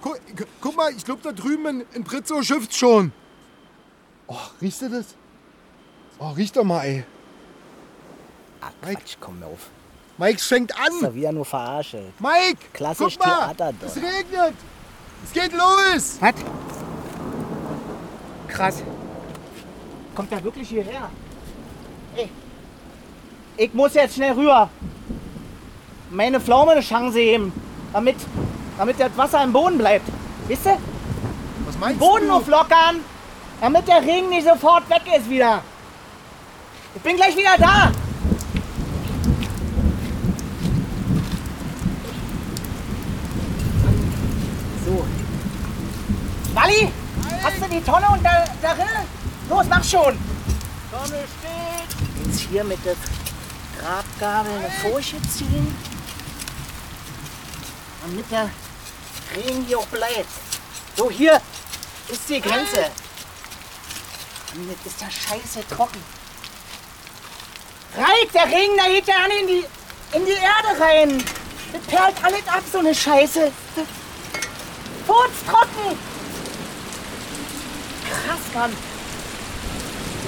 Guck, 0.00 0.18
gu- 0.36 0.44
guck 0.60 0.74
mal, 0.76 0.90
ich 0.92 1.04
glaube, 1.04 1.20
da 1.22 1.32
drüben 1.32 1.66
in, 1.66 1.86
in 1.92 2.02
Pritzow 2.04 2.42
schifft's 2.42 2.76
schon. 2.78 3.12
Oh, 4.26 4.36
riechst 4.62 4.80
du 4.82 4.88
das? 4.88 5.14
Oh, 6.18 6.30
riech 6.30 6.50
doch 6.50 6.64
mal, 6.64 6.82
ey. 6.84 7.04
Ach, 8.62 8.70
Quatsch, 8.80 9.16
komm 9.20 9.42
auf. 9.42 9.68
Mike, 10.18 10.38
fängt 10.40 10.70
Das 10.70 10.78
ist 10.78 10.94
an. 10.94 11.08
doch 11.10 11.14
wieder 11.14 11.30
nur 11.32 11.44
Verarsche. 11.44 12.04
Mike, 12.20 12.58
Klassisch 12.72 13.18
guck 13.18 13.26
mal, 13.26 13.54
Theaterdonner. 13.54 13.84
es 13.92 13.96
regnet. 13.96 14.54
Es 15.24 15.32
geht 15.32 15.52
los. 15.52 16.16
Was? 16.20 16.34
Krass. 18.48 18.82
Kommt 20.14 20.32
er 20.32 20.42
wirklich 20.42 20.68
hierher? 20.70 21.10
Ey. 22.16 22.30
Ich 23.58 23.74
muss 23.74 23.92
jetzt 23.94 24.14
schnell 24.14 24.32
rüber. 24.32 24.70
Meine 26.16 26.40
Pflaume 26.40 26.72
eine 26.72 26.80
Chance 26.80 27.18
geben. 27.18 27.52
Damit, 27.92 28.16
damit 28.78 28.98
das 28.98 29.14
Wasser 29.16 29.44
im 29.44 29.52
Boden 29.52 29.76
bleibt. 29.76 30.08
Wisst 30.48 30.64
ihr? 30.64 30.78
Was 31.66 31.76
meinst 31.76 32.00
Boden 32.00 32.28
du? 32.28 32.32
auflockern. 32.32 33.00
Damit 33.60 33.86
der 33.86 34.00
Regen 34.00 34.30
nicht 34.30 34.48
sofort 34.48 34.88
weg 34.88 35.02
ist 35.14 35.28
wieder. 35.28 35.60
Ich 36.94 37.02
bin 37.02 37.16
gleich 37.16 37.36
wieder 37.36 37.58
da. 37.58 37.92
So. 44.86 45.06
Walli, 46.54 46.92
hast 47.42 47.56
du 47.60 47.68
die 47.68 47.82
Tonne 47.82 48.06
und 48.10 48.24
da, 48.24 48.42
darin? 48.62 48.86
Los, 49.50 49.66
mach 49.68 49.84
schon. 49.84 50.18
Tonne 50.90 51.24
steht. 51.28 52.26
Jetzt 52.26 52.40
hier 52.40 52.64
mit 52.64 52.78
der 52.86 52.94
Grabgabel 53.78 54.52
eine 54.52 54.70
Furche 54.70 55.20
ziehen. 55.28 55.95
Damit 58.06 58.30
der 58.30 58.48
Regen 59.34 59.64
hier 59.66 59.80
auch 59.80 59.86
bleibt. 59.86 60.28
So, 60.96 61.10
hier 61.10 61.40
ist 62.08 62.28
die 62.28 62.40
Grenze. 62.40 62.86
Und 64.54 64.70
jetzt 64.70 64.86
ist 64.86 65.00
der 65.00 65.10
Scheiße 65.10 65.66
trocken. 65.68 66.00
Reit, 67.96 68.32
der 68.32 68.44
Regen, 68.44 68.76
da 68.76 68.84
geht 68.84 69.08
ja 69.08 69.14
an 69.16 69.30
in 69.40 69.46
die, 69.48 69.64
in 70.12 70.24
die 70.24 70.32
Erde 70.32 70.80
rein. 70.80 71.24
Das 71.72 71.82
perlt 71.82 72.24
alles 72.24 72.46
ab, 72.46 72.62
so 72.70 72.78
eine 72.78 72.94
Scheiße. 72.94 73.50
Furztrocken. 75.04 75.98
Krass, 78.08 78.54
Mann. 78.54 78.76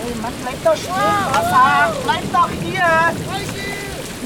Ey, 0.04 0.14
Mann, 0.16 0.34
bleib 0.42 0.64
doch 0.64 0.76
stehen, 0.76 0.94
Wasser. 1.30 1.96
Bleib 2.02 2.32
doch 2.32 2.50
hier. 2.60 3.14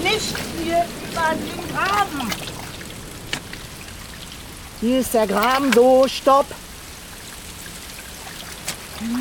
Nicht 0.03 0.37
hier 0.59 0.87
über 1.11 1.35
den 1.35 1.75
Graben. 1.75 2.52
Hier 4.83 4.99
ist 4.99 5.15
der 5.15 5.29
Graben, 5.29 5.73
so, 5.73 6.09
stopp. 6.09 6.47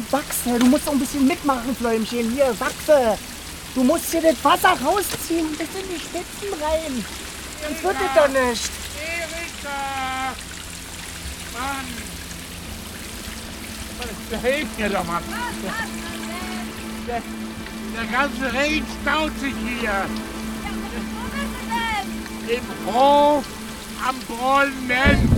Wachse, 0.09 0.57
du 0.57 0.65
musst 0.65 0.87
doch 0.87 0.93
ein 0.93 0.99
bisschen 0.99 1.27
mitmachen, 1.27 1.75
Fläumchen. 1.75 2.31
Hier, 2.31 2.59
wachse. 2.59 3.15
Du 3.75 3.83
musst 3.83 4.09
hier 4.09 4.23
das 4.23 4.43
Wasser 4.43 4.75
rausziehen 4.83 5.51
bis 5.51 5.67
in 5.79 5.87
die 5.87 5.99
Spitzen 5.99 6.59
rein. 6.63 7.05
Sonst 7.61 7.83
wird 7.83 7.95
es 7.95 8.13
doch 8.15 8.27
nicht. 8.27 8.71
Erika! 9.05 10.33
Mann! 11.53 11.85
Hilf 14.41 14.67
mir 14.79 14.89
doch 14.89 15.03
mal. 15.03 15.21
Der, 17.07 17.21
der 17.95 18.05
ganze 18.11 18.51
Regen 18.59 18.87
staut 19.03 19.39
sich 19.39 19.53
hier. 19.79 20.05
Im 22.47 22.93
Hof 22.93 23.45
am 24.07 24.15
Brunnen. 24.27 25.29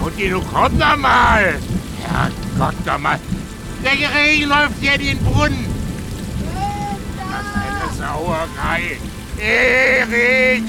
Und 0.00 0.18
die, 0.18 0.28
du 0.28 0.40
komm 0.40 0.78
doch 0.78 0.96
mal. 0.96 1.58
Herrgott 2.02 2.74
doch 2.84 2.98
mal. 2.98 3.18
Der 3.84 3.92
Regen 3.92 4.48
läuft 4.48 4.74
hier 4.80 4.94
in 4.94 5.00
den 5.00 5.18
Brunnen. 5.18 5.66
Das 7.16 7.44
ist 7.46 7.54
eine 7.56 8.12
Sauerei. 8.12 8.98
Erika! 9.38 10.59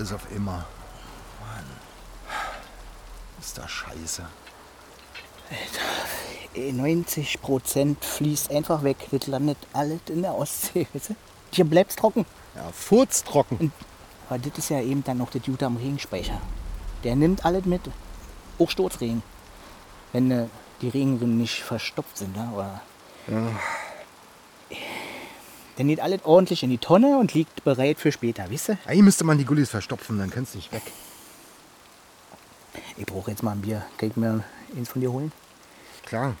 Alles 0.00 0.12
auf 0.14 0.26
immer. 0.34 0.64
Mann. 1.40 1.64
Ist 3.38 3.58
das 3.58 3.70
scheiße. 3.70 4.24
Ey, 6.54 6.72
90 6.72 7.42
Prozent 7.42 8.02
fließt 8.02 8.50
einfach 8.50 8.82
weg. 8.82 8.96
Das 9.10 9.26
landet 9.26 9.58
alles 9.74 10.00
in 10.08 10.22
der 10.22 10.34
Ostsee. 10.34 10.86
Weißt 10.92 11.10
du? 11.10 11.16
Hier 11.52 11.66
bleibt's 11.66 11.96
trocken. 11.96 12.24
Ja, 12.54 12.70
furztrocken. 12.72 13.58
Und, 13.58 13.72
aber 14.28 14.38
das 14.38 14.56
ist 14.56 14.70
ja 14.70 14.80
eben 14.80 15.04
dann 15.04 15.18
noch 15.18 15.30
das 15.30 15.42
Jute 15.44 15.66
am 15.66 15.76
Regenspeicher. 15.76 16.40
Der 17.04 17.14
nimmt 17.14 17.44
alles 17.44 17.66
mit. 17.66 17.82
Auch 18.58 18.70
Sturzregen. 18.70 19.22
Wenn 20.12 20.30
äh, 20.30 20.46
die 20.80 20.88
Regenrinnen 20.88 21.36
nicht 21.36 21.62
verstopft 21.62 22.16
sind. 22.16 22.34
Ne? 22.34 22.50
Oder 22.54 22.80
Dann 25.80 25.88
geht 25.88 26.00
alles 26.00 26.26
ordentlich 26.26 26.62
in 26.62 26.68
die 26.68 26.76
Tonne 26.76 27.16
und 27.16 27.32
liegt 27.32 27.64
bereit 27.64 27.98
für 27.98 28.12
später, 28.12 28.50
wisst 28.50 28.68
ihr? 28.68 28.76
Eigentlich 28.84 29.02
müsste 29.02 29.24
man 29.24 29.38
die 29.38 29.46
Gullis 29.46 29.70
verstopfen, 29.70 30.18
dann 30.18 30.28
kannst 30.28 30.52
du 30.52 30.58
nicht 30.58 30.70
weg. 30.72 30.82
Ich 32.98 33.06
brauche 33.06 33.30
jetzt 33.30 33.42
mal 33.42 33.52
ein 33.52 33.62
Bier. 33.62 33.82
Kann 33.96 34.10
ich 34.10 34.16
mir 34.16 34.44
eins 34.76 34.90
von 34.90 35.00
dir 35.00 35.10
holen? 35.10 35.32
Klar. 36.04 36.36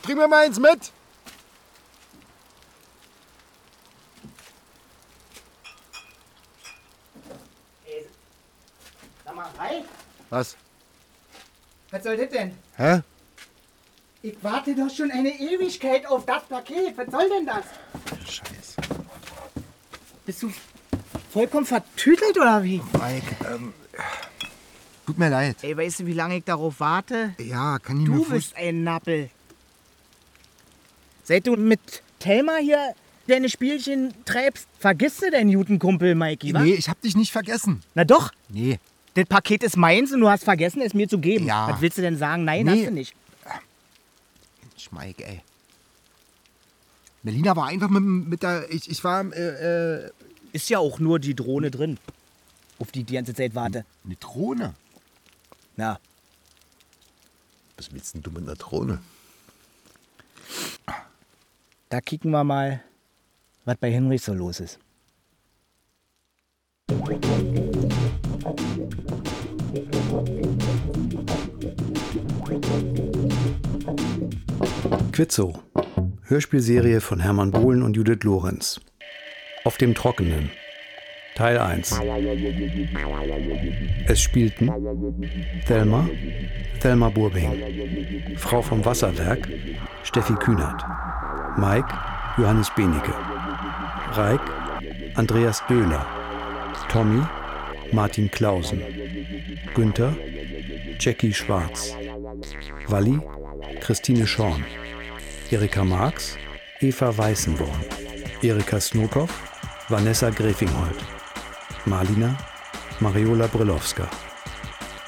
Bring 0.00 0.16
mir 0.16 0.26
mal 0.26 0.46
eins 0.46 0.58
mit. 0.58 0.90
Sag 9.22 9.34
mal, 9.34 9.50
hi. 9.58 9.84
Was? 10.30 10.56
Was 11.90 12.02
soll 12.02 12.16
das 12.16 12.30
denn? 12.30 12.56
Hä? 12.78 13.02
Ich 14.24 14.36
warte 14.42 14.74
doch 14.74 14.88
schon 14.94 15.10
eine 15.10 15.30
Ewigkeit 15.30 16.06
auf 16.06 16.24
das 16.26 16.44
Paket. 16.44 16.96
Was 16.96 17.10
soll 17.10 17.28
denn 17.28 17.46
das? 17.46 17.64
Scheiße. 18.30 18.76
Bist 20.24 20.42
du 20.44 20.52
vollkommen 21.32 21.66
vertütelt 21.66 22.36
oder 22.36 22.62
wie? 22.62 22.80
Mike, 22.92 23.34
ähm, 23.52 23.72
tut 25.06 25.18
mir 25.18 25.28
leid. 25.28 25.56
Ey, 25.62 25.76
weißt 25.76 26.00
du, 26.00 26.06
wie 26.06 26.12
lange 26.12 26.36
ich 26.36 26.44
darauf 26.44 26.78
warte? 26.78 27.34
Ja, 27.40 27.78
kann 27.80 28.00
ich 28.00 28.06
Du 28.06 28.24
bist 28.24 28.56
ein 28.56 28.84
Nappel. 28.84 29.28
Seit 31.24 31.46
du 31.48 31.56
mit 31.56 31.80
Thelma 32.20 32.56
hier 32.58 32.94
deine 33.26 33.48
Spielchen 33.48 34.14
treibst, 34.24 34.68
vergisst 34.78 35.22
du 35.22 35.30
deinen 35.32 35.48
Jutenkumpel, 35.48 36.14
Mikey, 36.14 36.54
wa? 36.54 36.60
Nee, 36.62 36.74
ich 36.74 36.88
hab 36.88 37.00
dich 37.00 37.16
nicht 37.16 37.32
vergessen. 37.32 37.80
Na 37.94 38.04
doch. 38.04 38.30
Nee. 38.48 38.78
Das 39.14 39.26
Paket 39.26 39.64
ist 39.64 39.76
meins 39.76 40.12
und 40.12 40.20
du 40.20 40.28
hast 40.28 40.44
vergessen, 40.44 40.80
es 40.80 40.94
mir 40.94 41.08
zu 41.08 41.18
geben. 41.18 41.46
Ja. 41.46 41.68
Was 41.68 41.80
willst 41.80 41.98
du 41.98 42.02
denn 42.02 42.16
sagen? 42.16 42.44
Nein, 42.44 42.66
Nee. 42.66 42.70
hast 42.82 42.86
du 42.86 42.92
nicht. 42.92 43.14
Mike, 44.90 45.24
ey. 45.24 45.42
Melina 47.22 47.54
war 47.54 47.66
einfach 47.66 47.88
mit, 47.88 48.02
mit 48.02 48.42
der. 48.42 48.70
Ich, 48.72 48.90
ich 48.90 49.04
war. 49.04 49.24
Äh, 49.32 50.06
äh, 50.06 50.10
Ist 50.52 50.68
ja 50.70 50.78
auch 50.78 50.98
nur 50.98 51.18
die 51.18 51.34
Drohne 51.34 51.70
drin, 51.70 51.98
auf 52.78 52.90
die 52.90 53.00
ich 53.00 53.06
die 53.06 53.14
ganze 53.14 53.34
Zeit 53.34 53.54
warte. 53.54 53.84
Eine 54.04 54.16
Drohne? 54.16 54.74
Na. 55.76 55.98
Was 57.76 57.92
willst 57.92 58.14
denn 58.14 58.22
du 58.22 58.30
mit 58.30 58.42
einer 58.42 58.56
Drohne? 58.56 59.00
Da 61.88 62.00
kicken 62.00 62.30
wir 62.30 62.44
mal, 62.44 62.82
was 63.64 63.76
bei 63.76 63.90
Henrich 63.92 64.22
so 64.22 64.32
los 64.34 64.60
ist. 64.60 64.78
Quizzo. 75.12 75.62
Hörspielserie 76.22 77.02
von 77.02 77.20
Hermann 77.20 77.50
Bohlen 77.50 77.82
und 77.82 77.94
Judith 77.94 78.22
Lorenz. 78.22 78.80
Auf 79.64 79.76
dem 79.76 79.94
Trockenen. 79.94 80.50
Teil 81.34 81.58
1. 81.58 82.00
Es 84.06 84.20
spielten 84.22 84.70
Thelma, 85.66 86.08
Thelma 86.80 87.10
Burbing, 87.10 88.36
Frau 88.36 88.62
vom 88.62 88.84
Wasserwerk, 88.84 89.48
Steffi 90.02 90.34
Kühnert, 90.34 90.82
Mike, 91.56 91.88
Johannes 92.38 92.70
Benecke, 92.74 93.14
Reik, 94.12 94.40
Andreas 95.14 95.62
Döhler, 95.68 96.06
Tommy, 96.90 97.22
Martin 97.92 98.30
Clausen, 98.30 98.82
Günther, 99.74 100.14
Jackie 100.98 101.32
Schwarz, 101.32 101.94
Walli, 102.88 103.20
Christine 103.80 104.26
Schorn, 104.26 104.64
Erika 105.52 105.84
Marx, 105.84 106.38
Eva 106.80 107.14
Weißenborn, 107.18 107.84
Erika 108.40 108.80
Snokow, 108.80 109.28
Vanessa 109.90 110.30
Grefinghold, 110.30 110.96
Marlina, 111.84 112.38
Mariola 113.00 113.46
Brilowska. 113.48 114.08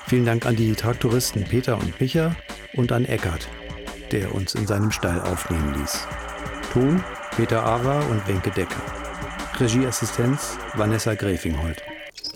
Vielen 0.07 0.27
Dank 0.27 0.45
an 0.45 0.55
die 0.55 0.75
Traktoristen 0.75 1.45
Peter 1.45 1.79
und 1.79 1.99
Micha 1.99 2.37
und 2.75 2.93
an 2.93 3.07
Eckart, 3.07 3.49
der 4.13 4.35
uns 4.35 4.55
in 4.55 4.67
seinem 4.67 4.91
Stall 4.91 5.19
aufnehmen 5.23 5.77
ließ. 5.79 6.07
Ton 6.75 7.03
Peter 7.35 7.65
Ara 7.65 8.01
und 8.01 8.29
Wenke 8.29 8.51
Decker. 8.51 8.83
Regieassistenz 9.59 10.59
Vanessa 10.75 11.15
Grefinghold. 11.15 11.83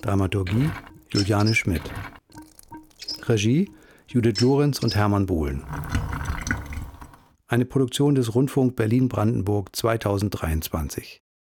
Dramaturgie 0.00 0.70
Juliane 1.12 1.54
Schmidt. 1.54 1.82
Regie 3.26 3.70
Judith 4.06 4.40
Lorenz 4.40 4.78
und 4.78 4.96
Hermann 4.96 5.26
Bohlen. 5.26 5.62
Eine 7.50 7.64
Produktion 7.64 8.14
des 8.14 8.34
Rundfunk 8.34 8.76
Berlin-Brandenburg 8.76 9.74
2023. 9.74 11.22